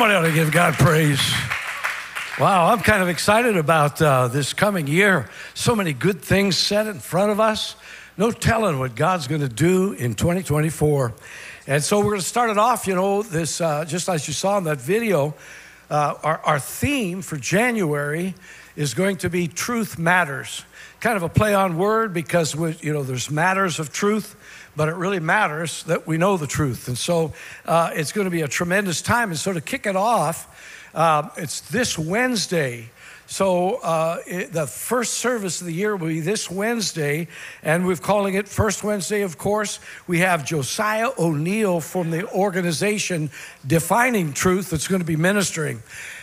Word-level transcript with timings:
Somebody 0.00 0.16
ought 0.16 0.28
to 0.28 0.32
give 0.32 0.50
God 0.50 0.72
praise. 0.76 1.20
Wow, 2.38 2.72
I'm 2.72 2.78
kind 2.78 3.02
of 3.02 3.10
excited 3.10 3.58
about 3.58 4.00
uh, 4.00 4.28
this 4.28 4.54
coming 4.54 4.86
year. 4.86 5.28
So 5.52 5.76
many 5.76 5.92
good 5.92 6.22
things 6.22 6.56
set 6.56 6.86
in 6.86 7.00
front 7.00 7.30
of 7.30 7.38
us. 7.38 7.76
No 8.16 8.30
telling 8.30 8.78
what 8.78 8.94
God's 8.94 9.26
going 9.26 9.42
to 9.42 9.48
do 9.48 9.92
in 9.92 10.14
2024. 10.14 11.12
And 11.66 11.84
so 11.84 11.98
we're 11.98 12.12
going 12.12 12.20
to 12.20 12.26
start 12.26 12.48
it 12.48 12.56
off, 12.56 12.86
you 12.86 12.94
know, 12.94 13.22
this, 13.22 13.60
uh, 13.60 13.84
just 13.84 14.08
as 14.08 14.26
you 14.26 14.32
saw 14.32 14.56
in 14.56 14.64
that 14.64 14.80
video, 14.80 15.34
uh, 15.90 16.14
our, 16.22 16.38
our 16.46 16.58
theme 16.58 17.20
for 17.20 17.36
January 17.36 18.34
is 18.76 18.94
going 18.94 19.18
to 19.18 19.28
be 19.28 19.48
Truth 19.48 19.98
Matters. 19.98 20.64
Kind 21.00 21.18
of 21.18 21.24
a 21.24 21.28
play 21.28 21.54
on 21.54 21.76
word 21.76 22.14
because, 22.14 22.56
we, 22.56 22.74
you 22.80 22.94
know, 22.94 23.02
there's 23.02 23.30
matters 23.30 23.78
of 23.78 23.92
truth 23.92 24.34
but 24.76 24.88
it 24.88 24.94
really 24.94 25.20
matters 25.20 25.82
that 25.84 26.06
we 26.06 26.16
know 26.16 26.36
the 26.36 26.46
truth. 26.46 26.88
And 26.88 26.96
so 26.96 27.32
uh, 27.66 27.90
it's 27.94 28.12
going 28.12 28.26
to 28.26 28.30
be 28.30 28.42
a 28.42 28.48
tremendous 28.48 29.02
time. 29.02 29.30
And 29.30 29.38
so 29.38 29.52
to 29.52 29.60
kick 29.60 29.86
it 29.86 29.96
off, 29.96 30.46
uh, 30.94 31.28
it's 31.36 31.60
this 31.60 31.98
Wednesday. 31.98 32.90
So 33.30 33.76
uh, 33.76 34.18
it, 34.26 34.52
the 34.52 34.66
first 34.66 35.14
service 35.14 35.60
of 35.60 35.68
the 35.68 35.72
year 35.72 35.94
will 35.94 36.08
be 36.08 36.18
this 36.18 36.50
Wednesday, 36.50 37.28
and 37.62 37.86
we're 37.86 37.94
calling 37.94 38.34
it 38.34 38.48
First 38.48 38.82
Wednesday, 38.82 39.22
of 39.22 39.38
course. 39.38 39.78
We 40.08 40.18
have 40.18 40.44
Josiah 40.44 41.10
O'Neill 41.16 41.80
from 41.80 42.10
the 42.10 42.28
organization 42.32 43.30
Defining 43.64 44.32
Truth 44.32 44.70
that's 44.70 44.88
going 44.88 45.00
to 45.00 45.06
be 45.06 45.14
ministering. 45.14 45.80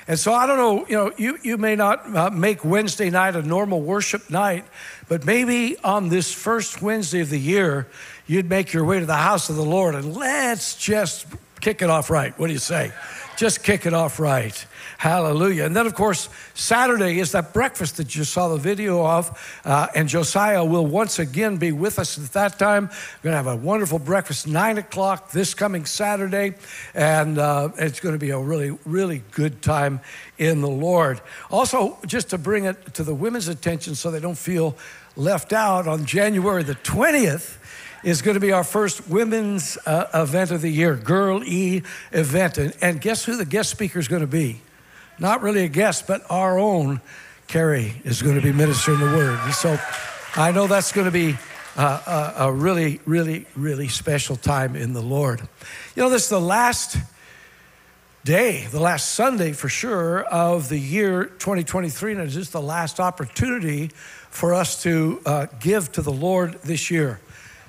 And 0.10 0.20
so 0.20 0.34
I 0.34 0.48
don't 0.48 0.58
know, 0.58 0.86
you 0.88 0.96
know, 0.98 1.12
you, 1.18 1.38
you 1.44 1.58
may 1.58 1.78
not 1.78 2.14
uh, 2.14 2.30
make 2.30 2.66
Wednesday 2.66 3.10
night 3.10 3.38
a 3.38 3.42
normal 3.42 3.82
worship 3.82 4.30
night, 4.30 4.66
but 5.08 5.26
maybe 5.26 5.78
on 5.86 6.10
this 6.10 6.34
first 6.34 6.82
Wednesday 6.82 7.22
of 7.22 7.30
the 7.30 7.40
year, 7.40 7.88
you'd 8.28 8.50
make 8.50 8.74
your 8.74 8.86
way 8.86 9.00
to 9.00 9.06
the 9.06 9.16
house 9.16 9.50
of 9.50 9.56
the 9.56 9.64
Lord 9.64 9.96
and 9.96 10.16
let's 10.16 10.76
just 10.76 11.26
kick 11.60 11.82
it 11.82 11.90
off 11.90 12.10
right. 12.10 12.38
What 12.38 12.48
do 12.48 12.54
you 12.54 12.60
say? 12.60 12.92
Just 13.38 13.64
kick 13.64 13.86
it 13.86 13.94
off 13.94 14.20
right. 14.20 14.66
Hallelujah. 14.98 15.66
And 15.66 15.76
then, 15.76 15.86
of 15.86 15.94
course, 15.94 16.28
Saturday 16.56 17.20
is 17.20 17.34
that 17.34 17.54
breakfast 17.54 17.98
that 17.98 18.16
you 18.16 18.24
saw 18.24 18.48
the 18.48 18.58
video 18.58 19.06
of. 19.06 19.60
Uh, 19.64 19.86
and 19.94 20.10
Josiah 20.10 20.66
will 20.66 20.88
once 20.88 21.20
again 21.20 21.58
be 21.58 21.72
with 21.72 22.00
us 22.00 22.18
at 22.18 22.34
that 22.34 22.58
time. 22.58 22.86
We're 22.86 23.32
going 23.32 23.44
to 23.44 23.50
have 23.50 23.60
a 23.60 23.64
wonderful 23.64 24.00
breakfast, 24.00 24.48
9 24.48 24.80
o'clock 24.80 25.32
this 25.32 25.54
coming 25.54 25.86
Saturday. 25.86 26.56
And 26.96 27.38
uh, 27.38 27.70
it's 27.78 28.00
going 28.00 28.16
to 28.16 28.20
be 28.20 28.32
a 28.32 28.40
really, 28.40 28.76
really 28.86 29.22
good 29.32 29.62
time 29.62 30.00
in 30.40 30.62
the 30.62 30.70
Lord. 30.70 31.22
Also, 31.52 32.00
just 32.08 32.32
to 32.32 32.40
bring 32.40 32.66
it 32.66 32.96
to 32.96 33.04
the 33.04 33.14
women's 33.14 33.50
attention 33.50 33.94
so 33.94 34.10
they 34.10 34.20
don't 34.20 34.38
feel 34.38 34.76
left 35.16 35.54
out, 35.54 35.88
on 35.88 36.06
January 36.06 36.64
the 36.64 36.76
20th, 36.76 37.58
is 38.08 38.22
going 38.22 38.36
to 38.36 38.40
be 38.40 38.54
our 38.54 38.64
first 38.64 39.10
women's 39.10 39.78
uh, 39.86 40.08
event 40.14 40.50
of 40.52 40.62
the 40.62 40.70
year, 40.70 40.96
Girl 40.96 41.44
E 41.44 41.82
event. 42.14 42.58
And, 42.58 42.74
and 42.82 43.02
guess 43.02 43.26
who 43.26 43.36
the 43.36 43.44
guest 43.44 43.70
speaker 43.70 44.00
is 44.00 44.08
going 44.08 44.22
to 44.22 44.28
be? 44.28 44.62
Not 45.20 45.42
really 45.42 45.66
a 45.66 45.68
guest, 45.68 46.08
but 46.08 46.22
our 46.30 46.58
own 46.58 47.02
Carrie 47.48 48.02
is 48.06 48.22
going 48.22 48.36
to 48.36 48.42
be 48.42 48.54
ministering 48.54 49.00
the 49.02 49.08
word. 49.08 49.38
And 49.44 49.54
so 49.54 49.78
I 50.38 50.54
know 50.54 50.68
that's 50.68 50.94
going 50.94 51.04
to 51.04 51.12
be 51.12 51.36
uh, 51.76 52.34
a, 52.38 52.46
a 52.46 52.52
really, 52.54 53.02
really, 53.06 53.46
really 53.58 53.90
special 53.90 54.38
time 54.38 54.78
in 54.78 54.94
the 54.94 55.02
Lord. 55.02 55.42
You 55.94 56.04
know, 56.04 56.10
this 56.10 56.24
is 56.24 56.30
the 56.30 56.40
last 56.40 56.96
day, 58.24 58.68
the 58.72 58.80
last 58.80 59.16
Sunday 59.16 59.52
for 59.52 59.68
sure 59.68 60.24
of 60.24 60.70
the 60.70 60.80
year 60.80 61.26
2023, 61.26 62.14
and 62.14 62.22
it's 62.22 62.36
just 62.36 62.54
the 62.54 62.62
last 62.62 63.02
opportunity 63.02 63.92
for 64.30 64.54
us 64.54 64.82
to 64.84 65.22
uh, 65.26 65.48
give 65.60 65.92
to 65.92 66.02
the 66.02 66.14
Lord 66.14 66.54
this 66.64 66.90
year. 66.90 67.20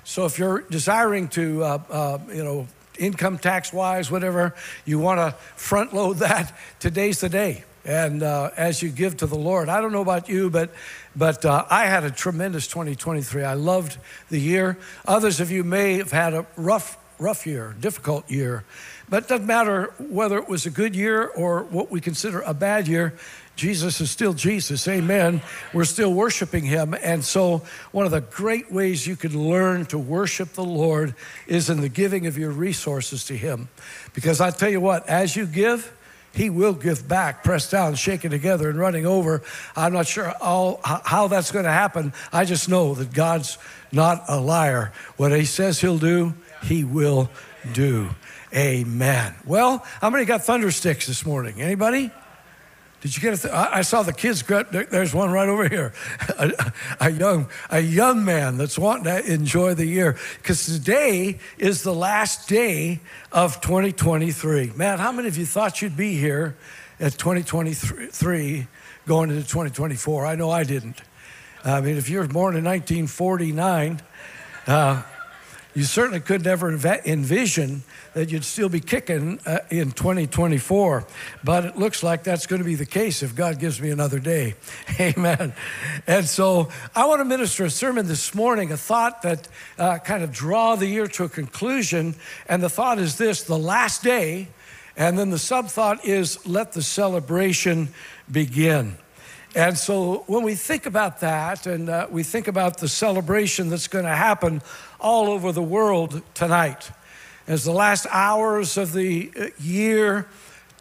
So 0.08 0.24
if 0.24 0.38
you're 0.38 0.60
desiring 0.60 1.28
to, 1.28 1.62
uh, 1.62 1.78
uh, 1.90 2.18
you 2.32 2.42
know, 2.42 2.66
income 2.98 3.36
tax 3.36 3.74
wise, 3.74 4.10
whatever, 4.10 4.54
you 4.86 4.98
want 4.98 5.20
to 5.20 5.32
front 5.54 5.92
load 5.92 6.14
that, 6.20 6.56
today's 6.80 7.20
the 7.20 7.28
day. 7.28 7.64
And 7.84 8.22
uh, 8.22 8.48
as 8.56 8.80
you 8.80 8.88
give 8.88 9.18
to 9.18 9.26
the 9.26 9.36
Lord, 9.36 9.68
I 9.68 9.82
don't 9.82 9.92
know 9.92 10.00
about 10.00 10.26
you, 10.30 10.48
but 10.48 10.70
but 11.14 11.44
uh, 11.44 11.66
I 11.68 11.84
had 11.84 12.04
a 12.04 12.10
tremendous 12.10 12.66
2023. 12.68 13.44
I 13.44 13.52
loved 13.52 13.98
the 14.30 14.40
year. 14.40 14.78
Others 15.06 15.40
of 15.40 15.50
you 15.50 15.62
may 15.62 15.98
have 15.98 16.10
had 16.10 16.32
a 16.32 16.46
rough 16.56 16.96
rough 17.18 17.46
year, 17.46 17.76
difficult 17.78 18.30
year, 18.30 18.64
but 19.10 19.24
it 19.24 19.28
doesn't 19.28 19.46
matter 19.46 19.92
whether 19.98 20.38
it 20.38 20.48
was 20.48 20.64
a 20.64 20.70
good 20.70 20.96
year 20.96 21.26
or 21.26 21.64
what 21.64 21.90
we 21.90 22.00
consider 22.00 22.40
a 22.40 22.54
bad 22.54 22.88
year. 22.88 23.12
Jesus 23.58 24.00
is 24.00 24.08
still 24.08 24.34
Jesus. 24.34 24.86
Amen. 24.86 25.42
We're 25.74 25.84
still 25.84 26.14
worshiping 26.14 26.64
him. 26.64 26.94
And 26.94 27.24
so, 27.24 27.62
one 27.90 28.06
of 28.06 28.12
the 28.12 28.20
great 28.20 28.70
ways 28.70 29.04
you 29.04 29.16
can 29.16 29.36
learn 29.36 29.84
to 29.86 29.98
worship 29.98 30.52
the 30.52 30.62
Lord 30.62 31.16
is 31.48 31.68
in 31.68 31.80
the 31.80 31.88
giving 31.88 32.28
of 32.28 32.38
your 32.38 32.52
resources 32.52 33.24
to 33.24 33.36
him. 33.36 33.68
Because 34.14 34.40
I 34.40 34.52
tell 34.52 34.68
you 34.68 34.80
what, 34.80 35.08
as 35.08 35.34
you 35.34 35.44
give, 35.44 35.92
he 36.32 36.50
will 36.50 36.72
give 36.72 37.08
back, 37.08 37.42
pressed 37.42 37.72
down, 37.72 37.96
shaken 37.96 38.30
together, 38.30 38.70
and 38.70 38.78
running 38.78 39.06
over. 39.06 39.42
I'm 39.74 39.92
not 39.92 40.06
sure 40.06 40.32
all, 40.40 40.80
how 40.84 41.26
that's 41.26 41.50
going 41.50 41.64
to 41.64 41.72
happen. 41.72 42.12
I 42.32 42.44
just 42.44 42.68
know 42.68 42.94
that 42.94 43.12
God's 43.12 43.58
not 43.90 44.22
a 44.28 44.38
liar. 44.38 44.92
What 45.16 45.32
he 45.32 45.44
says 45.44 45.80
he'll 45.80 45.98
do, 45.98 46.32
he 46.62 46.84
will 46.84 47.28
do. 47.72 48.10
Amen. 48.54 49.34
Well, 49.44 49.84
how 50.00 50.10
many 50.10 50.26
got 50.26 50.44
thunder 50.44 50.70
sticks 50.70 51.08
this 51.08 51.26
morning? 51.26 51.60
Anybody? 51.60 52.12
Did 53.00 53.16
you 53.16 53.22
get 53.22 53.44
it? 53.44 53.50
I 53.52 53.82
saw 53.82 54.02
the 54.02 54.12
kids. 54.12 54.42
There's 54.42 55.14
one 55.14 55.30
right 55.30 55.48
over 55.48 55.68
here, 55.68 55.92
a, 56.38 56.72
a, 57.00 57.10
young 57.10 57.48
a 57.70 57.78
young 57.78 58.24
man 58.24 58.56
that's 58.56 58.76
wanting 58.76 59.04
to 59.04 59.32
enjoy 59.32 59.74
the 59.74 59.86
year 59.86 60.16
because 60.38 60.66
today 60.66 61.38
is 61.58 61.84
the 61.84 61.94
last 61.94 62.48
day 62.48 63.00
of 63.30 63.60
2023. 63.60 64.72
Man, 64.74 64.98
how 64.98 65.12
many 65.12 65.28
of 65.28 65.38
you 65.38 65.46
thought 65.46 65.80
you'd 65.80 65.96
be 65.96 66.14
here 66.14 66.56
at 66.98 67.12
2023 67.12 68.66
going 69.06 69.30
into 69.30 69.42
2024? 69.42 70.26
I 70.26 70.34
know 70.34 70.50
I 70.50 70.64
didn't. 70.64 71.00
I 71.64 71.80
mean, 71.80 71.98
if 71.98 72.10
you 72.10 72.18
were 72.18 72.26
born 72.26 72.56
in 72.56 72.64
1949. 72.64 74.00
Uh, 74.66 75.02
you 75.78 75.84
certainly 75.84 76.18
could 76.18 76.44
never 76.44 76.68
envision 76.72 77.84
that 78.12 78.32
you'd 78.32 78.44
still 78.44 78.68
be 78.68 78.80
kicking 78.80 79.38
uh, 79.46 79.60
in 79.70 79.92
2024. 79.92 81.06
But 81.44 81.66
it 81.66 81.76
looks 81.76 82.02
like 82.02 82.24
that's 82.24 82.48
going 82.48 82.58
to 82.58 82.64
be 82.64 82.74
the 82.74 82.84
case 82.84 83.22
if 83.22 83.36
God 83.36 83.60
gives 83.60 83.80
me 83.80 83.90
another 83.90 84.18
day. 84.18 84.56
Amen. 85.00 85.52
And 86.08 86.26
so 86.26 86.68
I 86.96 87.06
want 87.06 87.20
to 87.20 87.24
minister 87.24 87.64
a 87.64 87.70
sermon 87.70 88.08
this 88.08 88.34
morning, 88.34 88.72
a 88.72 88.76
thought 88.76 89.22
that 89.22 89.46
uh, 89.78 89.98
kind 89.98 90.24
of 90.24 90.32
draw 90.32 90.74
the 90.74 90.88
year 90.88 91.06
to 91.06 91.22
a 91.22 91.28
conclusion. 91.28 92.16
And 92.48 92.60
the 92.60 92.68
thought 92.68 92.98
is 92.98 93.16
this 93.16 93.44
the 93.44 93.56
last 93.56 94.02
day. 94.02 94.48
And 94.96 95.16
then 95.16 95.30
the 95.30 95.38
sub 95.38 95.68
thought 95.68 96.04
is 96.04 96.44
let 96.44 96.72
the 96.72 96.82
celebration 96.82 97.90
begin. 98.28 98.98
And 99.54 99.78
so 99.78 100.24
when 100.26 100.42
we 100.42 100.54
think 100.54 100.86
about 100.86 101.20
that 101.20 101.66
and 101.66 101.88
uh, 101.88 102.06
we 102.10 102.22
think 102.22 102.48
about 102.48 102.78
the 102.78 102.88
celebration 102.88 103.70
that's 103.70 103.88
going 103.88 104.04
to 104.04 104.14
happen 104.14 104.60
all 105.00 105.28
over 105.28 105.52
the 105.52 105.62
world 105.62 106.22
tonight, 106.34 106.90
as 107.46 107.64
the 107.64 107.72
last 107.72 108.06
hours 108.10 108.76
of 108.76 108.92
the 108.92 109.30
uh, 109.38 109.46
year 109.58 110.26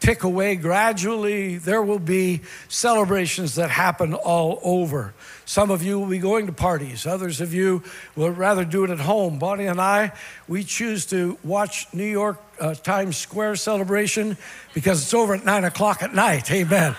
tick 0.00 0.22
away 0.22 0.56
gradually, 0.56 1.58
there 1.58 1.82
will 1.82 1.98
be 1.98 2.40
celebrations 2.68 3.56
that 3.56 3.70
happen 3.70 4.14
all 4.14 4.60
over. 4.62 5.14
Some 5.44 5.70
of 5.70 5.82
you 5.82 5.98
will 5.98 6.06
be 6.06 6.18
going 6.18 6.46
to 6.46 6.52
parties, 6.52 7.06
others 7.06 7.40
of 7.40 7.52
you 7.54 7.82
will 8.14 8.30
rather 8.30 8.64
do 8.64 8.84
it 8.84 8.90
at 8.90 9.00
home. 9.00 9.38
Bonnie 9.38 9.66
and 9.66 9.80
I, 9.80 10.12
we 10.46 10.62
choose 10.62 11.06
to 11.06 11.38
watch 11.42 11.86
New 11.92 12.04
York 12.04 12.40
uh, 12.60 12.74
Times 12.74 13.16
Square 13.16 13.56
celebration 13.56 14.36
because 14.74 15.02
it's 15.02 15.14
over 15.14 15.34
at 15.34 15.44
nine 15.44 15.64
o'clock 15.64 16.02
at 16.02 16.14
night. 16.14 16.50
Amen. 16.50 16.94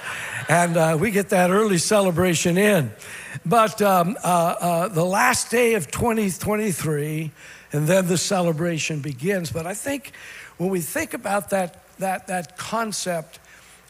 And 0.47 0.77
uh, 0.77 0.97
we 0.99 1.11
get 1.11 1.29
that 1.29 1.51
early 1.51 1.77
celebration 1.77 2.57
in. 2.57 2.91
But 3.49 3.81
um, 3.81 4.15
uh, 4.23 4.27
uh 4.27 4.87
the 4.89 5.03
last 5.03 5.49
day 5.49 5.73
of 5.73 5.89
2023, 5.89 7.31
and 7.73 7.87
then 7.87 8.07
the 8.07 8.17
celebration 8.17 8.99
begins. 8.99 9.51
But 9.51 9.65
I 9.65 9.73
think 9.73 10.11
when 10.57 10.69
we 10.69 10.81
think 10.81 11.15
about 11.15 11.49
that, 11.49 11.83
that, 11.97 12.27
that 12.27 12.57
concept, 12.57 13.39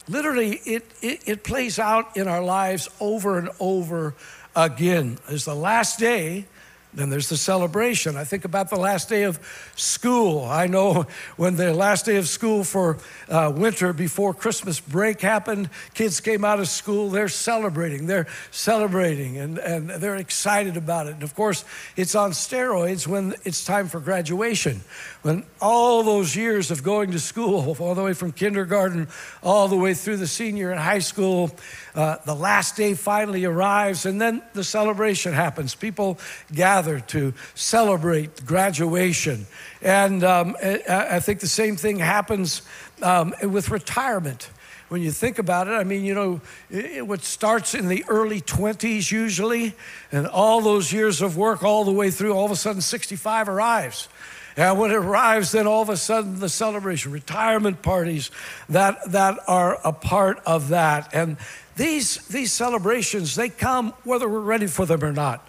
literally 0.08 0.60
it, 0.64 0.90
it, 1.02 1.20
it 1.26 1.44
plays 1.44 1.78
out 1.78 2.16
in 2.16 2.26
our 2.26 2.42
lives 2.42 2.88
over 3.00 3.38
and 3.38 3.50
over 3.60 4.14
again. 4.56 5.18
It's 5.28 5.44
the 5.44 5.54
last 5.54 5.98
day 5.98 6.46
then 6.92 7.10
there's 7.10 7.28
the 7.28 7.36
celebration. 7.36 8.16
I 8.16 8.24
think 8.24 8.44
about 8.44 8.70
the 8.70 8.78
last 8.78 9.08
day 9.08 9.22
of 9.22 9.38
school. 9.76 10.44
I 10.44 10.66
know 10.66 11.06
when 11.36 11.56
the 11.56 11.72
last 11.72 12.04
day 12.06 12.16
of 12.16 12.28
school 12.28 12.64
for 12.64 12.98
uh, 13.28 13.52
winter 13.54 13.92
before 13.92 14.34
Christmas 14.34 14.80
break 14.80 15.20
happened, 15.20 15.70
kids 15.94 16.20
came 16.20 16.44
out 16.44 16.58
of 16.58 16.68
school, 16.68 17.10
they're 17.10 17.28
celebrating. 17.28 18.06
They're 18.06 18.26
celebrating 18.50 19.38
and, 19.38 19.58
and 19.58 19.90
they're 19.90 20.16
excited 20.16 20.76
about 20.76 21.06
it. 21.06 21.14
And 21.14 21.22
of 21.22 21.34
course, 21.34 21.64
it's 21.96 22.14
on 22.14 22.32
steroids 22.32 23.06
when 23.06 23.34
it's 23.44 23.64
time 23.64 23.88
for 23.88 24.00
graduation. 24.00 24.80
When 25.22 25.44
all 25.60 26.02
those 26.02 26.34
years 26.34 26.70
of 26.70 26.82
going 26.82 27.12
to 27.12 27.20
school, 27.20 27.76
all 27.78 27.94
the 27.94 28.02
way 28.02 28.14
from 28.14 28.32
kindergarten 28.32 29.08
all 29.42 29.68
the 29.68 29.76
way 29.76 29.94
through 29.94 30.16
the 30.16 30.26
senior 30.26 30.70
and 30.70 30.80
high 30.80 30.98
school, 30.98 31.50
uh, 31.94 32.16
the 32.24 32.34
last 32.34 32.76
day 32.76 32.94
finally 32.94 33.44
arrives, 33.44 34.06
and 34.06 34.20
then 34.20 34.42
the 34.54 34.64
celebration 34.64 35.32
happens. 35.32 35.74
People 35.74 36.18
gather 36.52 36.79
to 37.00 37.34
celebrate 37.54 38.44
graduation. 38.46 39.46
And 39.82 40.24
um, 40.24 40.56
I 40.62 41.20
think 41.20 41.40
the 41.40 41.48
same 41.48 41.76
thing 41.76 41.98
happens 41.98 42.62
um, 43.02 43.34
with 43.42 43.70
retirement. 43.70 44.50
When 44.88 45.02
you 45.02 45.12
think 45.12 45.38
about 45.38 45.68
it, 45.68 45.72
I 45.72 45.84
mean, 45.84 46.04
you 46.04 46.14
know, 46.14 46.40
it, 46.68 47.06
what 47.06 47.22
starts 47.22 47.74
in 47.74 47.86
the 47.86 48.04
early 48.08 48.40
20s 48.40 49.12
usually, 49.12 49.74
and 50.10 50.26
all 50.26 50.60
those 50.60 50.92
years 50.92 51.22
of 51.22 51.36
work 51.36 51.62
all 51.62 51.84
the 51.84 51.92
way 51.92 52.10
through, 52.10 52.32
all 52.32 52.46
of 52.46 52.50
a 52.50 52.56
sudden 52.56 52.80
65 52.80 53.48
arrives. 53.48 54.08
And 54.56 54.78
when 54.78 54.90
it 54.90 54.96
arrives, 54.96 55.52
then 55.52 55.66
all 55.66 55.82
of 55.82 55.88
a 55.88 55.96
sudden 55.96 56.40
the 56.40 56.48
celebration, 56.48 57.12
retirement 57.12 57.82
parties 57.82 58.30
that, 58.68 59.12
that 59.12 59.38
are 59.46 59.78
a 59.84 59.92
part 59.92 60.40
of 60.44 60.70
that. 60.70 61.14
And 61.14 61.36
these, 61.76 62.26
these 62.26 62.52
celebrations, 62.52 63.36
they 63.36 63.48
come 63.48 63.94
whether 64.04 64.28
we're 64.28 64.40
ready 64.40 64.66
for 64.66 64.86
them 64.86 65.04
or 65.04 65.12
not. 65.12 65.46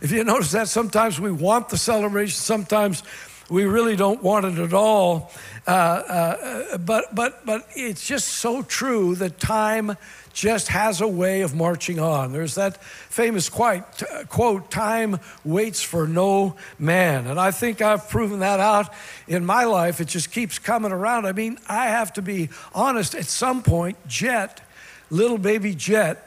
If 0.00 0.12
you 0.12 0.24
notice 0.24 0.52
that 0.52 0.68
sometimes 0.68 1.20
we 1.20 1.30
want 1.30 1.68
the 1.68 1.76
celebration, 1.76 2.36
sometimes 2.36 3.02
we 3.50 3.64
really 3.64 3.96
don't 3.96 4.22
want 4.22 4.46
it 4.46 4.58
at 4.58 4.72
all. 4.72 5.30
Uh, 5.66 5.70
uh, 5.70 6.78
but, 6.78 7.14
but, 7.14 7.44
but 7.44 7.66
it's 7.74 8.06
just 8.06 8.28
so 8.28 8.62
true 8.62 9.14
that 9.16 9.38
time 9.38 9.96
just 10.32 10.68
has 10.68 11.00
a 11.00 11.08
way 11.08 11.42
of 11.42 11.54
marching 11.54 11.98
on. 11.98 12.32
There's 12.32 12.54
that 12.54 12.82
famous 12.82 13.48
quote, 13.48 13.82
quote, 14.28 14.70
time 14.70 15.18
waits 15.44 15.82
for 15.82 16.06
no 16.06 16.56
man. 16.78 17.26
And 17.26 17.38
I 17.38 17.50
think 17.50 17.82
I've 17.82 18.08
proven 18.08 18.38
that 18.38 18.60
out 18.60 18.94
in 19.26 19.44
my 19.44 19.64
life. 19.64 20.00
It 20.00 20.08
just 20.08 20.30
keeps 20.30 20.58
coming 20.58 20.92
around. 20.92 21.26
I 21.26 21.32
mean, 21.32 21.58
I 21.68 21.86
have 21.86 22.12
to 22.14 22.22
be 22.22 22.48
honest, 22.72 23.14
at 23.14 23.26
some 23.26 23.62
point, 23.62 23.98
Jet, 24.06 24.62
little 25.10 25.38
baby 25.38 25.74
Jet, 25.74 26.26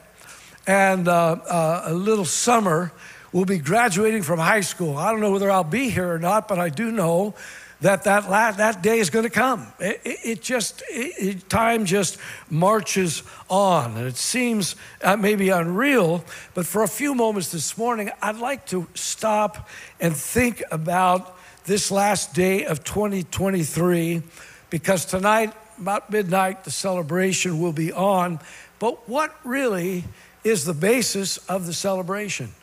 and 0.68 1.08
uh, 1.08 1.38
uh, 1.48 1.84
a 1.86 1.94
little 1.94 2.26
Summer 2.26 2.92
will 3.34 3.46
be 3.46 3.58
graduating 3.58 4.22
from 4.22 4.40
high 4.40 4.62
school. 4.62 4.96
I 4.96 5.12
don't 5.12 5.20
know 5.20 5.32
whether 5.32 5.52
I'll 5.52 5.64
be 5.64 5.90
here 5.90 6.14
or 6.14 6.20
not, 6.20 6.48
but 6.48 6.60
I 6.60 6.70
do 6.70 6.92
know 6.92 7.34
that 7.82 8.06
that, 8.06 8.30
that 8.58 8.82
day 8.82 9.00
is 9.00 9.10
going 9.10 9.24
to 9.24 9.30
come. 9.30 9.68
It, 9.80 10.00
it, 10.06 10.20
it 10.24 10.42
just, 10.42 10.82
it, 10.90 11.50
time 11.50 11.84
just 11.84 12.18
marches 12.50 13.24
on. 13.50 13.98
And 13.98 14.08
it 14.08 14.16
seems 14.16 14.78
uh, 15.02 15.18
maybe 15.18 15.50
unreal, 15.50 16.24
but 16.54 16.66
for 16.66 16.84
a 16.84 16.88
few 16.88 17.14
moments 17.14 17.52
this 17.52 17.78
morning, 17.78 18.10
I'd 18.22 18.38
like 18.38 18.66
to 18.68 18.88
stop 18.94 19.68
and 20.00 20.16
think 20.16 20.64
about 20.72 21.38
this 21.66 21.92
last 21.92 22.34
day 22.34 22.66
of 22.66 22.86
2023 22.86 24.22
because 24.70 25.06
tonight, 25.06 25.54
about 25.80 26.10
midnight, 26.10 26.64
the 26.64 26.72
celebration 26.72 27.60
will 27.60 27.74
be 27.74 27.92
on. 27.92 28.40
But 28.80 29.10
what 29.10 29.36
really 29.44 30.06
is 30.44 30.64
the 30.64 30.74
basis 30.74 31.38
of 31.50 31.66
the 31.66 31.74
celebration? 31.74 32.54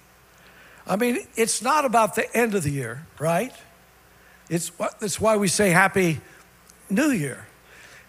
I 0.91 0.97
mean, 0.97 1.21
it's 1.37 1.63
not 1.63 1.85
about 1.85 2.17
the 2.17 2.37
end 2.37 2.57
of 2.57 2.65
the 2.65 2.71
year, 2.71 3.07
right? 3.21 3.53
It's 4.49 4.73
that's 4.99 5.21
why 5.21 5.37
we 5.37 5.47
say 5.47 5.71
Happy 5.71 6.21
New 6.91 7.13
Year. 7.13 7.47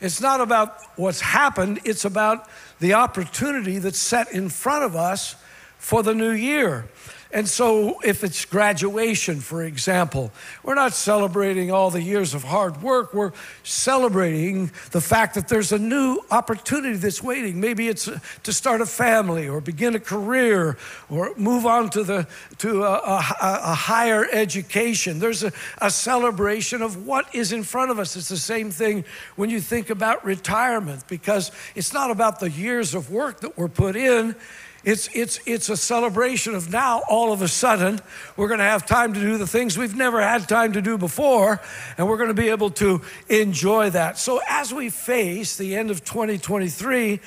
It's 0.02 0.20
not 0.20 0.42
about 0.42 0.78
what's 0.96 1.22
happened, 1.22 1.82
it's 1.86 2.06
about 2.06 2.50
the 2.80 2.96
opportunity 2.96 3.78
that's 3.78 4.00
set 4.00 4.34
in 4.34 4.50
front 4.50 4.84
of 4.84 4.96
us 4.96 5.36
for 5.78 6.02
the 6.02 6.16
new 6.16 6.32
year. 6.32 6.90
And 7.34 7.48
so, 7.48 8.00
if 8.04 8.26
it's 8.26 8.44
graduation, 8.44 9.40
for 9.40 9.64
example, 9.64 10.32
we're 10.64 10.76
not 10.76 10.94
celebrating 10.94 11.72
all 11.72 11.90
the 11.90 12.02
years 12.02 12.34
of 12.34 12.44
hard 12.44 12.82
work. 12.82 13.14
We're 13.14 13.32
celebrating 13.64 14.70
the 14.92 15.00
fact 15.00 15.36
that 15.36 15.48
there's 15.48 15.72
a 15.72 15.80
new 15.80 16.20
opportunity 16.30 16.98
that's 16.98 17.24
waiting. 17.24 17.62
Maybe 17.62 17.88
it's 17.88 18.10
uh, 18.10 18.20
to 18.44 18.52
start 18.52 18.82
a 18.82 18.86
family 18.86 19.48
or 19.48 19.62
begin 19.62 19.96
a 19.96 20.00
career 20.00 20.78
or 21.10 21.34
move 21.38 21.66
on 21.66 21.90
to, 21.92 22.04
the, 22.04 22.28
to 22.58 22.84
a, 22.84 22.96
a, 22.96 23.24
a 23.42 23.76
higher 23.76 24.28
education. 24.34 25.20
There's 25.20 25.44
a, 25.44 25.54
a 25.82 25.90
celebration 25.90 26.82
of 26.82 27.08
what 27.08 27.34
is 27.34 27.54
in 27.54 27.64
front 27.64 27.92
of 27.92 28.00
us. 28.00 28.18
It's 28.18 28.28
the 28.28 28.36
same 28.36 28.72
thing 28.72 29.06
when 29.38 29.50
you 29.50 29.62
think 29.62 29.90
about 29.90 30.26
retirement 30.26 31.08
because 31.08 31.52
it's 31.76 31.94
not 31.94 32.12
about 32.12 32.42
the 32.42 32.52
years 32.52 32.94
of 32.94 33.10
work 33.10 33.40
that 33.40 33.58
were 33.58 33.70
put 33.70 33.96
in 33.96 34.36
it's, 34.84 35.10
it's, 35.14 35.40
it's 35.46 35.70
a 35.70 35.78
celebration 35.78 36.56
of 36.56 36.72
now, 36.72 37.04
all 37.08 37.32
of 37.32 37.44
a 37.44 37.48
sudden, 37.48 38.00
we're 38.36 38.48
going 38.48 38.60
to 38.60 38.64
have 38.64 38.86
time 38.86 39.14
to 39.14 39.20
do 39.20 39.38
the 39.38 39.46
things 39.46 39.78
we've 39.78 39.96
never 39.96 40.20
had 40.20 40.50
time 40.50 40.74
to 40.74 40.82
do 40.82 40.98
before, 40.98 41.62
and 41.98 42.08
we're 42.08 42.18
going 42.18 42.30
to 42.30 42.34
be 42.34 42.50
able 42.50 42.72
to 42.72 43.02
enjoy 43.30 43.92
that. 43.92 44.18
So, 44.18 44.42
as 44.50 44.74
we 44.74 44.90
face 44.90 45.56
the 45.56 45.76
end 45.76 45.92
of 45.92 46.04
2023, 46.04 47.20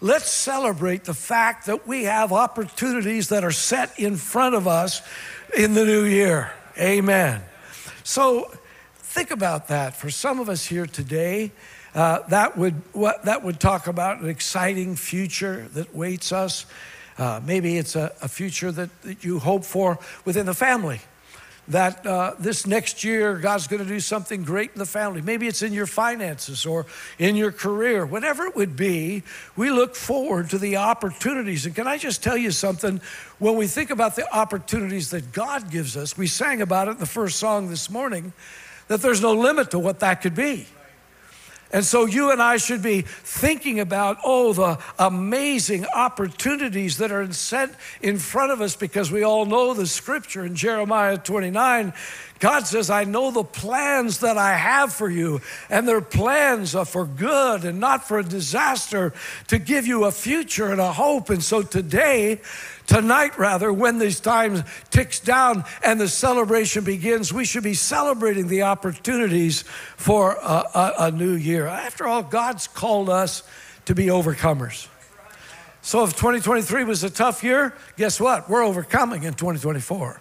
let's 0.00 0.30
celebrate 0.30 1.04
the 1.04 1.14
fact 1.14 1.66
that 1.66 1.86
we 1.86 2.04
have 2.04 2.32
opportunities 2.32 3.30
that 3.30 3.42
are 3.42 3.50
set 3.50 3.98
in 3.98 4.14
front 4.16 4.54
of 4.54 4.68
us 4.68 5.02
in 5.56 5.74
the 5.74 5.84
new 5.84 6.04
year. 6.04 6.52
Amen. 6.78 7.42
So, 8.04 8.52
think 8.94 9.32
about 9.32 9.66
that. 9.68 9.96
For 9.96 10.10
some 10.10 10.38
of 10.38 10.48
us 10.48 10.64
here 10.64 10.86
today, 10.86 11.50
uh, 11.92 12.20
that 12.28 12.56
would 12.56 12.74
what 12.92 13.24
that 13.24 13.42
would 13.42 13.58
talk 13.58 13.88
about 13.88 14.20
an 14.20 14.28
exciting 14.28 14.94
future 14.94 15.66
that 15.74 15.92
waits 15.92 16.30
us. 16.30 16.66
Uh, 17.20 17.38
maybe 17.44 17.76
it's 17.76 17.96
a, 17.96 18.10
a 18.22 18.28
future 18.28 18.72
that, 18.72 18.88
that, 19.02 19.22
you 19.22 19.38
hope 19.38 19.62
for 19.62 19.98
within 20.24 20.46
the 20.46 20.54
family. 20.54 21.02
That 21.68 22.04
uh, 22.06 22.32
this 22.38 22.66
next 22.66 23.04
year, 23.04 23.36
God's 23.36 23.66
going 23.66 23.82
to 23.82 23.88
do 23.88 24.00
something 24.00 24.42
great 24.42 24.70
in 24.72 24.78
the 24.78 24.86
family. 24.86 25.20
Maybe 25.20 25.46
it's 25.46 25.60
in 25.60 25.74
your 25.74 25.86
finances 25.86 26.64
or 26.64 26.86
in 27.18 27.36
your 27.36 27.52
career, 27.52 28.06
whatever 28.06 28.46
it 28.46 28.56
would 28.56 28.74
be. 28.74 29.22
We 29.54 29.70
look 29.70 29.94
forward 29.94 30.48
to 30.50 30.58
the 30.58 30.78
opportunities. 30.78 31.66
And 31.66 31.74
can 31.74 31.86
I 31.86 31.98
just 31.98 32.22
tell 32.22 32.38
you 32.38 32.50
something? 32.52 33.02
When 33.38 33.54
we 33.56 33.66
think 33.66 33.90
about 33.90 34.16
the 34.16 34.26
opportunities 34.34 35.10
that 35.10 35.30
God 35.30 35.70
gives 35.70 35.98
us, 35.98 36.16
we 36.16 36.26
sang 36.26 36.62
about 36.62 36.88
it 36.88 36.92
in 36.92 36.98
the 36.98 37.06
first 37.06 37.38
song 37.38 37.68
this 37.68 37.90
morning, 37.90 38.32
that 38.88 39.02
there's 39.02 39.20
no 39.20 39.34
limit 39.34 39.72
to 39.72 39.78
what 39.78 40.00
that 40.00 40.22
could 40.22 40.34
be. 40.34 40.66
And 41.72 41.84
so 41.84 42.04
you 42.04 42.32
and 42.32 42.42
I 42.42 42.56
should 42.56 42.82
be 42.82 43.02
thinking 43.02 43.78
about, 43.78 44.18
oh, 44.24 44.52
the 44.52 44.78
amazing 44.98 45.86
opportunities 45.86 46.96
that 46.98 47.12
are 47.12 47.32
set 47.32 47.70
in 48.02 48.18
front 48.18 48.50
of 48.50 48.60
us 48.60 48.74
because 48.74 49.12
we 49.12 49.22
all 49.22 49.46
know 49.46 49.72
the 49.72 49.86
scripture 49.86 50.44
in 50.44 50.56
Jeremiah 50.56 51.16
29. 51.16 51.92
God 52.40 52.66
says, 52.66 52.90
I 52.90 53.04
know 53.04 53.30
the 53.30 53.44
plans 53.44 54.20
that 54.20 54.38
I 54.38 54.54
have 54.54 54.92
for 54.92 55.08
you, 55.08 55.40
and 55.68 55.86
their 55.86 56.00
plans 56.00 56.74
are 56.74 56.86
for 56.86 57.04
good 57.04 57.64
and 57.64 57.78
not 57.78 58.08
for 58.08 58.18
a 58.18 58.24
disaster, 58.24 59.12
to 59.48 59.58
give 59.58 59.86
you 59.86 60.04
a 60.04 60.10
future 60.10 60.72
and 60.72 60.80
a 60.80 60.92
hope. 60.92 61.30
And 61.30 61.44
so 61.44 61.62
today, 61.62 62.40
Tonight, 62.90 63.38
rather, 63.38 63.72
when 63.72 63.98
this 63.98 64.18
time 64.18 64.64
ticks 64.90 65.20
down 65.20 65.64
and 65.84 66.00
the 66.00 66.08
celebration 66.08 66.82
begins, 66.82 67.32
we 67.32 67.44
should 67.44 67.62
be 67.62 67.74
celebrating 67.74 68.48
the 68.48 68.62
opportunities 68.62 69.62
for 69.96 70.32
a, 70.32 70.64
a, 70.74 70.94
a 70.98 71.10
new 71.12 71.34
year. 71.34 71.68
After 71.68 72.08
all, 72.08 72.24
God's 72.24 72.66
called 72.66 73.08
us 73.08 73.44
to 73.84 73.94
be 73.94 74.06
overcomers. 74.06 74.88
So 75.82 76.02
if 76.02 76.16
2023 76.16 76.82
was 76.82 77.04
a 77.04 77.10
tough 77.10 77.44
year, 77.44 77.74
guess 77.96 78.20
what? 78.20 78.50
We're 78.50 78.64
overcoming 78.64 79.22
in 79.22 79.34
2024. 79.34 80.20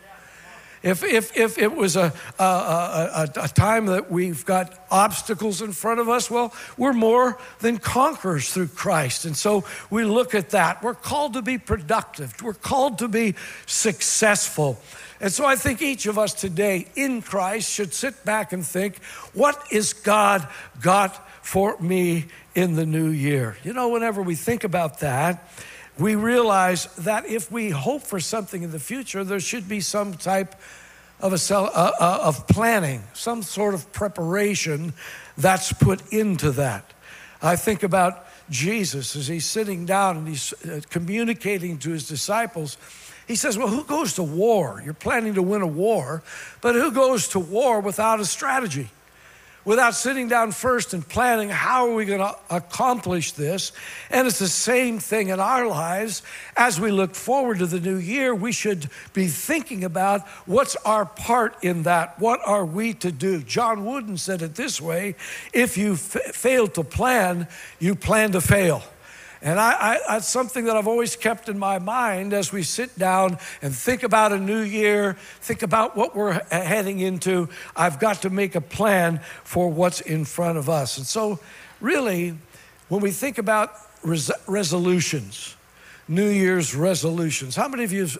If, 0.82 1.04
if, 1.04 1.36
if 1.36 1.58
it 1.58 1.76
was 1.76 1.98
a, 1.98 2.14
a, 2.40 2.44
a, 2.44 3.30
a, 3.36 3.48
time 3.50 3.88
that 3.88 4.10
we've 4.10 4.46
got 4.46 4.74
obstacles 4.90 5.62
in 5.62 5.74
front 5.74 6.00
of 6.00 6.08
us, 6.08 6.32
well, 6.32 6.54
we're 6.78 6.94
more 6.94 7.38
than 7.60 7.80
conquerors 7.80 8.54
through 8.54 8.70
Christ. 8.70 9.26
And 9.26 9.36
so 9.36 9.66
we 9.90 10.06
look 10.06 10.34
at 10.34 10.52
that. 10.52 10.82
We're 10.82 10.94
called 10.94 11.34
to 11.34 11.42
be 11.42 11.58
productive, 11.58 12.42
we're 12.42 12.54
called 12.54 13.00
to 13.00 13.08
be 13.08 13.36
successful. 13.66 14.80
And 15.22 15.34
so 15.34 15.46
I 15.46 15.58
think 15.58 15.82
each 15.82 16.06
of 16.06 16.18
us 16.18 16.34
today 16.34 16.88
in 16.96 17.22
Christ 17.22 17.70
should 17.70 17.94
sit 17.94 18.24
back 18.24 18.54
and 18.54 18.66
think, 18.66 19.04
what 19.34 19.62
is 19.70 19.92
God 19.92 20.48
got 20.82 21.28
for 21.46 21.78
me 21.80 22.28
in 22.56 22.76
the 22.76 22.86
new 22.86 23.10
year? 23.10 23.58
You 23.64 23.74
know, 23.74 23.90
whenever 23.90 24.22
we 24.22 24.36
think 24.36 24.64
about 24.64 25.02
that, 25.02 25.46
we 26.00 26.16
realize 26.16 26.86
that 26.98 27.28
if 27.28 27.52
we 27.52 27.70
hope 27.70 28.04
for 28.04 28.20
something 28.20 28.64
in 28.64 28.72
the 28.72 28.80
future, 28.80 29.24
there 29.24 29.40
should 29.40 29.68
be 29.68 29.82
some 29.82 30.14
type 30.14 30.56
of, 31.20 31.34
a 31.34 31.38
cell, 31.38 31.66
uh, 31.74 31.92
uh, 32.00 32.20
of 32.24 32.48
planning, 32.48 33.04
some 33.14 33.44
sort 33.44 33.74
of 33.74 33.92
preparation 33.92 34.94
that's 35.38 35.74
put 35.74 36.14
into 36.14 36.52
that. 36.52 36.94
I 37.42 37.56
think 37.56 37.84
about 37.84 38.26
Jesus 38.50 39.16
as 39.16 39.28
he's 39.28 39.46
sitting 39.46 39.86
down 39.86 40.18
and 40.18 40.28
he's 40.28 40.54
uh, 40.66 40.82
communicating 40.90 41.78
to 41.80 41.92
his 41.92 42.08
disciples. 42.08 42.78
He 43.28 43.36
says, 43.36 43.58
Well, 43.58 43.68
who 43.68 43.84
goes 43.84 44.14
to 44.16 44.24
war? 44.24 44.82
You're 44.84 44.94
planning 44.94 45.36
to 45.36 45.44
win 45.44 45.62
a 45.62 45.68
war, 45.68 46.24
but 46.62 46.76
who 46.76 46.92
goes 46.92 47.28
to 47.30 47.40
war 47.40 47.80
without 47.80 48.20
a 48.20 48.26
strategy? 48.26 48.90
Without 49.66 49.96
sitting 49.96 50.28
down 50.28 50.52
first 50.52 50.94
and 50.94 51.08
planning 51.08 51.50
how 51.50 51.88
are 51.88 51.94
we 51.94 52.06
going 52.06 52.20
to 52.20 52.36
accomplish 52.50 53.34
this. 53.34 53.72
And 54.10 54.28
it's 54.28 54.40
the 54.40 54.48
same 54.48 55.00
thing 55.00 55.30
in 55.30 55.40
our 55.40 55.68
lives. 55.68 56.24
As 56.56 56.80
we 56.80 56.92
look 56.92 57.16
forward 57.16 57.60
to 57.60 57.66
the 57.66 57.80
new 57.80 57.98
year, 57.98 58.34
we 58.34 58.52
should 58.52 58.90
be 59.14 59.28
thinking 59.28 59.84
about 59.84 60.28
what's 60.46 60.76
our 60.78 61.06
part 61.06 61.64
in 61.64 61.84
that? 61.84 62.20
What 62.20 62.40
are 62.46 62.66
we 62.66 62.94
to 62.96 63.12
do? 63.12 63.42
John 63.42 63.86
Wooden 63.86 64.18
said 64.18 64.42
it 64.42 64.56
this 64.56 64.82
way 64.82 65.16
if 65.54 65.78
you 65.78 65.94
f- 65.94 66.36
fail 66.36 66.68
to 66.70 66.84
plan, 66.84 67.48
you 67.80 67.96
plan 67.96 68.32
to 68.32 68.42
fail. 68.42 68.84
And 69.42 69.58
I, 69.58 69.72
I, 69.72 70.00
that's 70.08 70.28
something 70.28 70.66
that 70.66 70.76
I've 70.76 70.88
always 70.88 71.16
kept 71.16 71.48
in 71.48 71.58
my 71.58 71.80
mind 71.80 72.34
as 72.34 72.52
we 72.52 72.62
sit 72.62 72.98
down 73.00 73.38
and 73.62 73.74
think 73.74 74.04
about 74.04 74.34
a 74.34 74.38
new 74.38 74.62
year, 74.62 75.16
think 75.40 75.64
about 75.64 75.96
what 75.96 76.14
we're 76.14 76.42
heading 76.52 77.00
into. 77.00 77.48
I've 77.76 78.00
got 78.00 78.22
to 78.24 78.30
make 78.30 78.56
a 78.56 78.62
plan 78.62 79.20
for 79.46 79.70
what's 79.70 80.02
in 80.02 80.26
front 80.26 80.58
of 80.58 80.70
us. 80.70 80.98
And 80.98 81.08
so 81.08 81.40
really, 81.80 82.38
when 82.90 83.02
we 83.02 83.12
think 83.12 83.38
about 83.38 83.74
res- 84.04 84.32
resolutions, 84.46 85.56
New 86.10 86.30
Year's 86.30 86.76
resolutions, 86.76 87.56
how 87.56 87.70
many 87.70 87.86
of 87.86 87.94
you 87.94 88.02
have 88.02 88.18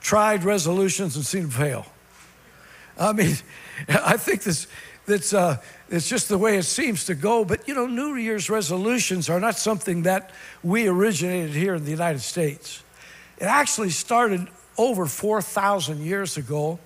tried 0.00 0.44
resolutions 0.44 1.16
and 1.16 1.24
seen 1.24 1.42
them 1.42 1.50
fail? 1.50 1.86
I 2.96 3.12
mean, 3.12 3.34
I 3.88 4.16
think 4.16 4.44
this, 4.44 4.68
that's, 5.06 5.34
uh, 5.34 5.56
it's 5.90 6.08
just 6.08 6.28
the 6.28 6.38
way 6.38 6.56
it 6.56 6.62
seems 6.62 7.04
to 7.06 7.14
go. 7.14 7.44
But 7.44 7.66
you 7.66 7.74
know, 7.74 7.86
New 7.86 8.14
Year's 8.14 8.48
resolutions 8.48 9.28
are 9.28 9.40
not 9.40 9.56
something 9.56 10.02
that 10.02 10.30
we 10.62 10.86
originated 10.86 11.50
here 11.50 11.74
in 11.74 11.84
the 11.84 11.90
United 11.90 12.20
States. 12.20 12.82
It 13.38 13.44
actually 13.44 13.90
started 13.90 14.48
over 14.78 15.06
4,000 15.06 16.00
years 16.00 16.36
ago 16.36 16.78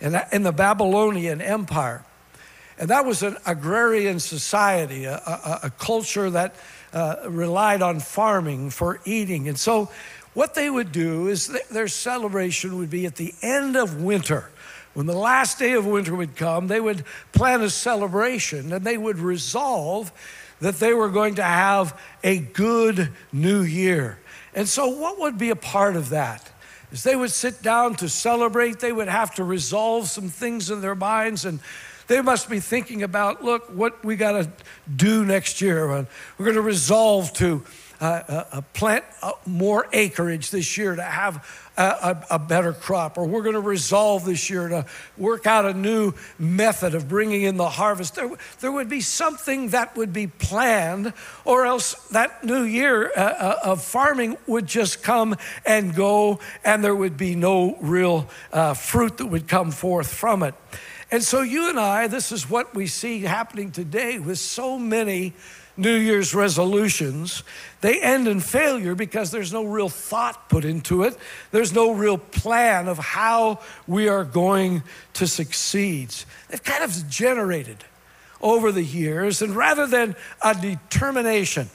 in, 0.00 0.18
in 0.32 0.42
the 0.42 0.52
Babylonian 0.52 1.40
Empire. 1.40 2.04
And 2.78 2.88
that 2.88 3.04
was 3.04 3.22
an 3.22 3.36
agrarian 3.46 4.18
society, 4.20 5.04
a, 5.04 5.16
a, 5.16 5.60
a 5.64 5.70
culture 5.70 6.30
that 6.30 6.54
uh, 6.92 7.16
relied 7.28 7.82
on 7.82 8.00
farming 8.00 8.70
for 8.70 9.00
eating. 9.04 9.48
And 9.48 9.58
so, 9.58 9.90
what 10.32 10.54
they 10.54 10.70
would 10.70 10.92
do 10.92 11.28
is 11.28 11.48
th- 11.48 11.68
their 11.68 11.88
celebration 11.88 12.78
would 12.78 12.88
be 12.88 13.04
at 13.04 13.16
the 13.16 13.34
end 13.42 13.76
of 13.76 14.00
winter. 14.00 14.50
When 14.94 15.06
the 15.06 15.16
last 15.16 15.58
day 15.58 15.72
of 15.72 15.86
winter 15.86 16.14
would 16.14 16.36
come, 16.36 16.66
they 16.66 16.80
would 16.80 17.04
plan 17.32 17.62
a 17.62 17.70
celebration 17.70 18.72
and 18.72 18.84
they 18.84 18.98
would 18.98 19.18
resolve 19.18 20.12
that 20.60 20.78
they 20.78 20.92
were 20.92 21.08
going 21.08 21.36
to 21.36 21.42
have 21.42 21.98
a 22.22 22.38
good 22.38 23.10
new 23.32 23.62
year. 23.62 24.18
And 24.54 24.68
so, 24.68 24.88
what 24.88 25.18
would 25.20 25.38
be 25.38 25.50
a 25.50 25.56
part 25.56 25.96
of 25.96 26.10
that? 26.10 26.50
As 26.92 27.04
they 27.04 27.14
would 27.14 27.30
sit 27.30 27.62
down 27.62 27.94
to 27.96 28.08
celebrate, 28.08 28.80
they 28.80 28.92
would 28.92 29.08
have 29.08 29.34
to 29.36 29.44
resolve 29.44 30.08
some 30.08 30.28
things 30.28 30.70
in 30.70 30.80
their 30.80 30.96
minds 30.96 31.44
and 31.44 31.60
they 32.08 32.20
must 32.20 32.50
be 32.50 32.58
thinking 32.58 33.04
about, 33.04 33.44
look, 33.44 33.68
what 33.68 34.04
we 34.04 34.16
got 34.16 34.32
to 34.32 34.50
do 34.96 35.24
next 35.24 35.60
year. 35.60 35.86
We're 35.86 36.44
going 36.44 36.56
to 36.56 36.60
resolve 36.60 37.32
to 37.34 37.62
uh, 38.00 38.22
uh, 38.28 38.44
uh, 38.52 38.60
plant 38.72 39.04
uh, 39.22 39.32
more 39.44 39.86
acreage 39.92 40.50
this 40.50 40.78
year 40.78 40.96
to 40.96 41.02
have 41.02 41.46
a, 41.76 42.24
a, 42.30 42.38
better 42.38 42.72
crop, 42.72 43.18
or 43.18 43.26
we're 43.26 43.42
going 43.42 43.54
to 43.54 43.60
resolve 43.60 44.24
this 44.24 44.48
year 44.48 44.68
to 44.68 44.86
work 45.18 45.46
out 45.46 45.66
a 45.66 45.74
new 45.74 46.14
method 46.38 46.94
of 46.94 47.08
bringing 47.08 47.42
in 47.42 47.58
the 47.58 47.68
harvest. 47.68 48.14
There, 48.14 48.30
there 48.60 48.72
would 48.72 48.88
be 48.88 49.02
something 49.02 49.68
that 49.68 49.96
would 49.96 50.14
be 50.14 50.26
planned, 50.26 51.12
or 51.44 51.66
else 51.66 51.92
that 52.08 52.42
new 52.42 52.62
year 52.62 53.12
uh, 53.14 53.20
uh 53.20 53.58
of 53.64 53.82
farming 53.82 54.38
would 54.46 54.66
just 54.66 55.02
come 55.02 55.36
and 55.66 55.94
go, 55.94 56.40
and 56.64 56.82
there 56.82 56.96
would 56.96 57.18
be 57.18 57.34
no 57.34 57.76
real 57.82 58.22
fruit 58.76 59.18
that 59.18 59.26
would 59.26 59.46
come 59.46 59.70
forth 59.72 60.12
from 60.12 60.42
it. 60.42 60.54
And 61.12 61.22
so, 61.24 61.42
you 61.42 61.68
and 61.68 61.78
I, 61.78 62.06
this 62.06 62.30
is 62.30 62.48
what 62.48 62.74
we 62.74 62.86
see 62.86 63.20
happening 63.22 63.72
today 63.72 64.18
with 64.18 64.38
so 64.38 64.78
many 64.78 65.34
New 65.76 65.94
Year's 65.94 66.34
resolutions. 66.34 67.42
They 67.80 68.00
end 68.00 68.28
in 68.28 68.40
failure 68.40 68.94
because 68.94 69.30
there's 69.30 69.52
no 69.52 69.64
real 69.64 69.88
thought 69.88 70.48
put 70.48 70.64
into 70.64 71.02
it, 71.04 71.16
there's 71.50 71.72
no 71.72 71.92
real 71.92 72.18
plan 72.18 72.88
of 72.88 72.98
how 72.98 73.60
we 73.86 74.08
are 74.08 74.24
going 74.24 74.82
to 75.14 75.26
succeed. 75.26 76.14
They've 76.48 76.62
kind 76.62 76.84
of 76.84 77.08
generated 77.08 77.84
over 78.42 78.72
the 78.72 78.82
years, 78.82 79.42
and 79.42 79.54
rather 79.54 79.86
than 79.86 80.16
a 80.42 80.54
determination, 80.54 81.68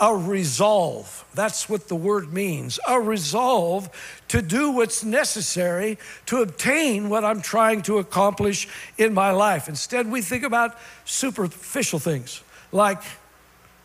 a 0.00 0.16
resolve. 0.16 1.24
That's 1.34 1.68
what 1.68 1.88
the 1.88 1.94
word 1.94 2.32
means 2.32 2.80
a 2.88 2.98
resolve 2.98 3.90
to 4.28 4.40
do 4.40 4.70
what's 4.70 5.04
necessary 5.04 5.98
to 6.26 6.42
obtain 6.42 7.10
what 7.10 7.24
I'm 7.24 7.42
trying 7.42 7.82
to 7.82 7.98
accomplish 7.98 8.66
in 8.96 9.12
my 9.12 9.30
life. 9.30 9.68
Instead, 9.68 10.10
we 10.10 10.22
think 10.22 10.42
about 10.42 10.78
superficial 11.04 11.98
things 11.98 12.42
like, 12.72 13.02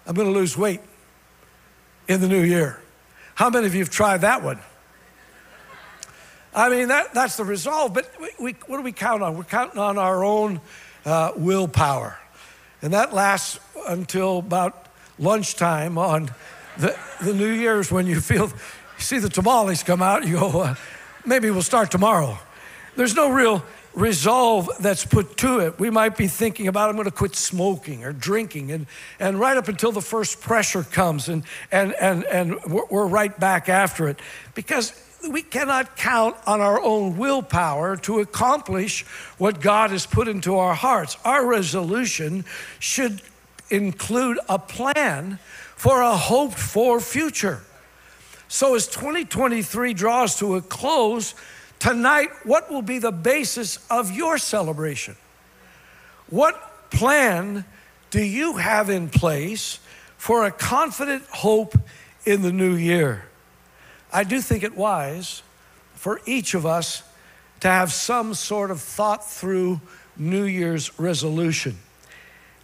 I'm 0.07 0.15
going 0.15 0.27
to 0.27 0.33
lose 0.33 0.57
weight 0.57 0.81
in 2.07 2.21
the 2.21 2.27
new 2.27 2.41
year. 2.41 2.79
How 3.33 3.49
many 3.49 3.65
of 3.65 3.73
you 3.73 3.81
have 3.81 3.89
tried 3.89 4.21
that 4.21 4.43
one? 4.43 4.59
I 6.53 6.69
mean, 6.69 6.87
that, 6.87 7.13
that's 7.13 7.35
the 7.35 7.43
resolve, 7.43 7.93
but 7.93 8.09
we, 8.19 8.29
we, 8.39 8.55
what 8.67 8.77
do 8.77 8.83
we 8.83 8.93
count 8.93 9.21
on? 9.21 9.35
We're 9.35 9.43
counting 9.43 9.79
on 9.79 9.97
our 9.97 10.23
own 10.23 10.61
uh, 11.05 11.33
willpower. 11.35 12.17
And 12.81 12.93
that 12.93 13.13
lasts 13.13 13.59
until 13.87 14.39
about 14.39 14.87
lunchtime 15.19 15.97
on 15.97 16.31
the, 16.77 16.97
the 17.21 17.33
New 17.33 17.51
Year's 17.51 17.91
when 17.91 18.07
you 18.07 18.21
feel, 18.21 18.47
you 18.47 18.53
see 18.99 19.17
the 19.17 19.29
tamales 19.29 19.83
come 19.83 20.01
out, 20.01 20.25
you 20.25 20.39
go, 20.39 20.61
uh, 20.61 20.75
maybe 21.25 21.49
we'll 21.49 21.61
start 21.61 21.91
tomorrow. 21.91 22.37
There's 22.95 23.15
no 23.15 23.31
real 23.31 23.65
resolve 23.95 24.69
that's 24.79 25.05
put 25.05 25.37
to 25.37 25.59
it. 25.59 25.79
We 25.79 25.89
might 25.89 26.17
be 26.17 26.27
thinking 26.27 26.67
about, 26.67 26.89
I'm 26.89 26.95
going 26.95 27.05
to 27.05 27.11
quit 27.11 27.35
smoking 27.35 28.03
or 28.03 28.11
drinking, 28.11 28.71
and, 28.71 28.87
and 29.19 29.39
right 29.39 29.57
up 29.57 29.67
until 29.67 29.91
the 29.91 30.01
first 30.01 30.41
pressure 30.41 30.83
comes, 30.83 31.29
and, 31.29 31.43
and, 31.71 31.93
and, 31.99 32.23
and 32.25 32.63
we're, 32.65 32.85
we're 32.89 33.07
right 33.07 33.37
back 33.39 33.69
after 33.69 34.07
it. 34.07 34.19
Because 34.53 35.01
we 35.29 35.41
cannot 35.41 35.95
count 35.95 36.35
on 36.45 36.61
our 36.61 36.79
own 36.81 37.17
willpower 37.17 37.97
to 37.97 38.19
accomplish 38.19 39.03
what 39.37 39.61
God 39.61 39.91
has 39.91 40.05
put 40.05 40.27
into 40.27 40.57
our 40.57 40.75
hearts. 40.75 41.17
Our 41.25 41.45
resolution 41.45 42.45
should 42.79 43.21
include 43.69 44.39
a 44.47 44.59
plan 44.59 45.39
for 45.75 46.01
a 46.01 46.15
hoped 46.15 46.59
for 46.59 46.99
future. 46.99 47.61
So, 48.47 48.75
as 48.75 48.87
2023 48.87 49.93
draws 49.93 50.37
to 50.37 50.55
a 50.55 50.61
close, 50.61 51.33
tonight, 51.85 52.31
what 52.43 52.71
will 52.71 52.81
be 52.81 52.97
the 52.97 53.11
basis 53.11 53.77
of 53.91 54.11
your 54.11 54.39
celebration? 54.39 55.15
What 56.31 56.89
plan 56.89 57.63
do 58.09 58.23
you 58.23 58.57
have 58.57 58.89
in 58.89 59.07
place 59.07 59.77
for 60.17 60.45
a 60.45 60.51
confident 60.51 61.25
hope 61.27 61.77
in 62.25 62.41
the 62.41 62.51
new 62.51 62.73
year? 62.73 63.25
I 64.11 64.23
do 64.23 64.41
think 64.41 64.63
it 64.63 64.75
wise 64.75 65.43
for 65.93 66.21
each 66.25 66.55
of 66.55 66.65
us 66.65 67.03
to 67.59 67.67
have 67.67 67.93
some 67.93 68.33
sort 68.33 68.71
of 68.71 68.81
thought 68.81 69.29
through 69.29 69.79
New 70.17 70.45
Year's 70.45 70.97
resolution. 70.97 71.77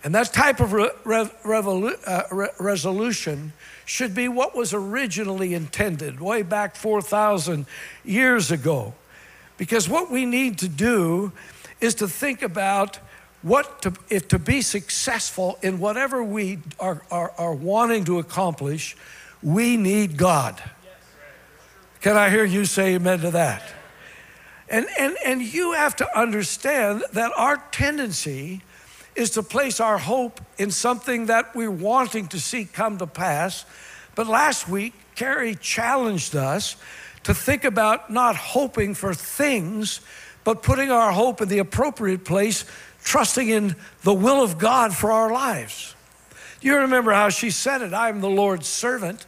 And 0.03 0.15
that 0.15 0.33
type 0.33 0.59
of 0.59 0.73
re- 0.73 0.89
re- 1.03 1.29
uh, 2.07 2.23
re- 2.31 2.49
resolution 2.59 3.53
should 3.85 4.15
be 4.15 4.27
what 4.27 4.55
was 4.55 4.73
originally 4.73 5.53
intended 5.53 6.19
way 6.19 6.41
back 6.41 6.75
4,000 6.75 7.67
years 8.03 8.49
ago. 8.49 8.95
Because 9.61 9.87
what 9.87 10.09
we 10.09 10.25
need 10.25 10.57
to 10.57 10.67
do 10.67 11.33
is 11.79 11.93
to 11.95 12.07
think 12.07 12.41
about 12.41 12.97
what 13.43 13.83
to, 13.83 13.93
if 14.09 14.27
to 14.29 14.39
be 14.39 14.63
successful 14.63 15.59
in 15.61 15.77
whatever 15.77 16.23
we 16.23 16.57
are, 16.79 17.03
are, 17.11 17.31
are 17.37 17.53
wanting 17.53 18.03
to 18.05 18.17
accomplish, 18.17 18.97
we 19.43 19.77
need 19.77 20.17
God. 20.17 20.59
Can 22.01 22.17
I 22.17 22.31
hear 22.31 22.43
you 22.43 22.65
say 22.65 22.95
amen 22.95 23.19
to 23.19 23.29
that? 23.29 23.61
And, 24.67 24.87
and, 24.97 25.15
and 25.23 25.43
you 25.43 25.73
have 25.73 25.95
to 25.97 26.19
understand 26.19 27.03
that 27.13 27.31
our 27.37 27.57
tendency 27.71 28.63
is 29.15 29.29
to 29.29 29.43
place 29.43 29.79
our 29.79 29.99
hope 29.99 30.41
in 30.57 30.71
something 30.71 31.27
that 31.27 31.55
we're 31.55 31.69
wanting 31.69 32.27
to 32.29 32.39
see 32.39 32.65
come 32.65 32.97
to 32.97 33.05
pass. 33.05 33.65
But 34.15 34.25
last 34.25 34.67
week, 34.67 34.95
Carrie 35.13 35.53
challenged 35.53 36.35
us 36.35 36.77
to 37.23 37.33
think 37.33 37.63
about 37.63 38.09
not 38.09 38.35
hoping 38.35 38.93
for 38.93 39.13
things, 39.13 40.01
but 40.43 40.63
putting 40.63 40.91
our 40.91 41.11
hope 41.11 41.41
in 41.41 41.49
the 41.49 41.59
appropriate 41.59 42.25
place, 42.25 42.65
trusting 43.03 43.49
in 43.49 43.75
the 44.03 44.13
will 44.13 44.43
of 44.43 44.57
God 44.57 44.95
for 44.95 45.11
our 45.11 45.31
lives. 45.31 45.95
You 46.61 46.77
remember 46.77 47.11
how 47.11 47.29
she 47.29 47.49
said 47.49 47.81
it 47.81 47.93
I 47.93 48.09
am 48.09 48.21
the 48.21 48.29
Lord's 48.29 48.67
servant. 48.67 49.25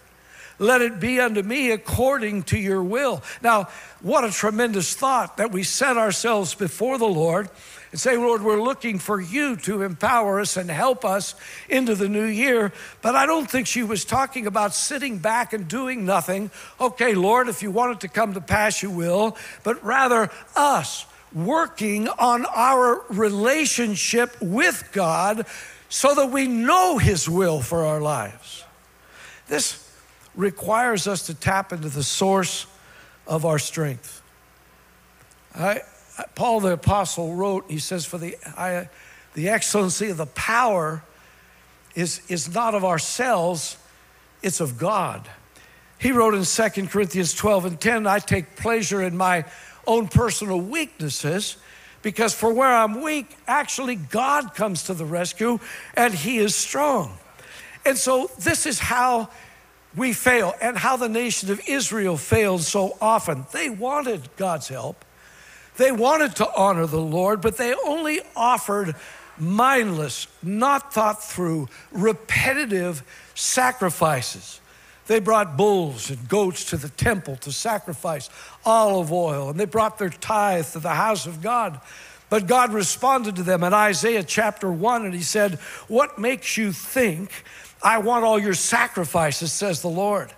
Let 0.59 0.81
it 0.81 1.00
be 1.00 1.19
unto 1.19 1.41
me 1.41 1.71
according 1.71 2.43
to 2.43 2.57
your 2.57 2.83
will. 2.83 3.23
Now, 3.41 3.69
what 4.01 4.23
a 4.23 4.31
tremendous 4.31 4.93
thought 4.95 5.38
that 5.38 5.51
we 5.51 5.63
set 5.63 5.97
ourselves 5.97 6.53
before 6.53 6.97
the 6.97 7.07
Lord 7.07 7.50
and 7.93 8.00
say, 8.00 8.17
Lord, 8.17 8.41
we're 8.41 8.59
looking 8.59 8.97
for 8.97 9.21
you 9.21 9.55
to 9.57 9.83
empower 9.83 10.39
us 10.39 10.57
and 10.57 10.67
help 10.67 11.05
us 11.05 11.35
into 11.69 11.93
the 11.93 12.09
new 12.09 12.25
year. 12.25 12.73
But 13.03 13.13
I 13.13 13.27
don't 13.27 13.47
think 13.47 13.67
she 13.67 13.83
was 13.83 14.03
talking 14.03 14.47
about 14.47 14.73
sitting 14.73 15.19
back 15.19 15.53
and 15.53 15.67
doing 15.67 16.03
nothing. 16.03 16.50
Okay, 16.81 17.13
Lord, 17.13 17.50
if 17.50 17.62
you 17.62 17.69
want 17.69 17.91
it 17.91 18.00
to 18.00 18.07
come 18.07 18.33
to 18.33 18.41
pass, 18.41 18.81
you 18.81 18.89
will. 18.89 19.38
But 19.62 19.83
rather, 19.83 20.31
us 20.55 21.05
working 21.31 22.07
on 22.07 22.47
our 22.47 23.03
relationship 23.09 24.41
with 24.41 24.89
God 24.91 25.45
so 25.88 26.15
that 26.15 26.31
we 26.31 26.47
know 26.47 26.97
His 26.97 27.29
will 27.29 27.62
for 27.62 27.85
our 27.85 28.01
lives. 28.01 28.63
This 29.47 29.88
requires 30.33 31.07
us 31.07 31.27
to 31.27 31.35
tap 31.35 31.71
into 31.71 31.89
the 31.89 32.01
source 32.01 32.65
of 33.27 33.45
our 33.45 33.59
strength. 33.59 34.23
I, 35.53 35.81
Paul 36.36 36.60
the 36.60 36.74
Apostle 36.74 37.36
wrote, 37.36 37.65
he 37.70 37.79
says, 37.79 38.05
For 38.05 38.17
the, 38.17 38.38
I, 38.58 38.89
the 39.34 39.50
excellency 39.50 40.10
of 40.10 40.17
the 40.17 40.27
power 40.27 41.03
is, 41.96 42.22
is 42.27 42.53
not 42.53 42.75
of 42.75 42.84
ourselves, 42.84 43.77
it's 44.41 44.60
of 44.60 44.77
God. 44.77 45.27
He 45.98 46.12
wrote 46.12 46.34
in 46.34 46.43
2 46.43 46.88
Corinthians 46.88 47.34
12 47.34 47.65
and 47.65 47.79
10, 47.79 48.08
I 48.08 48.20
take 48.20 48.55
pleasure 48.55 49.01
in 49.01 49.15
my 49.15 49.46
own 49.88 50.08
personal 50.08 50.60
weaknesses 50.60 51.58
because 52.01 52.34
for 52.34 52.53
where 52.53 52.74
I'm 52.74 53.01
weak, 53.01 53.38
actually 53.48 53.96
God 53.96 54.53
comes 54.53 54.84
to 54.84 54.93
the 54.93 55.05
rescue 55.05 55.60
and 55.96 56.13
He 56.13 56.38
is 56.38 56.55
strong. 56.55 57.17
And 57.86 57.98
so 57.98 58.29
this 58.39 58.65
is 58.65 58.79
how 58.79 59.29
we 59.96 60.13
fail 60.13 60.53
and 60.62 60.77
how 60.77 60.98
the 60.98 61.10
nation 61.10 61.51
of 61.51 61.62
Israel 61.67 62.17
failed 62.17 62.62
so 62.62 62.98
often. 63.00 63.46
They 63.51 63.70
wanted 63.70 64.29
God's 64.36 64.67
help, 64.67 65.05
they 65.77 65.92
wanted 65.92 66.36
to 66.38 66.50
honor 66.56 66.86
the 66.86 67.01
Lord, 67.01 67.42
but 67.42 67.58
they 67.58 67.74
only 67.86 68.22
offered 68.36 68.96
mindless, 69.38 70.27
not 70.42 70.94
thought 70.94 71.24
through, 71.24 71.68
repetitive 71.92 73.03
sacrifices. 73.36 74.60
They 75.08 75.20
brought 75.20 75.58
bulls 75.58 76.10
and 76.10 76.30
goats 76.30 76.65
to 76.65 76.77
the 76.77 76.89
temple 76.89 77.36
to 77.38 77.51
sacrifice 77.51 78.30
olive 78.65 79.12
oil, 79.12 79.50
and 79.50 79.60
they 79.60 79.65
brought 79.65 79.98
their 79.98 80.10
tithe 80.10 80.68
to 80.68 80.80
the 80.80 80.89
house 80.89 81.25
of 81.25 81.42
God. 81.42 81.82
But 82.30 82.48
God 82.48 82.74
responded 82.74 83.36
to 83.36 83.44
them 83.44 83.63
in 83.63 83.74
Isaiah 83.74 84.24
chapter 84.24 84.72
1, 84.72 85.06
and 85.06 85.13
He 85.13 85.22
said, 85.22 85.56
What 85.88 86.18
makes 86.18 86.58
you 86.58 86.72
think 86.72 87.32
I 87.82 87.98
want 87.98 88.24
all 88.24 88.39
your 88.39 88.53
sacrifices, 88.53 89.51
says 89.51 89.82
the 89.82 89.89
Lord? 89.89 90.34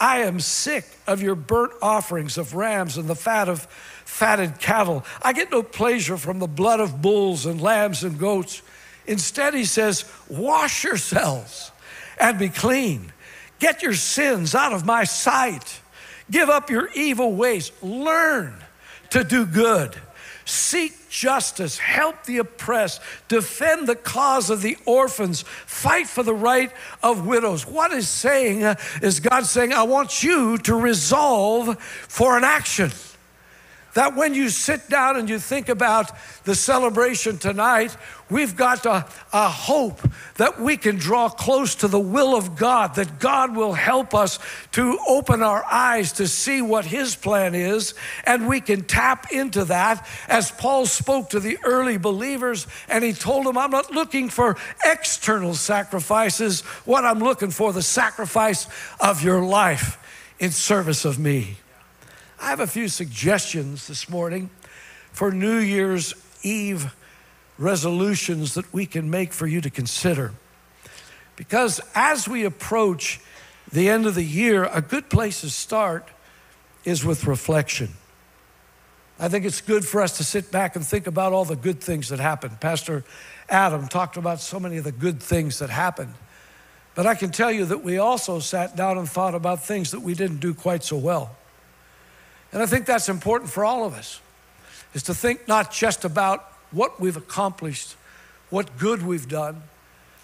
I 0.00 0.20
am 0.20 0.40
sick 0.40 0.86
of 1.06 1.22
your 1.22 1.34
burnt 1.34 1.72
offerings 1.82 2.38
of 2.38 2.54
rams 2.54 2.96
and 2.96 3.08
the 3.08 3.14
fat 3.14 3.48
of 3.48 3.66
fatted 4.14 4.60
cattle. 4.60 5.04
I 5.22 5.32
get 5.32 5.50
no 5.50 5.64
pleasure 5.64 6.16
from 6.16 6.38
the 6.38 6.46
blood 6.46 6.78
of 6.78 7.02
bulls 7.02 7.46
and 7.46 7.60
lambs 7.60 8.04
and 8.04 8.16
goats. 8.16 8.62
Instead, 9.08 9.54
he 9.54 9.64
says, 9.64 10.04
Wash 10.28 10.84
yourselves 10.84 11.72
and 12.20 12.38
be 12.38 12.48
clean. 12.48 13.12
Get 13.58 13.82
your 13.82 13.94
sins 13.94 14.54
out 14.54 14.72
of 14.72 14.86
my 14.86 15.02
sight. 15.02 15.80
Give 16.30 16.48
up 16.48 16.70
your 16.70 16.90
evil 16.94 17.34
ways. 17.34 17.72
Learn 17.82 18.54
to 19.10 19.24
do 19.24 19.44
good. 19.44 19.96
Seek 20.44 21.08
justice, 21.08 21.78
help 21.78 22.24
the 22.24 22.38
oppressed, 22.38 23.00
defend 23.26 23.88
the 23.88 23.96
cause 23.96 24.48
of 24.48 24.62
the 24.62 24.76
orphans, 24.86 25.42
fight 25.42 26.06
for 26.06 26.22
the 26.22 26.34
right 26.34 26.70
of 27.02 27.26
widows. 27.26 27.66
What 27.66 27.92
is 27.92 28.08
saying 28.08 28.62
uh, 28.62 28.76
is 29.02 29.18
God 29.18 29.44
saying, 29.44 29.72
I 29.72 29.82
want 29.82 30.22
you 30.22 30.56
to 30.58 30.74
resolve 30.76 31.80
for 31.80 32.38
an 32.38 32.44
action. 32.44 32.92
That 33.94 34.16
when 34.16 34.34
you 34.34 34.48
sit 34.48 34.88
down 34.88 35.16
and 35.16 35.28
you 35.28 35.38
think 35.38 35.68
about 35.68 36.10
the 36.44 36.54
celebration 36.54 37.38
tonight, 37.38 37.96
we've 38.28 38.56
got 38.56 38.86
a, 38.86 39.06
a, 39.32 39.48
hope 39.48 40.00
that 40.36 40.60
we 40.60 40.76
can 40.76 40.96
draw 40.96 41.28
close 41.28 41.76
to 41.76 41.88
the 41.88 42.00
will 42.00 42.36
of 42.36 42.56
God, 42.56 42.96
that 42.96 43.20
God 43.20 43.56
will 43.56 43.72
help 43.72 44.14
us 44.14 44.38
to 44.72 44.98
open 45.06 45.42
our 45.42 45.64
eyes 45.64 46.12
to 46.12 46.26
see 46.26 46.60
what 46.60 46.84
His 46.84 47.14
plan 47.14 47.54
is, 47.54 47.94
and 48.24 48.48
we 48.48 48.60
can 48.60 48.82
tap 48.82 49.30
into 49.32 49.64
that 49.66 50.06
as 50.28 50.50
Paul 50.50 50.86
spoke 50.86 51.30
to 51.30 51.40
the 51.40 51.58
early 51.64 51.96
believers 51.96 52.66
and 52.88 53.04
he 53.04 53.12
told 53.12 53.46
them, 53.46 53.56
I'm 53.56 53.70
not 53.70 53.90
looking 53.92 54.28
for 54.28 54.56
external 54.84 55.54
sacrifices. 55.54 56.62
What 56.84 57.04
I'm 57.04 57.20
looking 57.20 57.50
for, 57.50 57.72
the 57.72 57.82
sacrifice 57.82 58.68
of 59.00 59.22
your 59.22 59.44
life 59.44 59.98
in 60.38 60.50
service 60.50 61.04
of 61.04 61.18
me. 61.18 61.56
I 62.40 62.48
have 62.48 62.60
a 62.60 62.66
few 62.66 62.88
suggestions 62.88 63.86
this 63.86 64.08
morning 64.08 64.50
for 65.12 65.30
New 65.30 65.58
Year's 65.58 66.14
Eve 66.42 66.94
resolutions 67.58 68.54
that 68.54 68.72
we 68.72 68.86
can 68.86 69.08
make 69.08 69.32
for 69.32 69.46
you 69.46 69.60
to 69.60 69.70
consider. 69.70 70.32
Because 71.36 71.80
as 71.94 72.28
we 72.28 72.44
approach 72.44 73.20
the 73.72 73.88
end 73.88 74.06
of 74.06 74.14
the 74.14 74.24
year, 74.24 74.64
a 74.64 74.82
good 74.82 75.08
place 75.08 75.40
to 75.42 75.50
start 75.50 76.08
is 76.84 77.04
with 77.04 77.26
reflection. 77.26 77.90
I 79.18 79.28
think 79.28 79.44
it's 79.44 79.60
good 79.60 79.84
for 79.84 80.02
us 80.02 80.16
to 80.16 80.24
sit 80.24 80.50
back 80.50 80.74
and 80.74 80.84
think 80.84 81.06
about 81.06 81.32
all 81.32 81.44
the 81.44 81.56
good 81.56 81.80
things 81.80 82.08
that 82.08 82.18
happened. 82.18 82.60
Pastor 82.60 83.04
Adam 83.48 83.86
talked 83.86 84.16
about 84.16 84.40
so 84.40 84.58
many 84.58 84.76
of 84.76 84.84
the 84.84 84.92
good 84.92 85.22
things 85.22 85.60
that 85.60 85.70
happened. 85.70 86.14
But 86.96 87.06
I 87.06 87.14
can 87.14 87.30
tell 87.30 87.50
you 87.50 87.64
that 87.66 87.84
we 87.84 87.98
also 87.98 88.40
sat 88.40 88.76
down 88.76 88.98
and 88.98 89.08
thought 89.08 89.34
about 89.34 89.64
things 89.64 89.92
that 89.92 90.00
we 90.00 90.14
didn't 90.14 90.38
do 90.40 90.52
quite 90.52 90.82
so 90.82 90.96
well. 90.96 91.36
And 92.54 92.62
I 92.62 92.66
think 92.66 92.86
that's 92.86 93.08
important 93.08 93.50
for 93.50 93.64
all 93.64 93.84
of 93.84 93.94
us, 93.94 94.20
is 94.94 95.02
to 95.02 95.14
think 95.14 95.48
not 95.48 95.72
just 95.72 96.04
about 96.04 96.52
what 96.70 97.00
we've 97.00 97.16
accomplished, 97.16 97.96
what 98.48 98.78
good 98.78 99.04
we've 99.04 99.28
done, 99.28 99.60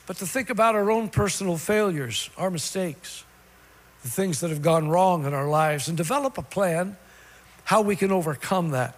but 0.07 0.17
to 0.19 0.27
think 0.27 0.49
about 0.49 0.77
our 0.77 0.93
own 0.93 1.09
personal 1.09 1.57
failures, 1.57 2.31
our 2.39 2.49
mistakes, 2.49 3.25
the 4.03 4.09
things 4.09 4.39
that 4.41 4.51
have 4.51 4.63
gone 4.63 4.89
wrong 4.89 5.27
in 5.27 5.35
our 5.35 5.49
lives, 5.49 5.89
and 5.89 5.97
develop 5.97 6.39
a 6.39 6.43
plan 6.43 6.97
how 7.65 7.83
we 7.83 7.97
can 7.97 8.13
overcome 8.13 8.71
that. 8.71 8.95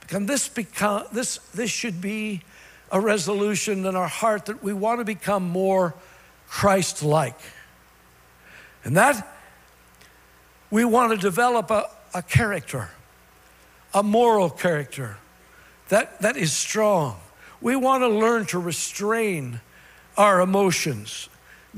Because 0.00 0.24
this, 0.24 0.48
become, 0.48 1.04
this, 1.12 1.36
this 1.54 1.70
should 1.70 2.00
be 2.00 2.40
a 2.90 2.98
resolution 2.98 3.84
in 3.84 3.94
our 3.94 4.08
heart 4.08 4.46
that 4.46 4.64
we 4.64 4.72
want 4.72 4.98
to 4.98 5.04
become 5.04 5.46
more 5.46 5.94
Christ 6.48 7.02
like. 7.02 7.38
And 8.82 8.96
that 8.96 9.30
we 10.70 10.86
want 10.86 11.12
to 11.12 11.18
develop 11.18 11.70
a, 11.70 11.84
a 12.14 12.22
character, 12.22 12.90
a 13.94 14.02
moral 14.02 14.50
character 14.50 15.16
that, 15.90 16.20
that 16.22 16.36
is 16.36 16.52
strong. 16.52 17.18
We 17.60 17.76
want 17.76 18.02
to 18.02 18.08
learn 18.08 18.46
to 18.46 18.58
restrain 18.58 19.60
our 20.16 20.40
emotions, 20.40 21.28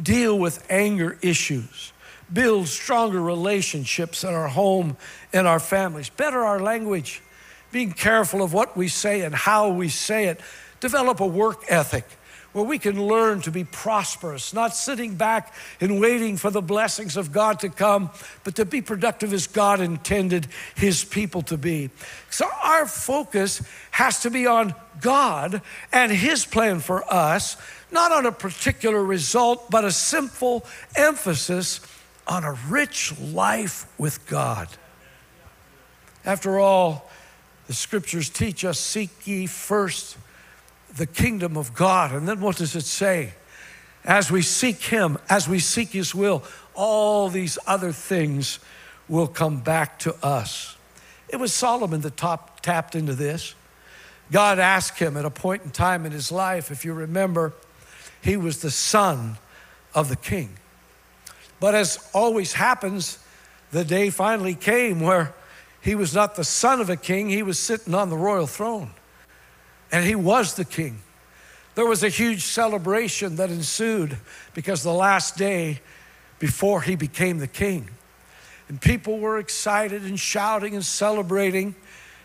deal 0.01 0.39
with 0.39 0.65
anger 0.71 1.19
issues, 1.23 1.93
build 2.33 2.69
stronger 2.69 3.21
relationships 3.21 4.23
in 4.23 4.33
our 4.33 4.49
home 4.49 4.97
and 5.33 5.47
our 5.47 5.59
families, 5.59 6.09
better 6.11 6.45
our 6.45 6.61
language, 6.61 7.23
being 7.73 7.93
careful 7.93 8.43
of 8.43 8.53
what 8.53 8.77
we 8.77 8.89
say 8.89 9.23
and 9.23 9.35
how 9.35 9.71
we 9.71 9.89
say 9.89 10.27
it, 10.27 10.41
develop 10.83 11.21
a 11.21 11.27
work 11.27 11.65
ethic 11.69 12.05
where 12.53 12.65
we 12.65 12.77
can 12.77 13.07
learn 13.07 13.41
to 13.41 13.53
be 13.53 13.63
prosperous, 13.65 14.53
not 14.53 14.75
sitting 14.75 15.15
back 15.15 15.55
and 15.81 16.01
waiting 16.01 16.37
for 16.37 16.51
the 16.51 16.61
blessings 16.61 17.17
of 17.17 17.33
God 17.33 17.61
to 17.61 17.69
come, 17.69 18.11
but 18.45 18.57
to 18.57 18.65
be 18.65 18.83
productive 18.83 19.33
as 19.33 19.47
God 19.47 19.81
intended 19.81 20.49
His 20.75 21.05
people 21.05 21.41
to 21.43 21.57
be. 21.57 21.89
So 22.31 22.47
our 22.63 22.87
focus 22.87 23.63
has 23.93 24.21
to 24.23 24.31
be 24.31 24.47
on 24.47 24.75
God 25.01 25.63
and 25.93 26.11
His 26.11 26.45
plan 26.45 26.81
for 26.81 27.11
us, 27.11 27.57
not 27.93 28.11
on 28.11 28.27
a 28.27 28.33
particular 28.33 29.03
result, 29.03 29.71
but 29.71 29.85
a 29.85 29.93
simple 29.93 30.67
emphasis 30.97 31.81
on 32.27 32.43
a 32.43 32.59
rich 32.69 33.19
life 33.21 33.87
with 33.99 34.27
God. 34.27 34.69
After 36.25 36.59
all, 36.59 37.09
the 37.69 37.73
scriptures 37.73 38.29
teach 38.29 38.65
us 38.65 38.81
seek 38.81 39.27
ye 39.27 39.47
first 39.47 40.19
the 40.97 41.07
kingdom 41.07 41.57
of 41.57 41.75
God. 41.75 42.13
And 42.13 42.29
then 42.29 42.41
what 42.41 42.57
does 42.57 42.77
it 42.77 42.85
say? 42.85 43.35
As 44.05 44.31
we 44.31 44.43
seek 44.43 44.83
Him, 44.83 45.19
as 45.29 45.49
we 45.49 45.59
seek 45.59 45.91
His 45.91 46.15
will, 46.15 46.43
all 46.75 47.29
these 47.29 47.59
other 47.67 47.93
things 47.93 48.59
will 49.09 49.29
come 49.29 49.61
back 49.61 49.99
to 50.01 50.15
us. 50.25 50.77
It 51.29 51.37
was 51.37 51.53
Solomon 51.53 52.01
that 52.03 52.17
top, 52.17 52.61
tapped 52.61 52.95
into 52.95 53.15
this. 53.15 53.55
God 54.31 54.59
asked 54.59 54.99
him 54.99 55.17
at 55.17 55.25
a 55.25 55.31
point 55.31 55.63
in 55.65 55.71
time 55.71 56.07
in 56.07 56.13
his 56.13 56.33
life, 56.33 56.71
if 56.71 56.85
you 56.85 56.95
remember, 56.95 57.53
he 58.23 58.37
was 58.37 58.63
the 58.63 58.71
son 58.71 59.37
of 59.95 60.09
the 60.09 60.17
king. 60.17 60.51
But 61.61 61.75
as 61.75 62.09
always 62.15 62.55
happens, 62.55 63.19
the 63.71 63.85
day 63.85 64.11
finally 64.11 64.55
came 64.55 65.01
where 65.01 65.35
he 65.81 65.95
was 65.95 66.15
not 66.15 66.37
the 66.37 66.45
son 66.45 66.81
of 66.81 66.89
a 66.89 66.97
king, 66.97 67.29
he 67.29 67.43
was 67.43 67.59
sitting 67.59 67.95
on 67.95 68.09
the 68.09 68.17
royal 68.17 68.47
throne 68.47 68.91
and 69.93 70.05
he 70.05 70.15
was 70.15 70.55
the 70.55 70.65
king. 70.65 70.99
There 71.75 71.87
was 71.87 72.03
a 72.03 72.09
huge 72.09 72.43
celebration 72.43 73.37
that 73.37 73.51
ensued 73.51 74.17
because 74.55 74.83
the 74.83 74.93
last 74.93 75.37
day 75.37 75.81
before 76.39 76.83
he 76.83 76.97
became 76.97 77.39
the 77.39 77.47
king. 77.47 77.89
And 78.69 78.81
people 78.81 79.19
were 79.19 79.39
excited 79.39 80.03
and 80.03 80.19
shouting 80.19 80.75
and 80.75 80.85
celebrating. 80.85 81.75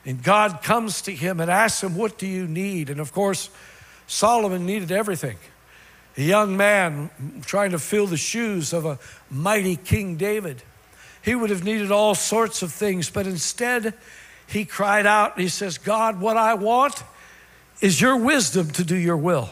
And 0.06 0.24
God 0.24 0.64
comes 0.64 1.02
to 1.04 1.14
him 1.14 1.40
and 1.40 1.52
asks 1.52 1.84
him, 1.84 1.96
What 1.96 2.18
do 2.18 2.26
you 2.26 2.48
need? 2.48 2.90
And 2.90 3.00
of 3.00 3.12
course, 3.12 3.50
Solomon 4.08 4.66
needed 4.66 4.92
everything. 4.92 5.38
A 6.18 6.22
young 6.22 6.58
man 6.58 7.10
trying 7.46 7.72
to 7.72 7.80
fill 7.80 8.08
the 8.08 8.18
shoes 8.18 8.74
of 8.74 8.86
a 8.86 8.98
mighty 9.30 9.76
King 9.76 10.16
David. 10.16 10.64
He 11.22 11.36
would 11.36 11.50
have 11.50 11.64
needed 11.64 11.92
all 11.92 12.16
sorts 12.16 12.62
of 12.62 12.72
things, 12.72 13.10
but 13.10 13.28
instead, 13.28 13.94
he 14.48 14.64
cried 14.64 15.06
out 15.06 15.36
and 15.36 15.44
he 15.44 15.50
says, 15.50 15.78
God, 15.78 16.22
what 16.22 16.38
I 16.38 16.54
want 16.54 17.04
is 17.82 18.02
your 18.02 18.18
wisdom 18.18 18.72
to 18.72 18.84
do 18.84 18.96
your 18.96 19.18
will. 19.18 19.50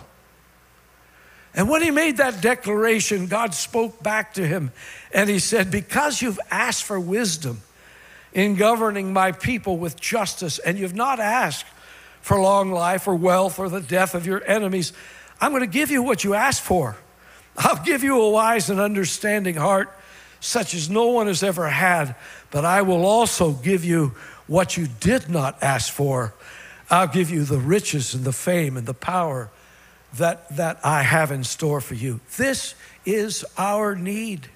And 1.54 1.70
when 1.70 1.82
he 1.82 1.92
made 1.92 2.18
that 2.18 2.42
declaration, 2.42 3.28
God 3.28 3.54
spoke 3.54 4.04
back 4.04 4.34
to 4.34 4.46
him 4.46 4.72
and 5.14 5.30
he 5.30 5.40
said, 5.40 5.72
Because 5.72 6.22
you've 6.22 6.40
asked 6.52 6.84
for 6.84 7.00
wisdom 7.00 7.62
in 8.34 8.56
governing 8.56 9.14
my 9.14 9.32
people 9.32 9.78
with 9.78 10.00
justice, 10.00 10.60
and 10.60 10.78
you've 10.78 10.96
not 10.96 11.22
asked 11.22 11.66
for 12.20 12.40
long 12.40 12.72
life 12.72 13.08
or 13.08 13.16
wealth 13.16 13.60
or 13.60 13.70
the 13.70 13.80
death 13.80 14.14
of 14.14 14.26
your 14.26 14.44
enemies, 14.46 14.92
I'm 15.40 15.52
going 15.52 15.62
to 15.62 15.68
give 15.68 15.92
you 15.92 16.04
what 16.04 16.26
you 16.26 16.34
asked 16.34 16.62
for. 16.62 16.98
I'll 17.58 17.82
give 17.84 18.04
you 18.04 18.22
a 18.22 18.30
wise 18.30 18.70
and 18.70 18.82
understanding 18.82 19.56
heart, 19.56 19.90
such 20.42 20.74
as 20.74 20.90
no 20.90 21.08
one 21.08 21.28
has 21.28 21.44
ever 21.44 21.70
had, 21.70 22.16
but 22.52 22.66
I 22.66 22.82
will 22.82 23.06
also 23.06 23.54
give 23.54 23.86
you 23.86 24.14
what 24.48 24.76
you 24.76 24.88
did 25.00 25.30
not 25.30 25.64
ask 25.64 25.92
for 25.92 26.34
I'll 26.89 27.08
give 27.08 27.30
you 27.30 27.43
the 27.43 27.58
riches 27.58 28.13
and 28.13 28.24
the 28.24 28.34
fame 28.34 28.78
and 28.78 28.86
the 28.86 28.93
power 28.93 29.50
that, 30.17 30.56
that 30.56 30.80
I 30.84 31.04
have 31.04 31.32
in 31.32 31.43
store 31.43 31.82
for 31.82 31.95
you. 31.95 32.19
This 32.38 32.76
is 33.06 33.45
our 33.58 33.95
need. 33.95 34.50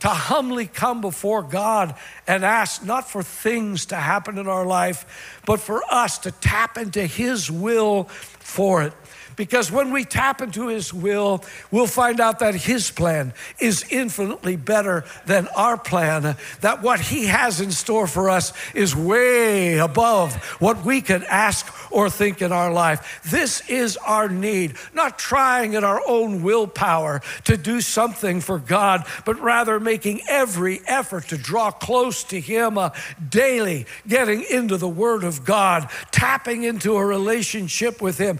To 0.00 0.08
humbly 0.08 0.66
come 0.66 1.00
before 1.00 1.44
God 1.44 1.94
and 2.26 2.44
ask 2.44 2.84
not 2.84 3.08
for 3.08 3.22
things 3.22 3.86
to 3.86 3.96
happen 3.96 4.36
in 4.36 4.48
our 4.48 4.66
life, 4.66 5.40
but 5.46 5.60
for 5.60 5.80
us 5.88 6.18
to 6.18 6.32
tap 6.32 6.76
into 6.76 7.06
His 7.06 7.48
will 7.48 8.04
for 8.04 8.82
it. 8.82 8.92
Because 9.36 9.70
when 9.70 9.92
we 9.92 10.04
tap 10.04 10.40
into 10.40 10.68
His 10.68 10.92
will, 10.92 11.44
we'll 11.70 11.86
find 11.86 12.20
out 12.20 12.38
that 12.40 12.54
His 12.54 12.90
plan 12.90 13.32
is 13.58 13.84
infinitely 13.90 14.56
better 14.56 15.04
than 15.26 15.48
our 15.48 15.76
plan, 15.76 16.36
that 16.60 16.82
what 16.82 17.00
He 17.00 17.26
has 17.26 17.60
in 17.60 17.70
store 17.70 18.06
for 18.06 18.30
us 18.30 18.52
is 18.74 18.94
way 18.94 19.78
above 19.78 20.34
what 20.60 20.84
we 20.84 21.00
can 21.00 21.24
ask 21.24 21.72
or 21.92 22.10
think 22.10 22.42
in 22.42 22.52
our 22.52 22.72
life. 22.72 23.20
This 23.24 23.68
is 23.68 23.96
our 23.98 24.28
need, 24.28 24.74
not 24.94 25.18
trying 25.18 25.74
in 25.74 25.84
our 25.84 26.02
own 26.06 26.42
willpower 26.42 27.20
to 27.44 27.56
do 27.56 27.80
something 27.80 28.40
for 28.40 28.58
God, 28.58 29.04
but 29.24 29.40
rather 29.40 29.80
making 29.80 30.20
every 30.28 30.80
effort 30.86 31.28
to 31.28 31.36
draw 31.36 31.70
close 31.70 32.24
to 32.24 32.40
Him 32.40 32.78
uh, 32.78 32.90
daily, 33.28 33.86
getting 34.06 34.44
into 34.50 34.76
the 34.76 34.88
Word 34.88 35.24
of 35.24 35.44
God, 35.44 35.88
tapping 36.10 36.64
into 36.64 36.96
a 36.96 37.04
relationship 37.04 38.00
with 38.00 38.18
Him, 38.18 38.38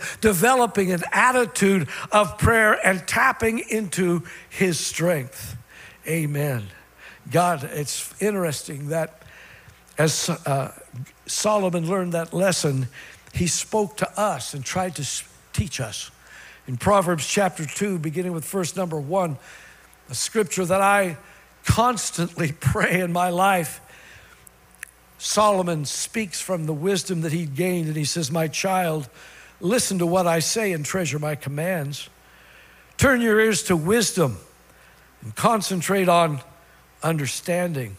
developing 0.86 0.92
an 0.92 1.10
attitude 1.12 1.88
of 2.10 2.38
prayer 2.38 2.78
and 2.84 3.06
tapping 3.06 3.60
into 3.70 4.22
His 4.48 4.78
strength. 4.78 5.56
Amen. 6.06 6.66
God, 7.30 7.64
it's 7.64 8.12
interesting 8.20 8.88
that 8.88 9.22
as 9.98 10.28
uh, 10.28 10.72
Solomon 11.26 11.88
learned 11.88 12.12
that 12.12 12.32
lesson, 12.32 12.88
he 13.32 13.46
spoke 13.46 13.96
to 13.98 14.20
us 14.20 14.54
and 14.54 14.64
tried 14.64 14.96
to 14.96 15.08
teach 15.52 15.80
us. 15.80 16.10
In 16.66 16.76
Proverbs 16.76 17.26
chapter 17.26 17.64
2, 17.64 17.98
beginning 17.98 18.32
with 18.32 18.44
verse 18.44 18.76
number 18.76 19.00
1, 19.00 19.36
a 20.10 20.14
scripture 20.14 20.64
that 20.64 20.80
I 20.80 21.16
constantly 21.64 22.52
pray 22.60 23.00
in 23.00 23.12
my 23.12 23.30
life. 23.30 23.80
Solomon 25.18 25.84
speaks 25.84 26.40
from 26.40 26.66
the 26.66 26.74
wisdom 26.74 27.20
that 27.20 27.32
he 27.32 27.46
gained, 27.46 27.86
and 27.86 27.96
he 27.96 28.04
says, 28.04 28.30
My 28.30 28.48
child, 28.48 29.08
Listen 29.62 30.00
to 30.00 30.06
what 30.06 30.26
I 30.26 30.40
say 30.40 30.72
and 30.72 30.84
treasure 30.84 31.20
my 31.20 31.36
commands. 31.36 32.10
Turn 32.96 33.20
your 33.20 33.38
ears 33.40 33.62
to 33.64 33.76
wisdom 33.76 34.38
and 35.22 35.34
concentrate 35.36 36.08
on 36.08 36.40
understanding. 37.00 37.96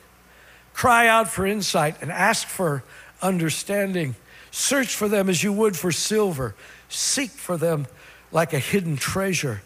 Cry 0.73 1.08
out 1.08 1.30
for 1.30 1.47
insight 1.47 1.95
and 2.02 2.12
ask 2.12 2.49
for 2.49 2.84
understanding. 3.21 4.15
Search 4.52 4.93
for 4.93 5.08
them 5.08 5.30
as 5.30 5.41
you 5.41 5.54
would 5.54 5.78
for 5.78 5.93
silver. 5.93 6.54
Seek 6.89 7.32
for 7.32 7.56
them 7.56 7.88
like 8.34 8.52
a 8.52 8.60
hidden 8.60 8.97
treasure. 8.97 9.62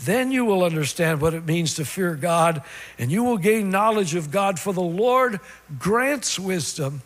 Then 0.00 0.30
you 0.30 0.44
will 0.44 0.62
understand 0.62 1.22
what 1.22 1.32
it 1.32 1.46
means 1.46 1.74
to 1.74 1.86
fear 1.86 2.16
God, 2.16 2.62
and 2.98 3.10
you 3.10 3.24
will 3.24 3.38
gain 3.38 3.70
knowledge 3.70 4.14
of 4.14 4.30
God, 4.30 4.58
for 4.58 4.74
the 4.74 4.82
Lord 4.82 5.40
grants 5.78 6.38
wisdom, 6.38 7.00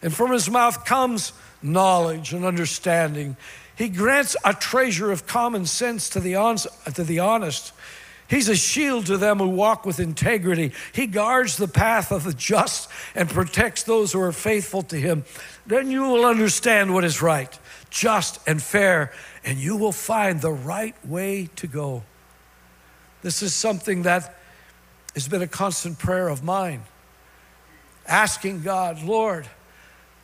and 0.00 0.14
from 0.14 0.30
his 0.30 0.48
mouth 0.48 0.84
comes 0.84 1.32
knowledge 1.62 2.32
and 2.32 2.44
understanding. 2.44 3.36
He 3.76 3.88
grants 3.88 4.36
a 4.44 4.54
treasure 4.54 5.10
of 5.10 5.26
common 5.26 5.66
sense 5.66 6.08
to 6.10 6.20
the, 6.20 6.36
on, 6.36 6.56
to 6.56 7.04
the 7.04 7.18
honest. 7.18 7.72
He's 8.28 8.48
a 8.48 8.56
shield 8.56 9.06
to 9.06 9.18
them 9.18 9.38
who 9.38 9.48
walk 9.48 9.84
with 9.84 10.00
integrity. 10.00 10.72
He 10.92 11.06
guards 11.06 11.56
the 11.56 11.68
path 11.68 12.10
of 12.10 12.24
the 12.24 12.32
just 12.32 12.90
and 13.14 13.28
protects 13.28 13.82
those 13.82 14.12
who 14.12 14.20
are 14.20 14.32
faithful 14.32 14.82
to 14.84 14.96
him. 14.96 15.24
Then 15.66 15.90
you 15.90 16.02
will 16.02 16.24
understand 16.24 16.94
what 16.94 17.04
is 17.04 17.20
right, 17.20 17.58
just, 17.90 18.40
and 18.46 18.62
fair, 18.62 19.12
and 19.44 19.58
you 19.58 19.76
will 19.76 19.92
find 19.92 20.40
the 20.40 20.52
right 20.52 20.94
way 21.06 21.50
to 21.56 21.66
go. 21.66 22.02
This 23.22 23.42
is 23.42 23.54
something 23.54 24.02
that 24.02 24.36
has 25.14 25.28
been 25.28 25.42
a 25.42 25.46
constant 25.46 25.98
prayer 25.98 26.28
of 26.28 26.42
mine. 26.42 26.82
Asking 28.06 28.62
God, 28.62 29.02
Lord, 29.02 29.46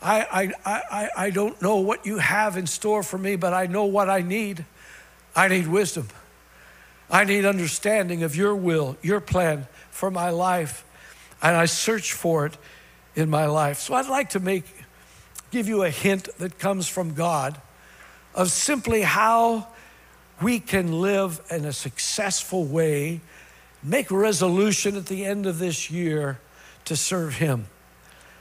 I, 0.02 0.52
I, 0.64 0.82
I, 0.90 1.08
I 1.16 1.30
don't 1.30 1.60
know 1.60 1.76
what 1.76 2.06
you 2.06 2.18
have 2.18 2.56
in 2.56 2.66
store 2.66 3.02
for 3.02 3.18
me, 3.18 3.36
but 3.36 3.52
I 3.52 3.66
know 3.66 3.84
what 3.84 4.08
I 4.08 4.22
need. 4.22 4.64
I 5.36 5.48
need 5.48 5.66
wisdom. 5.66 6.08
I 7.10 7.24
need 7.24 7.44
understanding 7.44 8.22
of 8.22 8.36
your 8.36 8.54
will, 8.54 8.96
your 9.02 9.20
plan 9.20 9.66
for 9.90 10.10
my 10.10 10.30
life. 10.30 10.84
And 11.42 11.56
I 11.56 11.66
search 11.66 12.12
for 12.12 12.46
it 12.46 12.56
in 13.14 13.28
my 13.28 13.46
life. 13.46 13.80
So 13.80 13.94
I'd 13.94 14.08
like 14.08 14.30
to 14.30 14.40
make, 14.40 14.64
give 15.50 15.68
you 15.68 15.82
a 15.82 15.90
hint 15.90 16.28
that 16.38 16.58
comes 16.58 16.88
from 16.88 17.14
God 17.14 17.60
of 18.34 18.50
simply 18.50 19.02
how 19.02 19.66
we 20.40 20.60
can 20.60 21.00
live 21.00 21.40
in 21.50 21.64
a 21.64 21.72
successful 21.72 22.64
way, 22.64 23.20
make 23.82 24.10
a 24.10 24.16
resolution 24.16 24.96
at 24.96 25.06
the 25.06 25.24
end 25.24 25.46
of 25.46 25.58
this 25.58 25.90
year 25.90 26.38
to 26.86 26.96
serve 26.96 27.34
Him. 27.34 27.66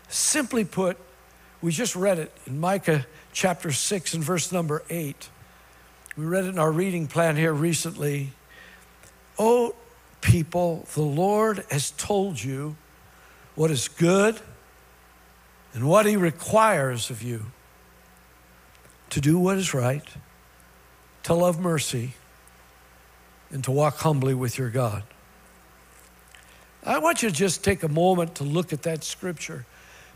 Simply 0.08 0.64
put, 0.64 0.98
we 1.62 1.72
just 1.72 1.96
read 1.96 2.20
it 2.20 2.32
in 2.46 2.60
Micah 2.60 3.06
chapter 3.34 3.72
6 3.72 4.14
and 4.14 4.24
verse 4.24 4.52
number 4.52 4.84
8. 4.90 5.30
We 6.16 6.26
read 6.26 6.46
it 6.46 6.50
in 6.50 6.60
our 6.60 6.72
reading 6.72 7.08
plan 7.08 7.36
here 7.36 7.54
recently. 7.54 8.32
Oh, 9.38 9.76
people, 10.22 10.88
the 10.94 11.02
Lord 11.02 11.66
has 11.70 11.92
told 11.92 12.42
you 12.42 12.76
what 13.56 13.72
is 13.72 13.88
good 13.88 14.40
and 15.74 15.88
what 15.88 16.06
He 16.06 16.16
requires 16.16 17.10
of 17.10 17.22
you 17.22 17.46
to 19.10 19.22
do 19.22 19.40
what 19.40 19.58
is 19.58 19.74
right, 19.74 20.04
to 21.24 21.34
love 21.34 21.60
mercy, 21.60 22.14
and 23.50 23.64
to 23.64 23.72
walk 23.72 23.98
humbly 23.98 24.34
with 24.34 24.58
your 24.58 24.70
God. 24.70 25.04
I 26.84 27.00
want 27.00 27.22
you 27.24 27.30
to 27.30 27.36
just 27.36 27.64
take 27.64 27.84
a 27.84 27.88
moment 27.88 28.36
to 28.36 28.44
look 28.44 28.72
at 28.72 28.84
that 28.84 29.04
scripture. 29.04 29.66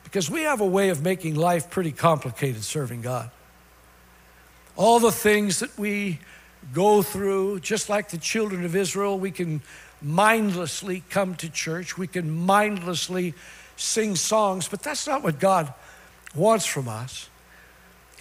Because 0.03 0.29
we 0.29 0.41
have 0.41 0.61
a 0.61 0.65
way 0.65 0.89
of 0.89 1.01
making 1.01 1.35
life 1.35 1.69
pretty 1.69 1.91
complicated 1.91 2.63
serving 2.63 3.01
God. 3.01 3.31
All 4.75 4.99
the 4.99 5.11
things 5.11 5.59
that 5.59 5.77
we 5.77 6.19
go 6.71 7.01
through, 7.01 7.59
just 7.59 7.89
like 7.89 8.09
the 8.09 8.17
children 8.17 8.65
of 8.65 8.75
Israel, 8.75 9.19
we 9.19 9.31
can 9.31 9.61
mindlessly 10.01 11.03
come 11.09 11.35
to 11.35 11.49
church, 11.49 11.97
we 11.97 12.07
can 12.07 12.29
mindlessly 12.29 13.33
sing 13.75 14.15
songs, 14.15 14.67
but 14.67 14.81
that's 14.81 15.07
not 15.07 15.23
what 15.23 15.39
God 15.39 15.73
wants 16.35 16.65
from 16.65 16.87
us. 16.87 17.29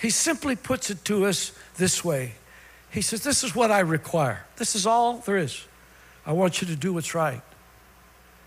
He 0.00 0.10
simply 0.10 0.56
puts 0.56 0.90
it 0.90 1.04
to 1.06 1.26
us 1.26 1.52
this 1.76 2.04
way 2.04 2.32
He 2.90 3.02
says, 3.02 3.22
This 3.22 3.44
is 3.44 3.54
what 3.54 3.70
I 3.70 3.80
require. 3.80 4.44
This 4.56 4.74
is 4.74 4.86
all 4.86 5.18
there 5.18 5.36
is. 5.36 5.64
I 6.26 6.32
want 6.32 6.60
you 6.60 6.68
to 6.68 6.76
do 6.76 6.92
what's 6.92 7.14
right. 7.14 7.42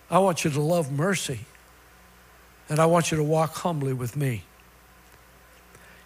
I 0.10 0.20
want 0.20 0.46
you 0.46 0.52
to 0.52 0.62
love 0.62 0.92
mercy 0.92 1.42
and 2.70 2.80
I 2.80 2.86
want 2.86 3.12
you 3.12 3.18
to 3.18 3.24
walk 3.24 3.56
humbly 3.56 3.94
with 3.94 4.16
me. 4.16 4.44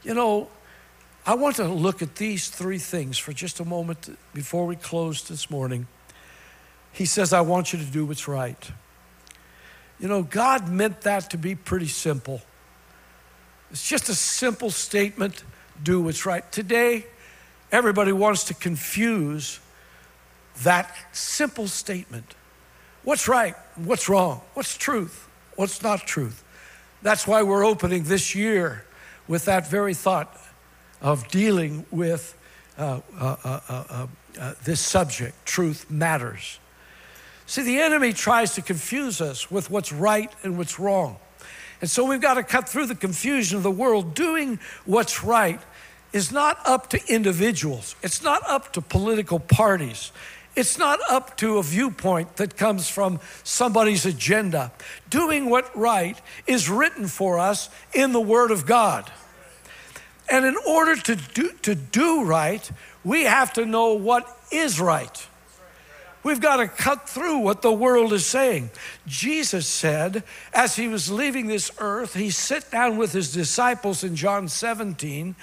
You 0.04 0.14
know, 0.14 0.50
I 1.26 1.36
want 1.36 1.58
to 1.58 1.68
look 1.68 2.02
at 2.02 2.16
these 2.16 2.50
three 2.50 2.78
things 2.78 3.18
for 3.18 3.34
just 3.34 3.60
a 3.60 3.66
moment 3.66 4.18
before 4.34 4.66
we 4.66 4.76
close 4.76 5.24
this 5.28 5.50
morning. 5.50 5.88
He 6.92 7.06
says, 7.06 7.34
I 7.34 7.42
want 7.42 7.72
you 7.72 7.80
to 7.80 7.86
do 7.86 8.06
what's 8.06 8.28
right. 8.28 8.72
You 10.00 10.08
know, 10.08 10.24
God 10.24 10.70
meant 10.70 11.02
that 11.02 11.30
to 11.32 11.38
be 11.38 11.56
pretty 11.56 11.88
simple. 11.88 12.42
It's 13.72 13.88
just 13.88 14.10
a 14.10 14.16
simple 14.16 14.72
statement 14.72 15.44
do 15.84 16.02
what's 16.02 16.26
right. 16.26 16.50
Today, 16.52 17.06
everybody 17.72 18.12
wants 18.12 18.46
to 18.46 18.54
confuse 18.54 19.60
that 20.64 20.94
simple 21.12 21.68
statement. 21.68 22.36
What's 23.04 23.28
right? 23.28 23.56
What's 23.76 24.10
wrong? 24.10 24.42
What's 24.56 24.78
truth? 24.78 25.28
What's 25.56 25.82
not 25.82 26.06
truth? 26.06 26.44
That's 27.02 27.26
why 27.26 27.44
we're 27.44 27.66
opening 27.66 28.04
this 28.04 28.36
year 28.36 28.86
with 29.28 29.46
that 29.46 29.70
very 29.70 29.94
thought 29.94 30.36
of 31.02 31.28
dealing 31.30 31.86
with 31.92 32.36
uh 32.78 33.02
uh 33.18 33.36
uh, 33.44 33.60
uh, 33.70 33.84
uh, 33.90 34.08
uh, 34.40 34.54
this 34.64 34.80
subject 34.80 35.46
truth 35.46 35.90
matters. 35.90 36.60
See, 37.46 37.64
the 37.64 37.80
enemy 37.80 38.14
tries 38.14 38.54
to 38.56 38.62
confuse 38.62 39.22
us 39.22 39.50
with 39.50 39.72
what's 39.72 39.92
right 39.92 40.32
and 40.44 40.58
what's 40.58 40.80
wrong. 40.80 41.18
And 41.82 41.90
so 41.90 42.06
we've 42.06 42.22
got 42.22 42.36
to 42.36 42.44
cut 42.44 42.70
through 42.70 42.88
the 42.88 42.96
confusion 42.96 43.58
of 43.58 43.64
the 43.64 43.72
world. 43.72 44.14
Doing 44.14 44.60
what's 44.86 45.24
right 45.24 45.60
is 46.14 46.32
not 46.32 46.60
up 46.66 46.90
to 46.92 47.02
individuals, 47.08 47.96
it's 48.04 48.22
not 48.22 48.48
up 48.48 48.74
to 48.74 48.82
political 48.82 49.40
parties, 49.40 50.12
it's 50.60 50.78
not 50.78 51.00
up 51.10 51.38
to 51.38 51.58
a 51.58 51.64
viewpoint 51.64 52.36
that 52.36 52.58
comes 52.58 52.90
from 52.90 53.22
somebody's 53.46 54.06
agenda. 54.06 54.74
Doing 55.10 55.50
what 55.50 55.74
right 55.74 56.20
is 56.48 56.70
written 56.70 57.08
for 57.08 57.40
us 57.40 57.70
in 57.94 58.12
the 58.12 58.20
Word 58.20 58.52
of 58.52 58.66
God. 58.66 59.10
And 60.30 60.46
in 60.46 60.58
order 60.68 60.98
to 60.98 61.16
do, 61.16 61.54
to 61.62 61.76
do 61.76 62.26
right, 62.26 62.70
we 63.06 63.24
have 63.24 63.54
to 63.54 63.66
know 63.66 63.94
what 63.94 64.28
is 64.52 64.82
right. 64.82 65.28
We've 66.24 66.42
got 66.42 66.58
to 66.58 66.68
cut 66.68 67.08
through 67.08 67.38
what 67.38 67.62
the 67.62 67.72
world 67.72 68.12
is 68.12 68.26
saying. 68.26 68.72
Jesus 69.08 69.66
said, 69.66 70.24
as 70.54 70.76
he 70.76 70.90
was 70.90 71.10
leaving 71.10 71.48
this 71.48 71.72
earth, 71.80 72.16
he 72.16 72.30
sat 72.30 72.70
down 72.70 72.98
with 72.98 73.14
his 73.14 73.32
disciples 73.32 74.04
in 74.04 74.18
John 74.18 74.50
17 74.50 75.38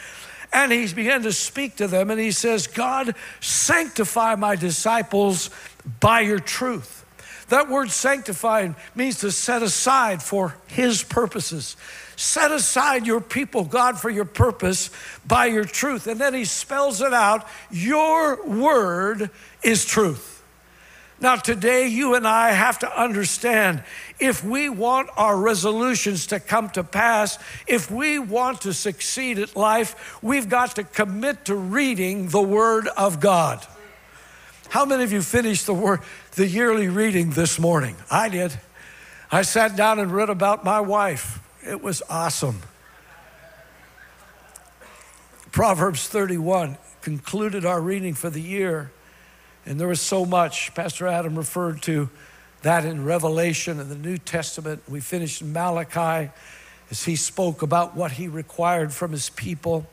and 0.52 0.72
he 0.72 0.92
began 0.92 1.22
to 1.22 1.32
speak 1.32 1.76
to 1.76 1.86
them, 1.86 2.10
and 2.10 2.20
he 2.20 2.30
says, 2.32 2.66
God, 2.66 3.14
sanctify 3.40 4.34
my 4.36 4.56
disciples 4.56 5.50
by 6.00 6.20
your 6.20 6.38
truth. 6.38 6.96
That 7.48 7.68
word 7.68 7.90
sanctified 7.90 8.74
means 8.94 9.20
to 9.20 9.30
set 9.30 9.62
aside 9.62 10.22
for 10.22 10.56
His 10.66 11.02
purposes. 11.02 11.76
Set 12.16 12.50
aside 12.50 13.06
your 13.06 13.20
people, 13.20 13.64
God, 13.64 14.00
for 14.00 14.10
your 14.10 14.24
purpose 14.24 14.90
by 15.24 15.46
your 15.46 15.64
truth. 15.64 16.06
And 16.08 16.20
then 16.20 16.34
He 16.34 16.44
spells 16.44 17.00
it 17.00 17.12
out 17.12 17.46
your 17.70 18.44
word 18.44 19.30
is 19.62 19.84
truth. 19.84 20.42
Now, 21.20 21.36
today, 21.36 21.86
you 21.86 22.14
and 22.14 22.26
I 22.26 22.50
have 22.50 22.80
to 22.80 23.00
understand 23.00 23.82
if 24.18 24.42
we 24.42 24.68
want 24.68 25.10
our 25.16 25.36
resolutions 25.36 26.26
to 26.28 26.40
come 26.40 26.70
to 26.70 26.82
pass, 26.82 27.38
if 27.66 27.90
we 27.90 28.18
want 28.18 28.62
to 28.62 28.72
succeed 28.72 29.38
at 29.38 29.56
life, 29.56 30.18
we've 30.22 30.48
got 30.48 30.76
to 30.76 30.84
commit 30.84 31.44
to 31.46 31.54
reading 31.54 32.28
the 32.28 32.42
Word 32.42 32.88
of 32.96 33.20
God. 33.20 33.64
How 34.68 34.84
many 34.84 35.04
of 35.04 35.12
you 35.12 35.22
finished 35.22 35.66
the, 35.66 35.74
word, 35.74 36.00
the 36.32 36.46
yearly 36.46 36.88
reading 36.88 37.30
this 37.30 37.58
morning? 37.58 37.96
I 38.10 38.28
did. 38.28 38.58
I 39.30 39.42
sat 39.42 39.76
down 39.76 39.98
and 39.98 40.10
read 40.10 40.30
about 40.30 40.64
my 40.64 40.80
wife. 40.80 41.40
It 41.64 41.82
was 41.82 42.02
awesome. 42.08 42.62
Proverbs 45.52 46.08
31 46.08 46.78
concluded 47.02 47.64
our 47.64 47.80
reading 47.80 48.14
for 48.14 48.30
the 48.30 48.40
year. 48.40 48.90
And 49.64 49.80
there 49.80 49.88
was 49.88 50.00
so 50.00 50.24
much. 50.24 50.74
Pastor 50.74 51.06
Adam 51.06 51.36
referred 51.36 51.82
to 51.82 52.08
that 52.66 52.84
in 52.84 53.04
Revelation 53.04 53.78
and 53.78 53.88
the 53.88 53.96
New 53.96 54.18
Testament. 54.18 54.82
We 54.88 54.98
finished 54.98 55.40
in 55.40 55.52
Malachi 55.52 56.32
as 56.90 57.04
he 57.04 57.14
spoke 57.14 57.62
about 57.62 57.94
what 57.94 58.10
he 58.10 58.26
required 58.26 58.92
from 58.92 59.12
his 59.12 59.30
people. 59.30 59.86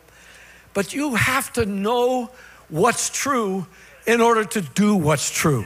But 0.74 0.92
you 0.92 1.14
have 1.14 1.54
to 1.54 1.68
know 1.68 2.32
what's 2.70 3.12
true 3.12 3.68
in 4.08 4.22
order 4.22 4.44
to 4.44 4.62
do 4.62 4.96
what's 4.96 5.30
true. 5.30 5.66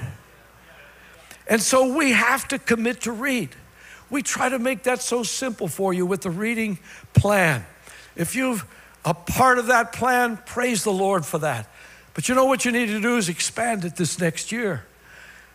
And 1.50 1.62
so 1.62 1.96
we 1.96 2.12
have 2.12 2.46
to 2.50 2.60
commit 2.60 3.02
to 3.02 3.13
read. 3.13 3.50
We 4.10 4.22
try 4.22 4.50
to 4.50 4.60
make 4.60 4.84
that 4.84 5.02
so 5.02 5.24
simple 5.24 5.70
for 5.70 5.93
you 5.93 6.06
with 6.06 6.24
the 6.24 6.30
reading 6.30 6.78
plan. 7.13 7.65
If 8.17 8.36
you've 8.36 8.65
a 9.06 9.13
part 9.13 9.60
of 9.60 9.67
that 9.67 9.93
plan, 9.93 10.36
praise 10.46 10.84
the 10.84 10.91
Lord 10.91 11.26
for 11.26 11.38
that. 11.38 11.70
But 12.13 12.28
you 12.28 12.36
know 12.36 12.46
what 12.46 12.65
you 12.65 12.74
need 12.74 12.88
to 12.88 13.00
do 13.00 13.15
is 13.15 13.30
expand 13.30 13.86
it 13.86 13.96
this 13.96 14.20
next 14.20 14.52
year. 14.52 14.84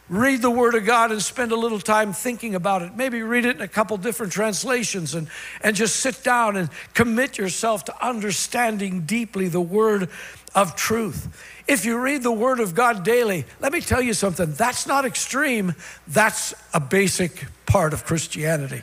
Read 0.08 0.42
the 0.42 0.50
Word 0.50 0.74
of 0.74 0.84
God 0.84 1.10
and 1.10 1.22
spend 1.22 1.52
a 1.52 1.56
little 1.56 1.80
time 1.80 2.12
thinking 2.12 2.54
about 2.54 2.82
it. 2.82 2.96
Maybe 2.96 3.22
read 3.22 3.46
it 3.46 3.56
in 3.56 3.62
a 3.62 3.68
couple 3.68 3.96
different 3.96 4.32
translations 4.32 5.14
and, 5.14 5.28
and 5.62 5.74
just 5.74 5.96
sit 5.96 6.22
down 6.22 6.56
and 6.56 6.68
commit 6.92 7.38
yourself 7.38 7.84
to 7.86 8.06
understanding 8.06 9.02
deeply 9.02 9.48
the 9.48 9.60
Word 9.60 10.10
of 10.54 10.76
truth. 10.76 11.28
If 11.66 11.84
you 11.84 11.98
read 11.98 12.22
the 12.22 12.32
Word 12.32 12.60
of 12.60 12.74
God 12.74 13.04
daily, 13.04 13.46
let 13.60 13.72
me 13.72 13.80
tell 13.80 14.02
you 14.02 14.12
something 14.12 14.52
that's 14.52 14.86
not 14.86 15.04
extreme, 15.04 15.74
that's 16.08 16.52
a 16.74 16.80
basic 16.80 17.46
part 17.64 17.92
of 17.94 18.04
Christianity. 18.04 18.82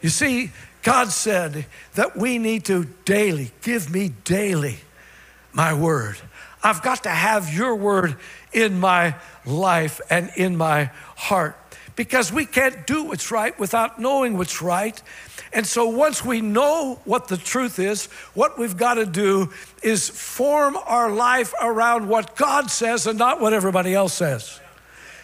You 0.00 0.10
see, 0.10 0.52
God 0.82 1.08
said 1.08 1.66
that 1.94 2.16
we 2.16 2.38
need 2.38 2.64
to 2.66 2.84
daily, 3.04 3.50
give 3.62 3.90
me 3.90 4.10
daily 4.24 4.78
my 5.52 5.74
Word. 5.74 6.18
I've 6.68 6.82
got 6.82 7.04
to 7.04 7.08
have 7.08 7.54
your 7.54 7.74
word 7.74 8.16
in 8.52 8.78
my 8.78 9.14
life 9.46 10.02
and 10.10 10.30
in 10.36 10.54
my 10.54 10.90
heart 11.16 11.56
because 11.96 12.30
we 12.30 12.44
can't 12.44 12.86
do 12.86 13.04
what's 13.04 13.30
right 13.30 13.58
without 13.58 13.98
knowing 13.98 14.36
what's 14.36 14.60
right. 14.60 15.02
And 15.50 15.66
so 15.66 15.88
once 15.88 16.22
we 16.22 16.42
know 16.42 17.00
what 17.06 17.28
the 17.28 17.38
truth 17.38 17.78
is, 17.78 18.04
what 18.34 18.58
we've 18.58 18.76
got 18.76 18.94
to 18.94 19.06
do 19.06 19.50
is 19.82 20.10
form 20.10 20.76
our 20.84 21.10
life 21.10 21.54
around 21.58 22.06
what 22.06 22.36
God 22.36 22.70
says 22.70 23.06
and 23.06 23.18
not 23.18 23.40
what 23.40 23.54
everybody 23.54 23.94
else 23.94 24.12
says. 24.12 24.60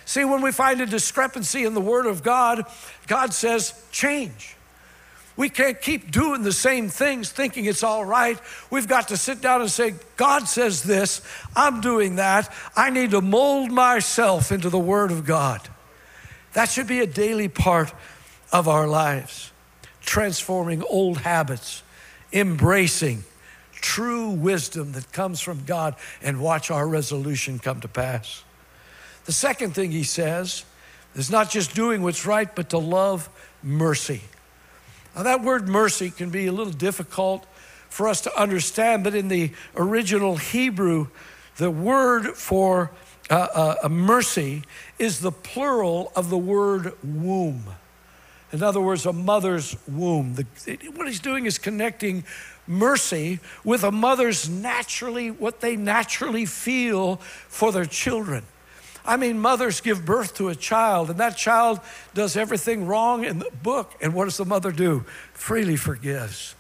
See, 0.07 0.25
when 0.25 0.41
we 0.41 0.51
find 0.51 0.81
a 0.81 0.87
discrepancy 0.87 1.65
in 1.65 1.75
the 1.75 1.81
Word 1.83 2.07
of 2.07 2.23
God, 2.23 2.65
God 3.07 3.35
says, 3.35 3.85
change. 3.93 4.54
We 5.37 5.49
can't 5.49 5.81
keep 5.81 6.13
doing 6.13 6.43
the 6.43 6.53
same 6.53 6.89
things 6.89 7.31
thinking 7.31 7.65
it's 7.65 7.83
all 7.83 8.05
right. 8.05 8.39
We've 8.71 8.87
got 8.87 9.09
to 9.09 9.17
sit 9.17 9.41
down 9.41 9.61
and 9.61 9.71
say, 9.71 9.95
God 10.17 10.47
says 10.47 10.85
this, 10.85 11.23
I'm 11.57 11.81
doing 11.81 12.17
that. 12.17 12.53
I 12.77 12.91
need 12.91 13.11
to 13.11 13.21
mold 13.21 13.73
myself 13.73 14.53
into 14.53 14.71
the 14.71 14.79
Word 14.79 15.11
of 15.11 15.27
God. 15.27 15.61
That 16.53 16.69
should 16.69 16.87
be 16.87 17.01
a 17.01 17.07
daily 17.07 17.49
part 17.49 17.93
of 18.53 18.69
our 18.69 18.87
lives. 18.87 19.51
Transforming 20.03 20.85
old 20.85 21.19
habits, 21.19 21.83
embracing 22.33 23.25
true 23.73 24.31
wisdom 24.31 24.93
that 24.93 25.13
comes 25.13 25.41
from 25.41 25.65
God, 25.65 25.97
and 26.23 26.41
watch 26.41 26.71
our 26.71 26.89
resolution 26.89 27.59
come 27.59 27.81
to 27.81 27.89
pass. 27.89 28.45
The 29.27 29.33
second 29.33 29.75
thing 29.75 29.91
he 29.91 30.05
says 30.05 30.65
is 31.15 31.31
not 31.31 31.51
just 31.51 31.75
doing 31.75 32.03
what's 32.03 32.25
right, 32.25 32.55
but 32.55 32.71
to 32.71 32.79
love 32.79 33.29
mercy. 33.63 34.23
Now, 35.15 35.23
that 35.23 35.43
word 35.43 35.69
mercy 35.69 36.11
can 36.11 36.31
be 36.31 36.47
a 36.47 36.53
little 36.53 36.73
difficult 36.73 37.47
for 37.89 38.09
us 38.09 38.21
to 38.23 38.41
understand, 38.41 39.05
but 39.05 39.15
in 39.15 39.29
the 39.29 39.53
original 39.77 40.37
Hebrew, 40.37 41.09
the 41.57 41.71
word 41.71 42.37
for 42.37 42.91
uh, 43.31 43.75
uh, 43.85 43.89
mercy 43.89 44.65
is 44.99 45.21
the 45.21 45.31
plural 45.31 46.13
of 46.17 46.31
the 46.31 46.39
word 46.39 46.93
womb. 47.05 47.65
In 48.53 48.63
other 48.63 48.81
words, 48.81 49.07
a 49.07 49.13
mother's 49.13 49.77
womb. 49.89 50.35
The, 50.35 50.77
what 50.95 51.07
he's 51.07 51.21
doing 51.21 51.47
is 51.47 51.59
connecting 51.59 52.25
mercy 52.67 53.41
with 53.65 53.83
a 53.83 53.91
mother's 53.91 54.49
naturally, 54.49 55.31
what 55.31 55.61
they 55.61 55.77
naturally 55.77 56.47
feel 56.47 57.17
for 57.49 57.73
their 57.73 57.85
children. 57.85 58.45
I 59.05 59.17
mean, 59.17 59.39
mothers 59.39 59.81
give 59.81 60.05
birth 60.05 60.35
to 60.37 60.49
a 60.49 60.55
child, 60.55 61.11
and 61.11 61.21
that 61.21 61.37
child 61.37 61.81
does 62.15 62.37
everything 62.37 62.87
wrong 62.87 63.25
in 63.25 63.39
the 63.39 63.51
book. 63.63 63.93
And 64.01 64.15
what 64.15 64.25
does 64.25 64.39
the 64.39 64.45
mother 64.45 64.73
do? 64.73 65.05
Freely 65.35 65.77
forgives 65.77 66.55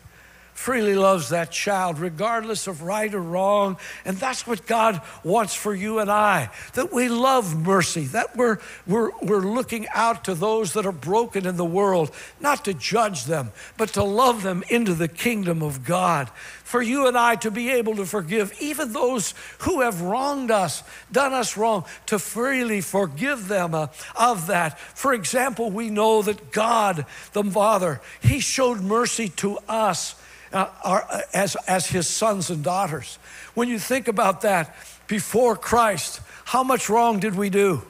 freely 0.54 0.94
loves 0.94 1.30
that 1.30 1.50
child, 1.50 1.98
regardless 1.98 2.66
of 2.66 2.82
right 2.82 3.12
or 3.12 3.20
wrong. 3.20 3.76
And 4.04 4.16
that's 4.16 4.46
what 4.46 4.66
God 4.66 5.02
wants 5.24 5.54
for 5.54 5.74
you 5.74 5.98
and 5.98 6.10
I 6.10 6.50
that 6.74 6.92
we 6.92 7.08
love 7.08 7.56
mercy, 7.56 8.04
that 8.06 8.36
we're, 8.36 8.58
we're, 8.86 9.10
we're 9.20 9.40
looking 9.40 9.86
out 9.92 10.24
to 10.24 10.34
those 10.34 10.72
that 10.72 10.86
are 10.86 10.92
broken 10.92 11.44
in 11.44 11.56
the 11.56 11.64
world, 11.64 12.10
not 12.40 12.64
to 12.64 12.72
judge 12.72 13.24
them, 13.24 13.50
but 13.76 13.90
to 13.90 14.04
love 14.04 14.42
them 14.42 14.62
into 14.70 14.94
the 14.94 15.08
kingdom 15.08 15.60
of 15.60 15.84
God. 15.84 16.30
For 16.62 16.80
you 16.80 17.08
and 17.08 17.18
I 17.18 17.34
to 17.36 17.50
be 17.50 17.70
able 17.70 17.96
to 17.96 18.06
forgive 18.06 18.54
even 18.60 18.92
those 18.92 19.34
who 19.58 19.80
have 19.82 20.00
wronged 20.00 20.50
us, 20.50 20.82
done 21.10 21.32
us 21.32 21.56
wrong, 21.56 21.84
to 22.06 22.18
freely 22.18 22.80
forgive 22.80 23.48
them 23.48 23.74
uh, 23.74 23.88
of 24.16 24.46
that. 24.46 24.78
For 24.78 25.12
example, 25.12 25.70
we 25.70 25.90
know 25.90 26.22
that 26.22 26.52
God, 26.52 27.06
the 27.32 27.44
Father, 27.44 28.00
He 28.22 28.40
showed 28.40 28.80
mercy 28.80 29.28
to 29.30 29.58
us 29.68 30.14
uh, 30.54 30.70
uh, 30.84 31.20
as, 31.34 31.56
as 31.66 31.86
his 31.86 32.08
sons 32.08 32.48
and 32.48 32.62
daughters. 32.62 33.18
When 33.54 33.68
you 33.68 33.78
think 33.78 34.08
about 34.08 34.42
that, 34.42 34.74
before 35.06 35.56
Christ, 35.56 36.20
how 36.44 36.62
much 36.62 36.88
wrong 36.88 37.18
did 37.18 37.34
we 37.34 37.50
do? 37.50 37.82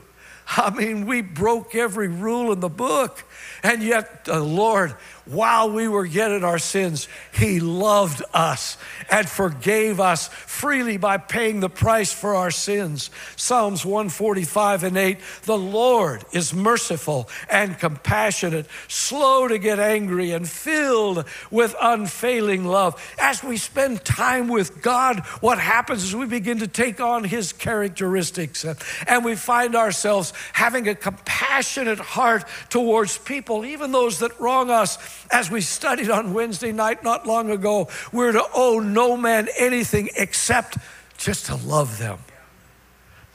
I 0.49 0.71
mean, 0.71 1.07
we 1.07 1.23
broke 1.23 1.75
every 1.75 2.09
rule 2.09 2.53
in 2.53 2.61
the 2.61 2.69
book. 2.69 3.25
And 3.63 3.83
yet, 3.83 4.25
the 4.25 4.41
Lord, 4.41 4.93
while 5.27 5.71
we 5.71 5.89
were 5.89 6.05
yet 6.05 6.31
in 6.31 6.45
our 6.45 6.59
sins, 6.59 7.09
He 7.33 7.61
loved 7.61 8.23
us 8.35 8.77
and 9.11 9.29
forgave 9.29 10.01
us 10.01 10.29
freely 10.29 10.97
by 10.97 11.17
paying 11.17 11.61
the 11.61 11.71
price 11.71 12.13
for 12.13 12.35
our 12.35 12.51
sins. 12.51 13.11
Psalms 13.37 13.85
145 13.85 14.85
and 14.85 14.97
8 14.97 15.19
The 15.45 15.57
Lord 15.57 16.25
is 16.33 16.53
merciful 16.53 17.29
and 17.49 17.79
compassionate, 17.79 18.67
slow 18.89 19.49
to 19.49 19.59
get 19.59 19.79
angry, 19.79 20.33
and 20.33 20.49
filled 20.49 21.25
with 21.51 21.75
unfailing 21.81 22.65
love. 22.67 23.01
As 23.19 23.43
we 23.43 23.57
spend 23.57 24.05
time 24.05 24.49
with 24.49 24.83
God, 24.83 25.21
what 25.41 25.59
happens 25.59 26.05
is 26.05 26.15
we 26.15 26.27
begin 26.27 26.59
to 26.59 26.69
take 26.69 27.01
on 27.01 27.25
His 27.25 27.53
characteristics 27.53 28.65
and 29.07 29.25
we 29.25 29.37
find 29.37 29.75
ourselves 29.75 30.33
having 30.53 30.87
a 30.89 30.95
compassionate 30.95 31.99
heart 31.99 32.45
towards 32.69 33.17
people, 33.19 33.34
even 33.65 33.93
those 33.93 34.19
that 34.21 34.39
wrong 34.41 34.71
us 34.71 34.99
as 35.31 35.51
we 35.51 35.61
studied 35.61 36.11
on 36.11 36.35
Wednesday 36.35 36.73
night 36.73 37.03
not 37.03 37.27
long 37.27 37.51
ago, 37.51 37.89
we're 38.13 38.33
to 38.33 38.45
owe 38.55 38.79
no 38.79 39.17
man 39.17 39.49
anything 39.59 40.11
except 40.17 40.79
just 41.17 41.47
to 41.47 41.57
love 41.57 41.99
them. 41.99 42.19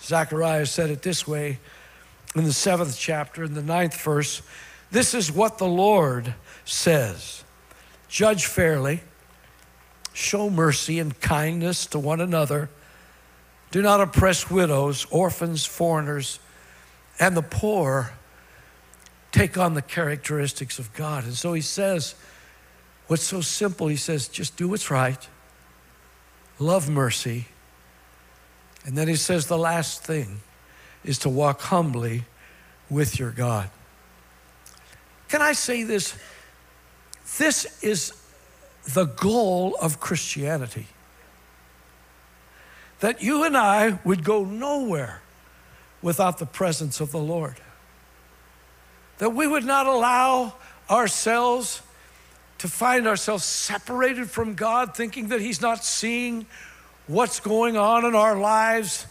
Zechariah 0.02 0.66
said 0.66 0.90
it 0.90 1.02
this 1.02 1.28
way 1.28 1.60
in 2.36 2.44
the 2.44 2.54
seventh 2.54 2.98
chapter, 2.98 3.44
in 3.44 3.54
the 3.54 3.64
ninth 3.64 4.00
verse. 4.02 4.42
This 4.92 5.14
is 5.14 5.32
what 5.32 5.58
the 5.58 5.68
Lord 5.68 6.34
says 6.66 7.44
Judge 8.08 8.46
fairly, 8.46 9.02
show 10.14 10.50
mercy 10.50 11.00
and 11.00 11.20
kindness 11.20 11.86
to 11.88 12.00
one 12.00 12.22
another. 12.22 12.70
Do 13.72 13.82
not 13.84 14.02
oppress 14.02 14.50
widows, 14.50 15.06
orphans, 15.12 15.64
foreigners, 15.66 16.40
and 17.20 17.38
the 17.38 17.44
poor 17.44 18.14
take 19.32 19.58
on 19.58 19.74
the 19.74 19.82
characteristics 19.82 20.80
of 20.80 20.94
God. 20.94 21.24
And 21.24 21.34
so 21.34 21.54
he 21.54 21.62
says, 21.62 22.16
what's 23.08 23.24
so 23.24 23.42
simple, 23.42 23.88
he 23.88 23.96
says, 23.96 24.28
just 24.28 24.58
do 24.58 24.68
what's 24.70 24.90
right, 24.90 25.28
love 26.58 26.90
mercy. 26.90 27.46
And 28.86 28.98
then 28.98 29.08
he 29.08 29.16
says 29.16 29.48
the 29.48 29.58
last 29.58 30.04
thing 30.04 30.42
is 31.04 31.20
to 31.20 31.30
walk 31.30 31.62
humbly 31.62 32.26
with 32.90 33.20
your 33.20 33.32
God. 33.32 33.70
Can 35.28 35.42
I 35.42 35.54
say 35.54 35.84
this? 35.84 36.18
This 37.38 37.84
is 37.84 38.14
the 38.94 39.06
goal 39.06 39.76
of 39.80 40.00
Christianity. 40.00 40.88
That 43.02 43.22
you 43.22 43.44
and 43.44 43.56
I 43.56 44.00
would 44.04 44.24
go 44.24 44.44
nowhere 44.44 45.22
without 46.02 46.40
the 46.40 46.46
presence 46.46 47.00
of 47.00 47.12
the 47.12 47.20
Lord. 47.20 47.56
That 49.20 49.30
we 49.30 49.48
would 49.48 49.66
not 49.66 49.88
allow 49.88 50.56
ourselves 50.90 51.82
to 52.58 52.68
find 52.68 53.08
ourselves 53.08 53.46
separated 53.46 54.30
from 54.30 54.54
God, 54.56 54.96
thinking 54.96 55.30
that 55.30 55.40
He's 55.40 55.62
not 55.62 55.86
seeing 55.86 56.46
what's 57.08 57.40
going 57.40 57.78
on 57.78 58.06
in 58.06 58.16
our 58.16 58.38
lives 58.38 59.08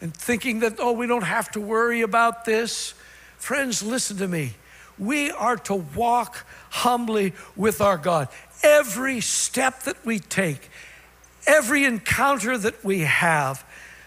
and 0.00 0.14
thinking 0.14 0.60
that, 0.60 0.76
oh, 0.78 0.92
we 0.92 1.06
don't 1.06 1.22
have 1.22 1.50
to 1.52 1.60
worry 1.60 2.00
about 2.02 2.44
this. 2.44 2.94
Friends, 3.36 3.82
listen 3.82 4.16
to 4.18 4.28
me. 4.28 4.54
We 4.98 5.30
are 5.30 5.56
to 5.56 5.74
walk 5.74 6.46
humbly 6.70 7.34
with 7.56 7.80
our 7.80 7.96
God. 7.96 8.28
Every 8.62 9.20
step 9.20 9.82
that 9.84 10.04
we 10.04 10.18
take, 10.18 10.70
every 11.46 11.84
encounter 11.84 12.58
that 12.58 12.84
we 12.84 13.00
have, 13.00 13.64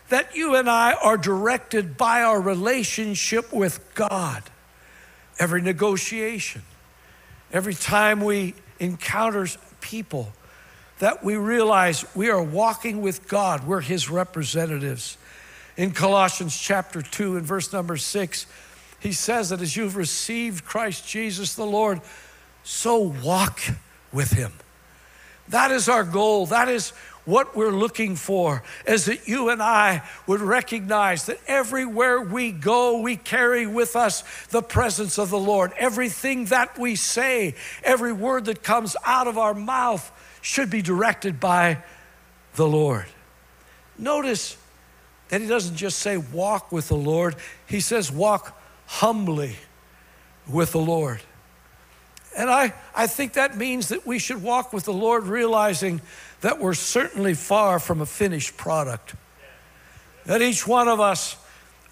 that 0.10 0.36
you 0.36 0.56
and 0.56 0.70
I 0.70 0.94
are 0.94 1.18
directed 1.18 1.98
by 1.98 2.24
our 2.24 2.42
relationship 2.42 3.54
with 3.54 3.94
God. 3.96 4.44
Every 5.40 5.62
negotiation, 5.62 6.62
every 7.52 7.74
time 7.74 8.22
we 8.22 8.54
encounter 8.80 9.48
people, 9.80 10.34
that 11.00 11.24
we 11.24 11.36
realize 11.36 12.06
we 12.16 12.30
are 12.30 12.42
walking 12.42 13.02
with 13.02 13.28
God, 13.28 13.66
we're 13.68 13.82
His 13.82 14.10
representatives. 14.10 15.18
In 15.78 15.92
Colossians 15.92 16.58
chapter 16.58 17.02
2 17.02 17.38
and 17.38 17.46
verse 17.46 17.74
number 17.74 17.98
6, 17.98 18.46
he 19.00 19.12
says 19.12 19.50
that 19.50 19.62
as 19.62 19.76
you've 19.76 19.96
received 19.96 20.64
Christ 20.64 21.08
Jesus 21.08 21.56
the 21.56 21.66
Lord, 21.66 22.02
so 22.64 23.16
walk 23.24 23.60
with 24.14 24.32
Him. 24.32 24.54
That 25.50 25.72
is 25.72 25.90
our 25.90 26.04
goal. 26.04 26.46
That 26.46 26.70
is 26.70 26.94
what 27.26 27.56
we're 27.56 27.72
looking 27.72 28.16
for 28.16 28.64
is 28.86 29.06
that 29.06 29.28
you 29.28 29.50
and 29.50 29.62
I 29.62 30.04
would 30.28 30.42
recognize 30.42 31.26
that 31.28 31.40
everywhere 31.48 32.22
we 32.22 32.52
go, 32.52 33.00
we 33.00 33.16
carry 33.16 33.68
with 33.68 33.96
us 33.96 34.24
the 34.48 34.62
presence 34.62 35.20
of 35.20 35.30
the 35.30 35.40
Lord. 35.40 35.72
Everything 35.78 36.46
that 36.46 36.78
we 36.80 36.96
say, 36.96 37.56
every 37.84 38.14
word 38.14 38.46
that 38.46 38.64
comes 38.64 38.96
out 39.06 39.28
of 39.28 39.38
our 39.38 39.54
mouth 39.54 40.12
should 40.42 40.70
be 40.70 40.82
directed 40.82 41.40
by 41.40 41.84
the 42.56 42.68
Lord. 42.68 43.06
Notice 43.98 44.58
that 45.30 45.42
he 45.42 45.48
doesn't 45.48 45.76
just 45.76 46.00
say 46.00 46.18
walk 46.18 46.72
with 46.72 46.88
the 46.88 46.96
Lord, 46.96 47.36
he 47.68 47.80
says 47.80 48.12
walk 48.12 48.60
humbly 48.88 49.56
with 50.50 50.72
the 50.72 50.80
Lord. 50.80 51.22
And 52.38 52.50
I, 52.50 52.74
I 52.96 53.08
think 53.08 53.34
that 53.34 53.58
means 53.58 53.90
that 53.90 54.06
we 54.06 54.20
should 54.20 54.42
walk 54.42 54.72
with 54.72 54.86
the 54.86 54.94
Lord 54.94 55.26
realizing 55.26 56.02
that 56.42 56.60
we're 56.60 56.74
certainly 56.74 57.34
far 57.34 57.80
from 57.80 58.02
a 58.02 58.06
finished 58.06 58.58
product. 58.58 59.16
That 60.26 60.42
each 60.42 60.66
one 60.66 60.88
of 60.88 61.00
us 61.00 61.36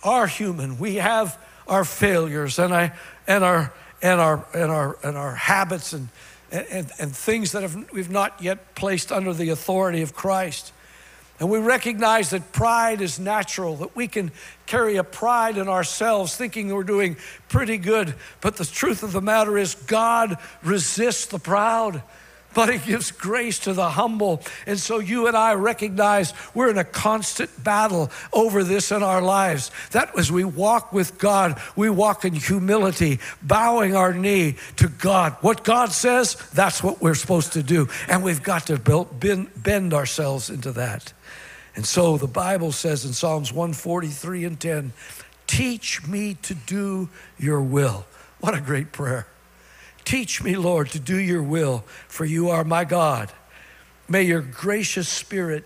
are 0.04 0.28
human. 0.28 0.80
We 0.80 0.96
have 0.96 1.38
our 1.68 1.84
failures 1.84 2.58
and, 2.58 2.74
I, 2.74 2.94
and, 3.28 3.44
our, 3.44 3.74
and, 4.02 4.20
our, 4.20 4.46
and, 4.54 4.72
our, 4.72 4.98
and 5.04 5.18
our 5.18 5.36
habits 5.36 5.94
and, 5.94 6.10
and, 6.52 6.90
and 7.00 7.16
things 7.16 7.52
that 7.52 7.62
have, 7.62 7.92
we've 7.92 8.10
not 8.10 8.42
yet 8.42 8.76
placed 8.76 9.12
under 9.12 9.34
the 9.34 9.50
authority 9.50 10.02
of 10.02 10.16
Christ. 10.16 10.74
And 11.40 11.50
we 11.50 11.60
recognize 11.60 12.32
that 12.32 12.52
pride 12.52 13.02
is 13.02 13.20
natural, 13.20 13.78
that 13.78 13.96
we 13.96 14.08
can 14.08 14.32
carry 14.66 14.98
a 14.98 15.04
pride 15.04 15.58
in 15.58 15.68
ourselves 15.68 16.36
thinking 16.36 16.74
we're 16.74 16.84
doing 16.84 17.16
pretty 17.48 17.78
good. 17.78 18.14
But 18.42 18.58
the 18.58 18.66
truth 18.66 19.04
of 19.04 19.14
the 19.14 19.22
matter 19.22 19.58
is, 19.58 19.76
God 19.76 20.38
resists 20.64 21.28
the 21.28 21.40
proud 21.40 22.04
but 22.54 22.70
He 22.70 22.80
gives 22.80 23.12
grace 23.12 23.60
to 23.60 23.74
the 23.74 23.90
humble. 23.92 24.42
And 24.66 24.80
so 24.80 25.00
you 25.00 25.28
and 25.28 25.38
I 25.38 25.54
recognize 25.54 26.34
we're 26.54 26.70
in 26.70 26.78
a 26.78 26.84
constant 26.84 27.64
battle 27.64 28.12
over 28.34 28.64
this 28.64 28.92
in 28.92 29.04
our 29.04 29.22
lives. 29.22 29.72
That 29.92 30.18
as 30.18 30.32
we 30.32 30.44
walk 30.44 30.92
with 30.92 31.18
God, 31.18 31.62
we 31.76 31.90
walk 31.90 32.26
in 32.26 32.34
humility, 32.34 33.20
bowing 33.42 33.96
our 33.96 34.14
knee 34.14 34.56
to 34.78 34.90
God. 34.90 35.38
What 35.42 35.64
God 35.64 35.92
says, 35.92 36.36
that's 36.54 36.84
what 36.84 37.02
we're 37.02 37.16
supposed 37.16 37.54
to 37.54 37.64
do. 37.64 37.88
And 38.08 38.24
we've 38.24 38.44
got 38.44 38.68
to 38.68 38.78
bend 38.78 39.94
ourselves 39.94 40.50
into 40.50 40.72
that. 40.74 41.14
And 41.80 41.88
so 41.88 42.18
the 42.18 42.28
Bible 42.28 42.74
says 42.74 43.06
in 43.06 43.14
Psalms 43.14 43.54
143 43.54 44.44
and 44.44 44.60
10, 44.60 44.92
Teach 45.48 46.06
me 46.06 46.34
to 46.42 46.54
do 46.54 47.08
your 47.38 47.62
will. 47.62 48.06
What 48.42 48.54
a 48.54 48.60
great 48.60 48.92
prayer. 48.92 49.28
Teach 50.04 50.44
me, 50.44 50.58
Lord, 50.58 50.90
to 50.90 51.00
do 51.00 51.16
your 51.16 51.42
will, 51.42 51.86
for 52.10 52.26
you 52.26 52.50
are 52.50 52.66
my 52.66 52.84
God. 52.84 53.32
May 54.10 54.24
your 54.24 54.42
gracious 54.42 55.08
spirit 55.08 55.64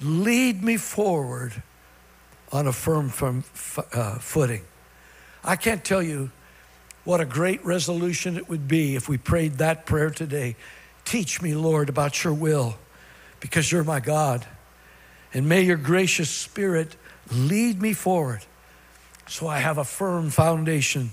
lead 0.00 0.64
me 0.64 0.78
forward 0.78 1.62
on 2.50 2.66
a 2.66 2.72
firm, 2.72 3.10
firm 3.10 3.44
uh, 3.92 4.14
footing. 4.14 4.62
I 5.44 5.56
can't 5.56 5.84
tell 5.84 6.02
you 6.02 6.30
what 7.04 7.20
a 7.20 7.26
great 7.26 7.62
resolution 7.66 8.38
it 8.38 8.48
would 8.48 8.66
be 8.66 8.96
if 8.96 9.10
we 9.10 9.18
prayed 9.18 9.58
that 9.58 9.84
prayer 9.84 10.08
today. 10.08 10.56
Teach 11.04 11.42
me, 11.42 11.54
Lord, 11.54 11.90
about 11.90 12.24
your 12.24 12.32
will, 12.32 12.78
because 13.40 13.70
you're 13.70 13.84
my 13.84 14.00
God. 14.00 14.46
And 15.32 15.48
may 15.48 15.62
your 15.62 15.76
gracious 15.76 16.30
spirit 16.30 16.96
lead 17.32 17.80
me 17.80 17.92
forward 17.92 18.44
so 19.28 19.46
I 19.46 19.58
have 19.58 19.78
a 19.78 19.84
firm 19.84 20.30
foundation. 20.30 21.12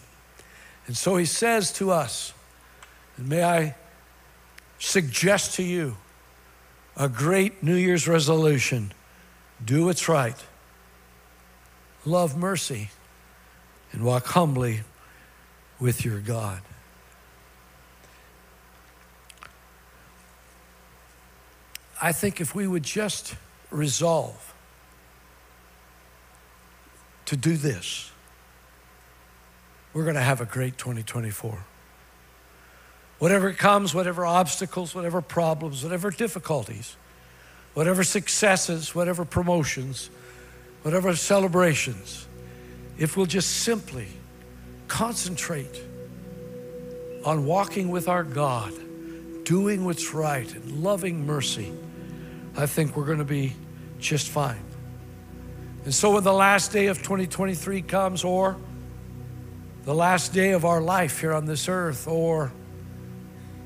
And 0.87 0.97
so 0.97 1.17
he 1.17 1.25
says 1.25 1.71
to 1.73 1.91
us, 1.91 2.33
and 3.15 3.29
may 3.29 3.43
I 3.43 3.75
suggest 4.79 5.55
to 5.55 5.63
you 5.63 5.97
a 6.95 7.07
great 7.07 7.61
New 7.61 7.75
Year's 7.75 8.07
resolution 8.07 8.91
do 9.63 9.85
what's 9.85 10.07
right, 10.07 10.37
love 12.05 12.37
mercy, 12.37 12.89
and 13.91 14.03
walk 14.03 14.27
humbly 14.27 14.81
with 15.79 16.05
your 16.05 16.19
God. 16.19 16.61
I 22.01 22.11
think 22.11 22.39
if 22.39 22.53
we 22.53 22.67
would 22.67 22.83
just 22.83 23.35
resolve 23.71 24.53
to 27.25 27.35
do 27.35 27.57
this, 27.57 28.11
we're 29.93 30.03
going 30.03 30.15
to 30.15 30.21
have 30.21 30.41
a 30.41 30.45
great 30.45 30.77
2024. 30.77 31.65
Whatever 33.19 33.51
comes, 33.51 33.95
whatever 33.95 34.25
obstacles, 34.25 34.93
whatever 34.93 35.21
problems, 35.21 35.83
whatever 35.83 36.11
difficulties, 36.11 36.95
whatever 37.73 38.03
successes, 38.03 38.93
whatever 38.93 39.25
promotions, 39.25 40.09
whatever 40.83 41.15
celebrations, 41.15 42.27
if 42.97 43.17
we'll 43.17 43.25
just 43.25 43.49
simply 43.49 44.07
concentrate 44.87 45.81
on 47.25 47.45
walking 47.45 47.89
with 47.89 48.07
our 48.07 48.23
God, 48.23 48.73
doing 49.43 49.83
what's 49.83 50.13
right, 50.13 50.49
and 50.53 50.83
loving 50.83 51.25
mercy, 51.25 51.73
I 52.57 52.65
think 52.65 52.97
we're 52.97 53.05
going 53.05 53.19
to 53.19 53.23
be 53.23 53.53
just 53.99 54.29
fine. 54.29 54.63
And 55.85 55.93
so 55.93 56.15
when 56.15 56.23
the 56.23 56.33
last 56.33 56.71
day 56.71 56.87
of 56.87 56.97
2023 56.97 57.83
comes, 57.83 58.23
or 58.23 58.57
the 59.83 59.93
last 59.93 60.33
day 60.33 60.51
of 60.51 60.65
our 60.65 60.81
life 60.81 61.21
here 61.21 61.33
on 61.33 61.45
this 61.45 61.69
earth, 61.69 62.07
or 62.07 62.51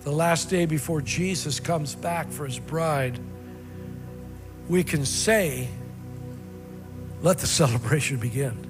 the 0.01 0.11
last 0.11 0.49
day 0.49 0.65
before 0.65 1.01
Jesus 1.01 1.59
comes 1.59 1.95
back 1.95 2.29
for 2.29 2.45
his 2.45 2.59
bride, 2.59 3.17
we 4.67 4.83
can 4.83 5.05
say, 5.05 5.69
let 7.21 7.37
the 7.37 7.47
celebration 7.61 8.17
begin. 8.17 8.67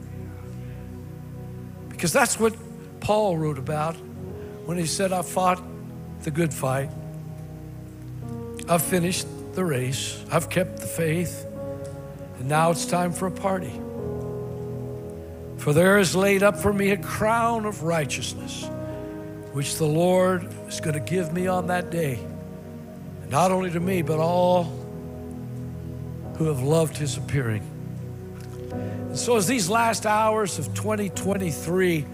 Because 1.89 2.13
that's 2.13 2.39
what 2.39 2.55
Paul 2.99 3.37
wrote 3.37 3.57
about 3.57 3.95
when 4.65 4.77
he 4.77 4.85
said, 4.85 5.11
I 5.11 5.23
fought 5.23 5.61
the 6.21 6.31
good 6.31 6.53
fight, 6.53 6.91
I've 8.69 8.83
finished 8.83 9.25
the 9.53 9.65
race, 9.65 10.23
I've 10.31 10.49
kept 10.49 10.77
the 10.77 10.87
faith, 10.87 11.45
and 12.39 12.47
now 12.47 12.71
it's 12.71 12.85
time 12.85 13.11
for 13.11 13.27
a 13.27 13.31
party. 13.31 13.79
For 15.57 15.73
there 15.73 15.99
is 15.99 16.15
laid 16.15 16.41
up 16.41 16.57
for 16.57 16.73
me 16.73 16.91
a 16.91 16.97
crown 16.97 17.65
of 17.65 17.83
righteousness 17.83 18.67
which 19.51 19.75
the 19.75 19.85
Lord 19.85 20.47
is 20.67 20.79
going 20.79 20.93
to 20.93 20.99
give 20.99 21.33
me 21.33 21.47
on 21.47 21.67
that 21.67 21.91
day. 21.91 22.19
Not 23.29 23.51
only 23.51 23.69
to 23.71 23.79
me, 23.79 24.01
but 24.01 24.19
all 24.19 24.63
who 26.37 26.45
have 26.45 26.61
loved 26.61 26.97
his 26.97 27.17
appearing. 27.17 27.63
And 28.71 29.17
so, 29.17 29.35
as 29.35 29.47
these 29.47 29.69
last 29.69 30.05
hours 30.05 30.57
of 30.57 30.73
2023 30.73 32.05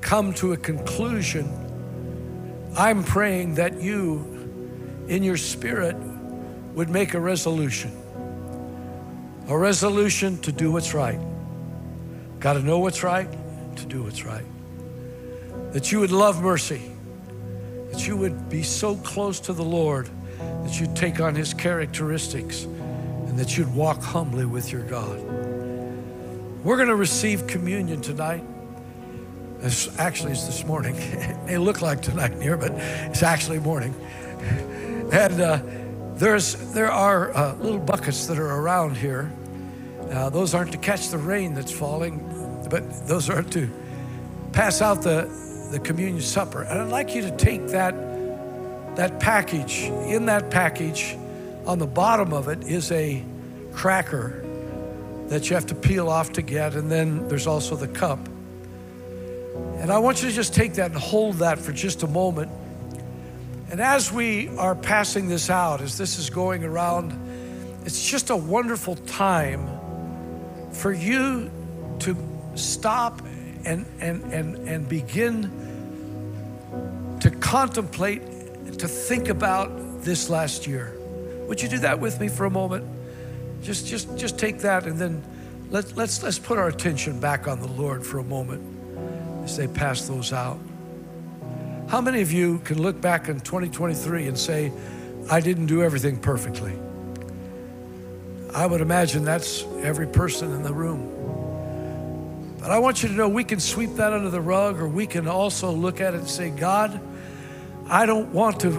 come 0.00 0.32
to 0.34 0.52
a 0.52 0.56
conclusion, 0.56 1.48
I'm 2.76 3.02
praying 3.02 3.56
that 3.56 3.80
you, 3.80 5.04
in 5.08 5.22
your 5.22 5.36
spirit, 5.36 5.96
would 6.74 6.88
make 6.88 7.14
a 7.14 7.20
resolution 7.20 7.96
a 9.50 9.58
resolution 9.58 10.38
to 10.42 10.52
do 10.52 10.70
what's 10.70 10.94
right, 10.94 11.18
got 12.38 12.52
to 12.52 12.60
know 12.60 12.78
what's 12.78 13.02
right 13.02 13.28
to 13.74 13.84
do 13.84 14.04
what's 14.04 14.24
right. 14.24 14.44
That 15.72 15.90
you 15.90 15.98
would 15.98 16.12
love 16.12 16.40
mercy, 16.40 16.80
that 17.90 18.06
you 18.06 18.16
would 18.16 18.48
be 18.48 18.62
so 18.62 18.94
close 18.96 19.40
to 19.40 19.52
the 19.52 19.64
Lord 19.64 20.08
that 20.38 20.78
you'd 20.78 20.94
take 20.94 21.20
on 21.20 21.34
his 21.34 21.52
characteristics 21.52 22.62
and 22.62 23.36
that 23.38 23.58
you'd 23.58 23.74
walk 23.74 24.00
humbly 24.02 24.44
with 24.44 24.70
your 24.70 24.82
God. 24.82 25.18
We're 26.62 26.76
going 26.76 26.88
to 26.88 26.94
receive 26.94 27.48
communion 27.48 28.02
tonight. 28.02 28.44
It's 29.62 29.98
actually, 29.98 30.32
it's 30.32 30.46
this 30.46 30.64
morning. 30.64 30.94
it 30.98 31.44
may 31.46 31.58
look 31.58 31.82
like 31.82 32.02
tonight 32.02 32.40
here, 32.40 32.56
but 32.56 32.70
it's 32.72 33.22
actually 33.22 33.58
morning. 33.58 33.94
And 35.12 35.40
uh, 35.40 35.60
there's, 36.20 36.54
there 36.74 36.92
are 36.92 37.34
uh, 37.34 37.54
little 37.56 37.78
buckets 37.78 38.26
that 38.26 38.38
are 38.38 38.56
around 38.56 38.94
here. 38.94 39.32
Uh, 40.12 40.28
those 40.28 40.54
aren't 40.54 40.70
to 40.72 40.78
catch 40.78 41.08
the 41.08 41.16
rain 41.16 41.54
that's 41.54 41.72
falling, 41.72 42.18
but 42.68 43.08
those 43.08 43.30
are 43.30 43.42
to 43.42 43.68
pass 44.52 44.82
out 44.82 45.00
the, 45.00 45.28
the 45.72 45.80
communion 45.80 46.20
supper. 46.20 46.62
And 46.62 46.78
I'd 46.78 46.90
like 46.90 47.14
you 47.14 47.22
to 47.22 47.34
take 47.38 47.68
that, 47.68 47.94
that 48.96 49.18
package. 49.18 49.84
In 49.84 50.26
that 50.26 50.50
package, 50.50 51.16
on 51.64 51.78
the 51.78 51.86
bottom 51.86 52.34
of 52.34 52.48
it 52.48 52.64
is 52.64 52.92
a 52.92 53.24
cracker 53.72 54.44
that 55.28 55.48
you 55.48 55.54
have 55.54 55.66
to 55.66 55.74
peel 55.74 56.10
off 56.10 56.32
to 56.32 56.42
get, 56.42 56.74
and 56.74 56.92
then 56.92 57.26
there's 57.28 57.46
also 57.46 57.76
the 57.76 57.88
cup. 57.88 58.18
And 59.78 59.90
I 59.90 59.98
want 59.98 60.22
you 60.22 60.28
to 60.28 60.34
just 60.34 60.52
take 60.52 60.74
that 60.74 60.90
and 60.90 61.00
hold 61.00 61.36
that 61.36 61.58
for 61.58 61.72
just 61.72 62.02
a 62.02 62.06
moment. 62.06 62.50
And 63.70 63.80
as 63.80 64.10
we 64.10 64.48
are 64.56 64.74
passing 64.74 65.28
this 65.28 65.48
out, 65.48 65.80
as 65.80 65.96
this 65.96 66.18
is 66.18 66.28
going 66.28 66.64
around, 66.64 67.12
it's 67.84 68.08
just 68.08 68.30
a 68.30 68.36
wonderful 68.36 68.96
time 68.96 69.68
for 70.72 70.92
you 70.92 71.50
to 72.00 72.16
stop 72.56 73.22
and, 73.64 73.86
and, 74.00 74.24
and, 74.32 74.68
and 74.68 74.88
begin 74.88 75.50
to 77.20 77.30
contemplate, 77.30 78.22
to 78.78 78.88
think 78.88 79.28
about 79.28 80.02
this 80.02 80.28
last 80.28 80.66
year. 80.66 80.96
Would 81.46 81.62
you 81.62 81.68
do 81.68 81.78
that 81.78 82.00
with 82.00 82.20
me 82.20 82.28
for 82.28 82.46
a 82.46 82.50
moment? 82.50 82.84
Just, 83.62 83.86
just, 83.86 84.16
just 84.16 84.36
take 84.36 84.58
that 84.60 84.86
and 84.86 84.98
then 84.98 85.22
let, 85.70 85.96
let's, 85.96 86.22
let's 86.24 86.40
put 86.40 86.58
our 86.58 86.68
attention 86.68 87.20
back 87.20 87.46
on 87.46 87.60
the 87.60 87.68
Lord 87.68 88.04
for 88.04 88.18
a 88.18 88.24
moment 88.24 89.44
as 89.44 89.56
they 89.56 89.68
pass 89.68 90.08
those 90.08 90.32
out. 90.32 90.58
How 91.90 92.00
many 92.00 92.20
of 92.22 92.30
you 92.30 92.60
can 92.60 92.80
look 92.80 93.00
back 93.00 93.28
in 93.28 93.40
2023 93.40 94.28
and 94.28 94.38
say, 94.38 94.72
I 95.28 95.40
didn't 95.40 95.66
do 95.66 95.82
everything 95.82 96.20
perfectly? 96.20 96.72
I 98.54 98.64
would 98.64 98.80
imagine 98.80 99.24
that's 99.24 99.64
every 99.82 100.06
person 100.06 100.52
in 100.52 100.62
the 100.62 100.72
room. 100.72 102.56
But 102.60 102.70
I 102.70 102.78
want 102.78 103.02
you 103.02 103.08
to 103.08 103.14
know 103.16 103.28
we 103.28 103.42
can 103.42 103.58
sweep 103.58 103.96
that 103.96 104.12
under 104.12 104.30
the 104.30 104.40
rug, 104.40 104.78
or 104.78 104.86
we 104.86 105.04
can 105.04 105.26
also 105.26 105.72
look 105.72 106.00
at 106.00 106.14
it 106.14 106.18
and 106.18 106.28
say, 106.28 106.50
God, 106.50 107.00
I 107.88 108.06
don't 108.06 108.32
want 108.32 108.60
to 108.60 108.70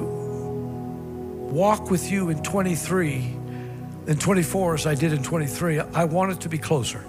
walk 1.51 1.91
with 1.91 2.09
you 2.09 2.29
in 2.29 2.41
23 2.41 3.35
in 4.07 4.17
24 4.19 4.75
as 4.75 4.87
I 4.87 4.95
did 4.95 5.11
in 5.11 5.21
23. 5.21 5.79
I 5.79 6.05
want 6.05 6.31
it 6.31 6.39
to 6.41 6.49
be 6.49 6.57
closer. 6.57 7.03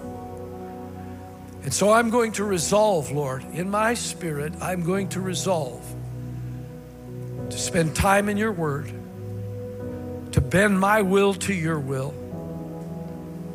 And 1.64 1.72
so 1.72 1.92
I'm 1.92 2.10
going 2.10 2.32
to 2.32 2.44
resolve, 2.44 3.12
Lord, 3.12 3.44
in 3.54 3.70
my 3.70 3.94
spirit, 3.94 4.52
I'm 4.60 4.82
going 4.82 5.08
to 5.10 5.20
resolve 5.20 5.82
to 7.50 7.58
spend 7.58 7.94
time 7.94 8.28
in 8.28 8.36
your 8.36 8.50
word, 8.50 8.88
to 10.32 10.40
bend 10.40 10.80
my 10.80 11.02
will 11.02 11.34
to 11.34 11.54
your 11.54 11.78
will, 11.78 12.14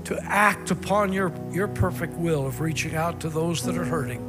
to 0.05 0.17
act 0.23 0.71
upon 0.71 1.11
your, 1.11 1.33
your 1.51 1.67
perfect 1.67 2.13
will 2.13 2.47
of 2.47 2.61
reaching 2.61 2.95
out 2.95 3.19
to 3.21 3.29
those 3.29 3.63
that 3.63 3.77
are 3.77 3.83
hurting. 3.83 4.19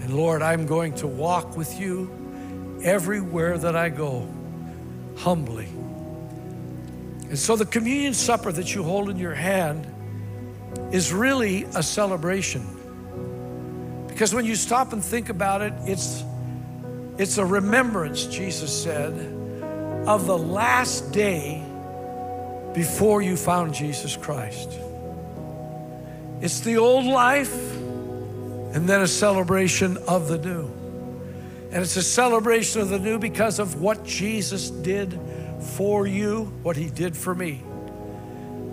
And 0.00 0.14
Lord, 0.14 0.42
I'm 0.42 0.66
going 0.66 0.94
to 0.94 1.06
walk 1.06 1.56
with 1.56 1.78
you 1.78 2.80
everywhere 2.82 3.56
that 3.58 3.76
I 3.76 3.90
go, 3.90 4.26
humbly. 5.16 5.66
And 7.28 7.38
so 7.38 7.54
the 7.54 7.66
communion 7.66 8.14
supper 8.14 8.50
that 8.50 8.74
you 8.74 8.82
hold 8.82 9.10
in 9.10 9.16
your 9.16 9.34
hand 9.34 9.86
is 10.90 11.12
really 11.12 11.64
a 11.76 11.82
celebration. 11.82 12.79
Because 14.20 14.34
when 14.34 14.44
you 14.44 14.54
stop 14.54 14.92
and 14.92 15.02
think 15.02 15.30
about 15.30 15.62
it, 15.62 15.72
it's, 15.86 16.22
it's 17.16 17.38
a 17.38 17.44
remembrance, 17.46 18.26
Jesus 18.26 18.82
said, 18.82 19.14
of 20.06 20.26
the 20.26 20.36
last 20.36 21.10
day 21.10 21.64
before 22.74 23.22
you 23.22 23.34
found 23.34 23.72
Jesus 23.72 24.18
Christ. 24.18 24.78
It's 26.42 26.60
the 26.60 26.76
old 26.76 27.06
life 27.06 27.74
and 28.74 28.86
then 28.86 29.00
a 29.00 29.08
celebration 29.08 29.96
of 30.06 30.28
the 30.28 30.36
new. 30.36 30.66
And 31.72 31.82
it's 31.82 31.96
a 31.96 32.02
celebration 32.02 32.82
of 32.82 32.90
the 32.90 32.98
new 32.98 33.18
because 33.18 33.58
of 33.58 33.80
what 33.80 34.04
Jesus 34.04 34.68
did 34.68 35.18
for 35.76 36.06
you, 36.06 36.44
what 36.62 36.76
he 36.76 36.90
did 36.90 37.16
for 37.16 37.34
me. 37.34 37.62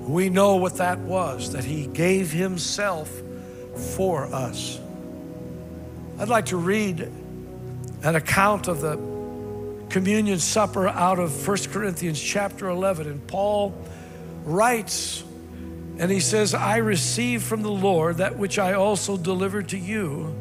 We 0.10 0.28
know 0.28 0.58
what 0.58 0.76
that 0.80 1.00
was, 1.00 1.54
that 1.54 1.64
he 1.64 1.88
gave 1.88 2.34
himself 2.34 3.10
for 3.96 4.26
us. 4.26 4.82
I'd 6.20 6.30
like 6.30 6.48
to 6.48 6.58
read 6.58 7.02
an 8.04 8.16
account 8.16 8.68
of 8.68 8.82
the 8.82 8.96
communion 9.90 10.40
supper 10.40 10.88
out 10.88 11.20
of 11.20 11.48
1 11.48 11.58
Corinthians 11.70 12.20
chapter 12.20 12.70
11. 12.70 13.08
And 13.08 13.28
Paul 13.28 13.76
writes, 14.44 15.24
and 16.00 16.10
he 16.10 16.20
says, 16.20 16.56
I 16.56 16.78
received 16.78 17.44
from 17.44 17.62
the 17.62 17.72
Lord 17.72 18.18
that 18.18 18.36
which 18.36 18.58
I 18.58 18.74
also 18.74 19.16
delivered 19.16 19.70
to 19.70 19.78
you, 19.78 20.36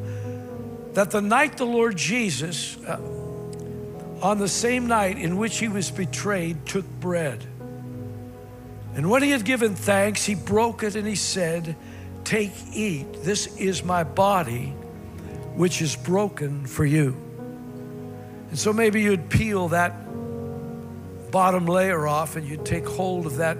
that 0.93 1.11
the 1.11 1.21
night 1.21 1.57
the 1.57 1.65
Lord 1.65 1.95
Jesus, 1.95 2.77
uh, 2.77 2.99
on 4.21 4.39
the 4.39 4.47
same 4.47 4.87
night 4.87 5.19
in 5.19 5.37
which 5.37 5.59
he 5.59 5.67
was 5.67 5.91
betrayed, 5.91 6.65
took 6.65 6.85
bread. 6.99 7.45
And 8.95 9.11
when 9.11 9.21
he 9.21 9.29
had 9.29 9.45
given 9.45 9.75
thanks, 9.75 10.25
he 10.25 10.33
broke 10.33 10.81
it 10.81 10.95
and 10.95 11.07
he 11.07 11.15
said, 11.15 11.75
Take, 12.23 12.51
eat. 12.73 13.23
This 13.23 13.55
is 13.57 13.83
my 13.83 14.03
body, 14.03 14.73
which 15.57 15.81
is 15.81 15.95
broken 15.95 16.65
for 16.67 16.85
you. 16.85 17.17
And 18.49 18.57
so 18.57 18.71
maybe 18.71 19.01
you'd 19.01 19.29
peel 19.29 19.69
that 19.69 19.91
bottom 21.31 21.65
layer 21.65 22.07
off 22.07 22.35
and 22.35 22.47
you'd 22.47 22.65
take 22.65 22.87
hold 22.87 23.25
of 23.25 23.37
that 23.37 23.57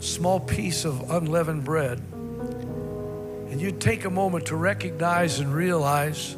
small 0.00 0.38
piece 0.38 0.84
of 0.84 1.10
unleavened 1.10 1.64
bread. 1.64 1.98
And 1.98 3.60
you'd 3.60 3.80
take 3.80 4.04
a 4.04 4.10
moment 4.10 4.46
to 4.46 4.56
recognize 4.56 5.40
and 5.40 5.52
realize 5.52 6.36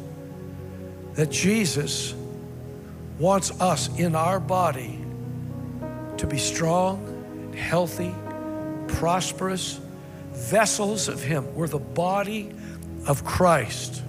that 1.13 1.29
Jesus 1.29 2.15
wants 3.19 3.51
us 3.61 3.95
in 3.99 4.15
our 4.15 4.39
body 4.39 4.99
to 6.17 6.25
be 6.25 6.39
strong, 6.39 7.53
healthy, 7.55 8.13
prosperous 8.87 9.79
vessels 10.31 11.07
of 11.07 11.21
Him. 11.21 11.53
We're 11.53 11.67
the 11.67 11.77
body 11.77 12.51
of 13.07 13.23
Christ. 13.23 14.01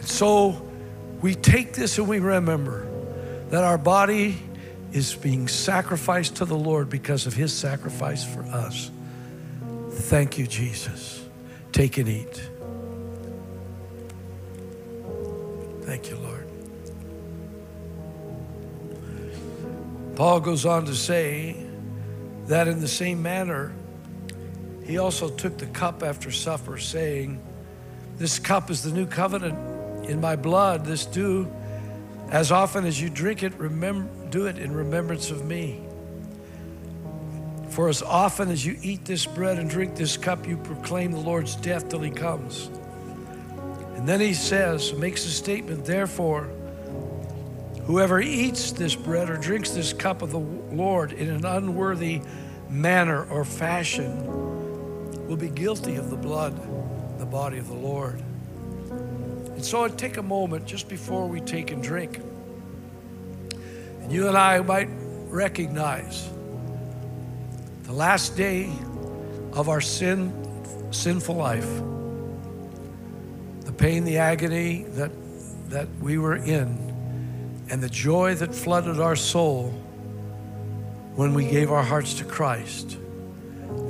So 0.00 0.70
we 1.20 1.34
take 1.34 1.74
this 1.74 1.98
and 1.98 2.08
we 2.08 2.18
remember 2.18 2.86
that 3.50 3.64
our 3.64 3.78
body 3.78 4.38
is 4.92 5.14
being 5.14 5.48
sacrificed 5.48 6.36
to 6.36 6.44
the 6.44 6.56
Lord 6.56 6.88
because 6.88 7.26
of 7.26 7.34
His 7.34 7.52
sacrifice 7.52 8.24
for 8.24 8.42
us. 8.44 8.90
Thank 9.90 10.38
you, 10.38 10.46
Jesus. 10.46 11.24
Take 11.72 11.98
and 11.98 12.08
eat. 12.08 12.50
Thank 15.82 16.10
you, 16.10 16.16
Lord. 16.16 16.46
Paul 20.16 20.40
goes 20.40 20.66
on 20.66 20.86
to 20.86 20.94
say 20.94 21.56
that 22.46 22.68
in 22.68 22.80
the 22.80 22.88
same 22.88 23.22
manner, 23.22 23.72
he 24.84 24.98
also 24.98 25.28
took 25.28 25.58
the 25.58 25.66
cup 25.66 26.02
after 26.02 26.30
supper, 26.30 26.78
saying, 26.78 27.40
This 28.16 28.38
cup 28.38 28.70
is 28.70 28.82
the 28.82 28.90
new 28.90 29.06
covenant 29.06 29.69
in 30.10 30.20
my 30.20 30.36
blood. 30.36 30.84
This 30.84 31.06
do 31.06 31.50
as 32.30 32.52
often 32.52 32.84
as 32.84 33.00
you 33.00 33.08
drink 33.08 33.42
it, 33.42 33.54
remember, 33.54 34.08
do 34.30 34.46
it 34.46 34.58
in 34.58 34.72
remembrance 34.72 35.30
of 35.30 35.44
me. 35.44 35.80
For 37.70 37.88
as 37.88 38.02
often 38.02 38.50
as 38.50 38.64
you 38.66 38.76
eat 38.82 39.04
this 39.04 39.26
bread 39.26 39.58
and 39.58 39.70
drink 39.70 39.96
this 39.96 40.16
cup, 40.16 40.46
you 40.46 40.56
proclaim 40.56 41.12
the 41.12 41.18
Lord's 41.18 41.56
death 41.56 41.88
till 41.88 42.00
he 42.00 42.10
comes. 42.10 42.68
And 43.96 44.08
then 44.08 44.20
he 44.20 44.34
says, 44.34 44.92
makes 44.92 45.24
a 45.24 45.30
statement, 45.30 45.84
therefore, 45.84 46.48
Whoever 47.90 48.20
eats 48.20 48.70
this 48.70 48.94
bread 48.94 49.28
or 49.28 49.36
drinks 49.36 49.70
this 49.70 49.92
cup 49.92 50.22
of 50.22 50.30
the 50.30 50.38
Lord 50.38 51.12
in 51.12 51.28
an 51.28 51.44
unworthy 51.44 52.22
manner 52.68 53.24
or 53.24 53.44
fashion 53.44 55.26
will 55.26 55.36
be 55.36 55.48
guilty 55.48 55.96
of 55.96 56.08
the 56.08 56.16
blood, 56.16 56.54
the 57.18 57.26
body 57.26 57.58
of 57.58 57.66
the 57.66 57.74
Lord. 57.74 58.22
And 59.60 59.66
so 59.66 59.84
I'd 59.84 59.98
take 59.98 60.16
a 60.16 60.22
moment 60.22 60.64
just 60.64 60.88
before 60.88 61.26
we 61.26 61.38
take 61.42 61.70
and 61.70 61.82
drink. 61.82 62.18
And 64.00 64.10
you 64.10 64.26
and 64.26 64.34
I 64.34 64.58
might 64.60 64.88
recognize 65.28 66.26
the 67.82 67.92
last 67.92 68.38
day 68.38 68.72
of 69.52 69.68
our 69.68 69.82
sin 69.82 70.32
sinful 70.92 71.34
life, 71.34 71.68
the 73.66 73.72
pain, 73.72 74.04
the 74.04 74.16
agony 74.16 74.84
that, 74.94 75.10
that 75.68 75.88
we 76.00 76.16
were 76.16 76.36
in, 76.36 77.66
and 77.68 77.82
the 77.82 77.90
joy 77.90 78.36
that 78.36 78.54
flooded 78.54 78.98
our 78.98 79.14
soul 79.14 79.72
when 81.16 81.34
we 81.34 81.44
gave 81.44 81.70
our 81.70 81.84
hearts 81.84 82.14
to 82.14 82.24
Christ. 82.24 82.96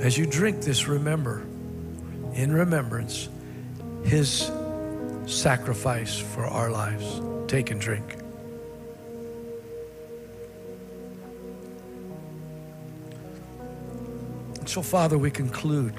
As 0.01 0.17
you 0.17 0.25
drink 0.25 0.63
this, 0.63 0.89
remember, 0.89 1.43
in 2.33 2.51
remembrance, 2.51 3.29
His 4.03 4.51
sacrifice 5.31 6.19
for 6.19 6.45
our 6.45 6.69
lives. 6.69 7.21
Take 7.47 7.71
and 7.71 7.79
drink. 7.79 8.17
So, 14.65 14.81
Father, 14.81 15.17
we 15.17 15.31
conclude 15.31 15.93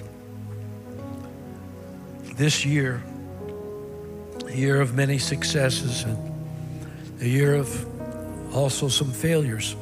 this 2.36 2.64
year, 2.64 3.02
a 4.46 4.52
year 4.52 4.80
of 4.80 4.94
many 4.94 5.18
successes 5.18 6.04
and 6.04 6.16
a 7.20 7.28
year 7.28 7.54
of 7.54 7.86
also 8.54 8.88
some 8.88 9.10
failures. 9.10 9.76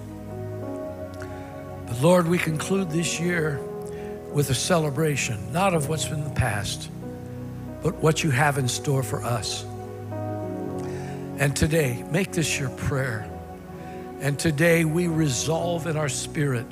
But 1.86 2.00
Lord, 2.00 2.26
we 2.28 2.38
conclude 2.38 2.90
this 2.90 3.20
year 3.20 3.60
with 4.32 4.50
a 4.50 4.54
celebration, 4.54 5.52
not 5.52 5.74
of 5.74 5.88
what's 5.88 6.06
been 6.06 6.24
the 6.24 6.30
past, 6.30 6.90
but 7.82 7.96
what 7.96 8.22
you 8.22 8.30
have 8.30 8.58
in 8.58 8.68
store 8.68 9.02
for 9.02 9.22
us. 9.22 9.64
And 11.38 11.56
today, 11.56 12.04
make 12.10 12.32
this 12.32 12.58
your 12.58 12.70
prayer. 12.70 13.28
And 14.20 14.38
today 14.38 14.84
we 14.84 15.06
resolve 15.08 15.86
in 15.86 15.96
our 15.96 16.10
spirit 16.10 16.66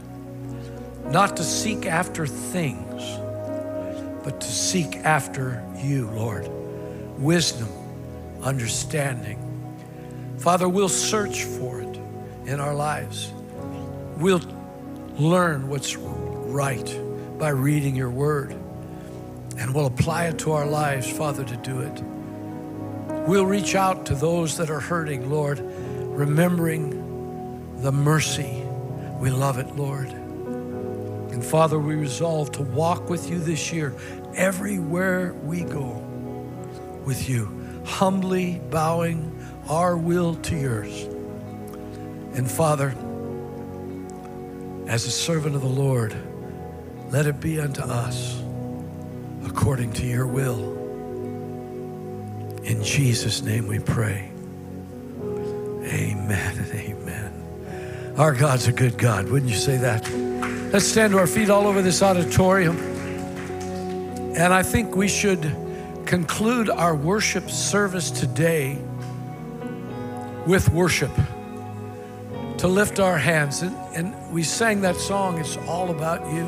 not 1.07 1.39
to 1.39 1.45
seek 1.45 1.87
after 1.87 2.27
things, 2.27 3.03
but 4.23 4.41
to 4.43 4.47
seek 4.47 4.97
after 4.97 5.65
you, 5.79 6.11
Lord. 6.11 6.47
Wisdom, 7.19 7.69
understanding. 8.43 9.39
Father, 10.39 10.69
we'll 10.69 10.91
search 10.91 11.45
for 11.45 11.81
it 11.81 11.99
in 12.45 12.61
our 12.61 12.75
lives. 12.75 13.33
We'll 14.19 14.43
learn 15.17 15.69
what's 15.69 15.97
right 15.97 17.39
by 17.39 17.49
reading 17.51 17.97
your 17.97 18.11
word, 18.11 18.55
and 19.59 19.75
we'll 19.75 19.87
apply 19.87 20.27
it 20.27 20.39
to 20.39 20.53
our 20.53 20.67
lives, 20.67 21.11
Father, 21.11 21.45
to 21.45 21.57
do 21.57 21.81
it. 21.81 22.03
We'll 23.27 23.45
reach 23.45 23.75
out 23.75 24.07
to 24.07 24.15
those 24.15 24.57
that 24.57 24.71
are 24.71 24.81
hurting, 24.81 25.29
Lord, 25.29 25.61
remembering 25.61 27.83
the 27.83 27.93
mercy. 27.93 28.63
We 29.19 29.31
love 29.31 29.59
it, 29.59 29.77
Lord. 29.77 30.09
And 30.09 31.45
Father, 31.45 31.79
we 31.79 31.97
resolve 31.97 32.53
to 32.53 32.63
walk 32.63 33.11
with 33.11 33.29
you 33.29 33.41
this 33.41 33.73
year 33.73 33.95
everywhere 34.35 35.35
we 35.35 35.65
go 35.65 35.91
with 37.05 37.29
you, 37.29 37.83
humbly 37.85 38.61
bowing 38.71 39.35
our 39.69 39.97
will 39.97 40.37
to 40.37 40.57
yours. 40.57 41.03
And 42.35 42.49
Father, 42.49 42.95
as 44.87 45.05
a 45.05 45.11
servant 45.11 45.57
of 45.57 45.63
the 45.63 45.69
Lord, 45.69 46.17
let 47.11 47.27
it 47.27 47.41
be 47.41 47.61
unto 47.61 47.83
us 47.83 48.43
according 49.45 49.93
to 49.95 50.07
your 50.07 50.27
will. 50.27 50.77
In 52.65 52.83
Jesus' 52.83 53.43
name 53.43 53.67
we 53.67 53.79
pray. 53.79 54.31
Amen 55.85 56.59
and 56.59 56.75
amen. 56.75 58.15
Our 58.19 58.35
God's 58.35 58.67
a 58.69 58.73
good 58.73 58.99
God. 58.99 59.29
Wouldn't 59.29 59.51
you 59.51 59.57
say 59.57 59.77
that? 59.79 60.09
Let's 60.73 60.87
stand 60.87 61.13
to 61.13 61.19
our 61.19 61.27
feet 61.27 61.49
all 61.49 61.67
over 61.67 61.81
this 61.81 62.03
auditorium. 62.03 62.77
And 64.37 64.53
I 64.53 64.63
think 64.63 64.95
we 64.95 65.09
should 65.09 65.41
conclude 66.05 66.69
our 66.69 66.95
worship 66.95 67.51
service 67.51 68.11
today 68.11 68.79
with 70.47 70.69
worship 70.71 71.11
to 72.59 72.69
lift 72.69 73.01
our 73.01 73.19
hands. 73.19 73.63
And, 73.63 73.77
and, 73.95 74.15
we 74.33 74.43
sang 74.43 74.83
that 74.83 74.97
song, 74.97 75.39
It's 75.39 75.57
All 75.57 75.91
About 75.91 76.21
You. 76.33 76.45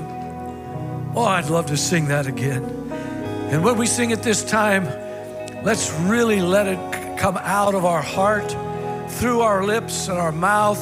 Oh, 1.15 1.25
I'd 1.25 1.49
love 1.49 1.67
to 1.67 1.77
sing 1.77 2.09
that 2.09 2.27
again. 2.27 2.80
And 3.51 3.65
when 3.65 3.77
we 3.77 3.87
sing 3.87 4.13
at 4.13 4.23
this 4.23 4.45
time, 4.45 4.85
let's 5.65 5.91
really 5.93 6.41
let 6.41 6.69
it 6.69 7.19
come 7.19 7.37
out 7.37 7.75
of 7.75 7.85
our 7.85 8.01
heart, 8.01 8.55
through 9.11 9.41
our 9.41 9.65
lips 9.65 10.09
and 10.09 10.19
our 10.19 10.33
mouth. 10.33 10.79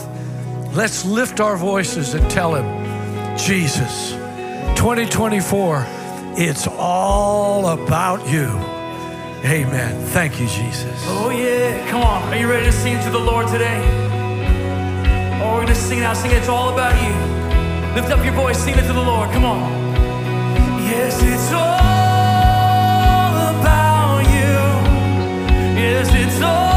Let's 0.75 1.05
lift 1.05 1.41
our 1.41 1.57
voices 1.57 2.13
and 2.13 2.31
tell 2.31 2.55
Him, 2.55 2.67
Jesus, 3.39 4.13
2024, 4.77 5.85
it's 6.37 6.67
all 6.67 7.69
about 7.69 8.29
you. 8.29 8.47
Amen. 9.45 10.05
Thank 10.09 10.39
you, 10.39 10.47
Jesus. 10.47 11.03
Oh, 11.07 11.31
yeah. 11.31 11.89
Come 11.91 12.03
on. 12.03 12.23
Are 12.33 12.37
you 12.37 12.51
ready 12.51 12.67
to 12.67 12.73
sing 12.73 13.03
to 13.03 13.11
the 13.11 13.19
Lord 13.19 13.49
today? 13.49 13.81
Oh, 15.41 15.55
we're 15.55 15.63
going 15.63 15.69
to 15.69 15.75
sing 15.75 16.01
now. 16.01 16.13
Sing 16.13 16.33
it. 16.33 16.39
It's 16.39 16.49
all 16.49 16.73
about 16.73 16.95
you. 17.03 17.15
Lift 17.95 18.11
up 18.11 18.25
your 18.25 18.35
voice. 18.35 18.59
Sing 18.59 18.75
it 18.75 18.87
to 18.87 18.93
the 18.93 19.03
Lord. 19.03 19.31
Come 19.31 19.45
on. 19.45 19.73
Yes, 20.85 21.23
it's 21.23 21.53
all 21.53 21.68
Yes, 26.41 26.68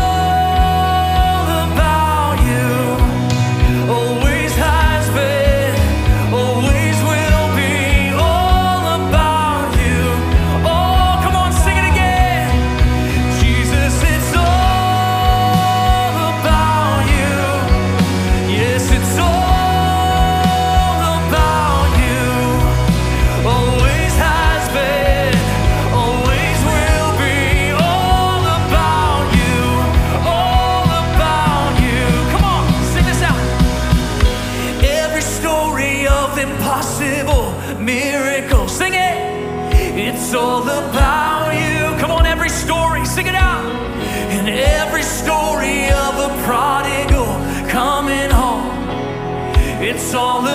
all 50.13 50.50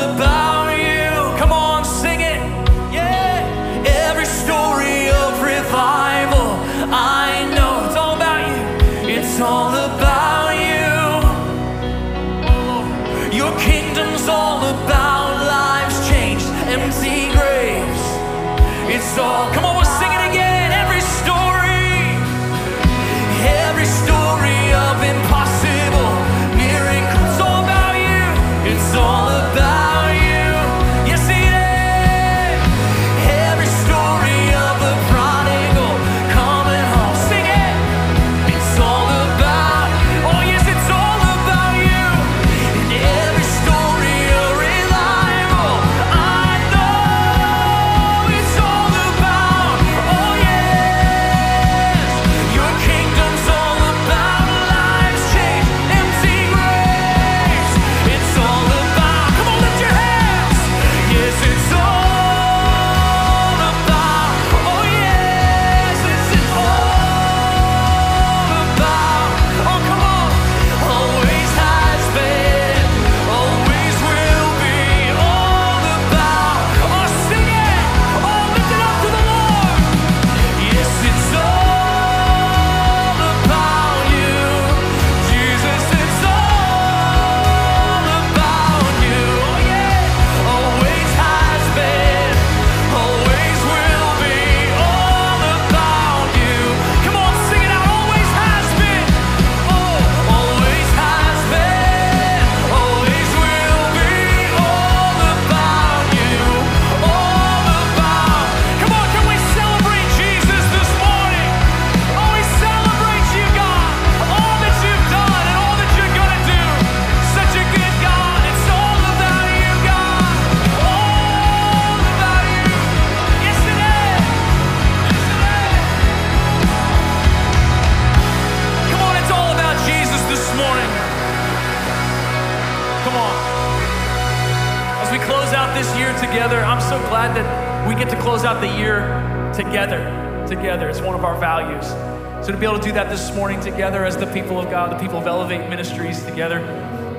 morning 143.37 143.61
together 143.61 144.03
as 144.03 144.17
the 144.17 144.25
people 144.33 144.59
of 144.59 144.71
God, 144.71 144.91
the 144.91 144.99
people 144.99 145.19
of 145.19 145.27
Elevate 145.27 145.69
Ministries 145.69 146.25
together, 146.25 146.59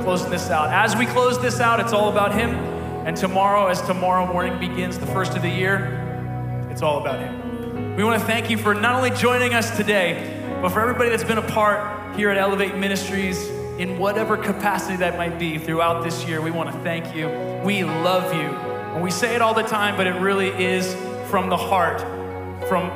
closing 0.02 0.32
this 0.32 0.50
out. 0.50 0.74
As 0.74 0.96
we 0.96 1.06
close 1.06 1.40
this 1.40 1.60
out, 1.60 1.80
it's 1.80 1.94
all 1.94 2.10
about 2.10 2.34
Him. 2.34 2.50
And 3.06 3.16
tomorrow, 3.16 3.68
as 3.68 3.80
tomorrow 3.84 4.26
morning 4.26 4.60
begins, 4.60 4.98
the 4.98 5.06
first 5.06 5.36
of 5.36 5.44
the 5.44 5.50
year, 5.50 6.66
it's 6.72 6.82
all 6.82 7.00
about 7.00 7.20
Him. 7.20 7.96
We 7.96 8.04
want 8.04 8.20
to 8.20 8.26
thank 8.26 8.50
you 8.50 8.58
for 8.58 8.74
not 8.74 8.96
only 8.96 9.12
joining 9.12 9.54
us 9.54 9.78
today, 9.78 10.58
but 10.60 10.70
for 10.70 10.82
everybody 10.82 11.12
that's 11.12 11.24
been 11.24 11.38
a 11.38 11.48
part 11.50 12.16
here 12.16 12.32
at 12.32 12.38
Elevate 12.40 12.76
Ministries 12.76 13.48
in 13.78 14.00
whatever 14.00 14.38
capacity 14.38 14.98
that 14.98 15.20
might 15.20 15.38
be 15.38 15.60
throughout 15.60 16.04
this 16.04 16.28
year. 16.28 16.42
We 16.42 16.50
want 16.50 16.72
to 16.74 16.80
thank 16.80 17.16
you. 17.16 17.28
We 17.64 17.84
love 17.84 18.34
you. 18.34 18.50
And 18.50 19.04
we 19.04 19.12
say 19.12 19.36
it 19.36 19.44
all 19.44 19.54
the 19.54 19.62
time, 19.62 19.96
but 19.96 20.08
it 20.08 20.20
really 20.20 20.48
is 20.48 20.96
from 21.30 21.50
the 21.50 21.58
heart, 21.58 22.02
from, 22.68 22.90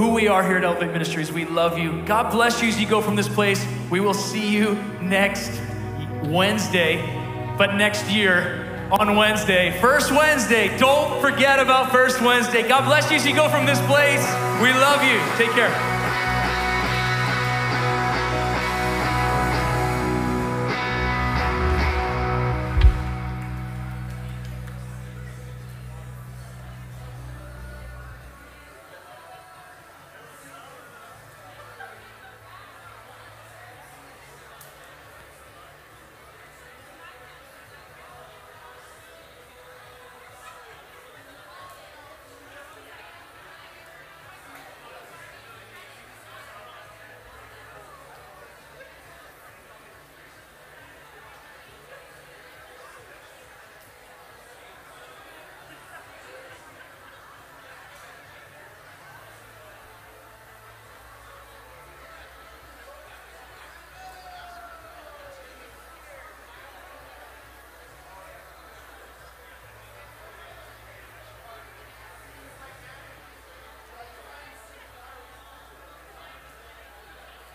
who 0.00 0.14
we 0.14 0.28
are 0.28 0.42
here 0.42 0.56
at 0.56 0.64
Elevate 0.64 0.92
Ministries. 0.92 1.30
We 1.30 1.44
love 1.44 1.76
you. 1.76 2.00
God 2.06 2.32
bless 2.32 2.62
you 2.62 2.68
as 2.68 2.80
you 2.80 2.88
go 2.88 3.02
from 3.02 3.16
this 3.16 3.28
place. 3.28 3.62
We 3.90 4.00
will 4.00 4.14
see 4.14 4.48
you 4.50 4.82
next 5.02 5.60
Wednesday, 6.24 6.96
but 7.58 7.74
next 7.74 8.08
year 8.08 8.88
on 8.90 9.14
Wednesday. 9.14 9.78
First 9.78 10.10
Wednesday. 10.10 10.74
Don't 10.78 11.20
forget 11.20 11.58
about 11.58 11.92
First 11.92 12.22
Wednesday. 12.22 12.66
God 12.66 12.86
bless 12.86 13.10
you 13.10 13.16
as 13.16 13.26
you 13.26 13.34
go 13.34 13.50
from 13.50 13.66
this 13.66 13.78
place. 13.82 14.24
We 14.62 14.72
love 14.72 15.04
you. 15.04 15.20
Take 15.36 15.50
care. 15.50 15.89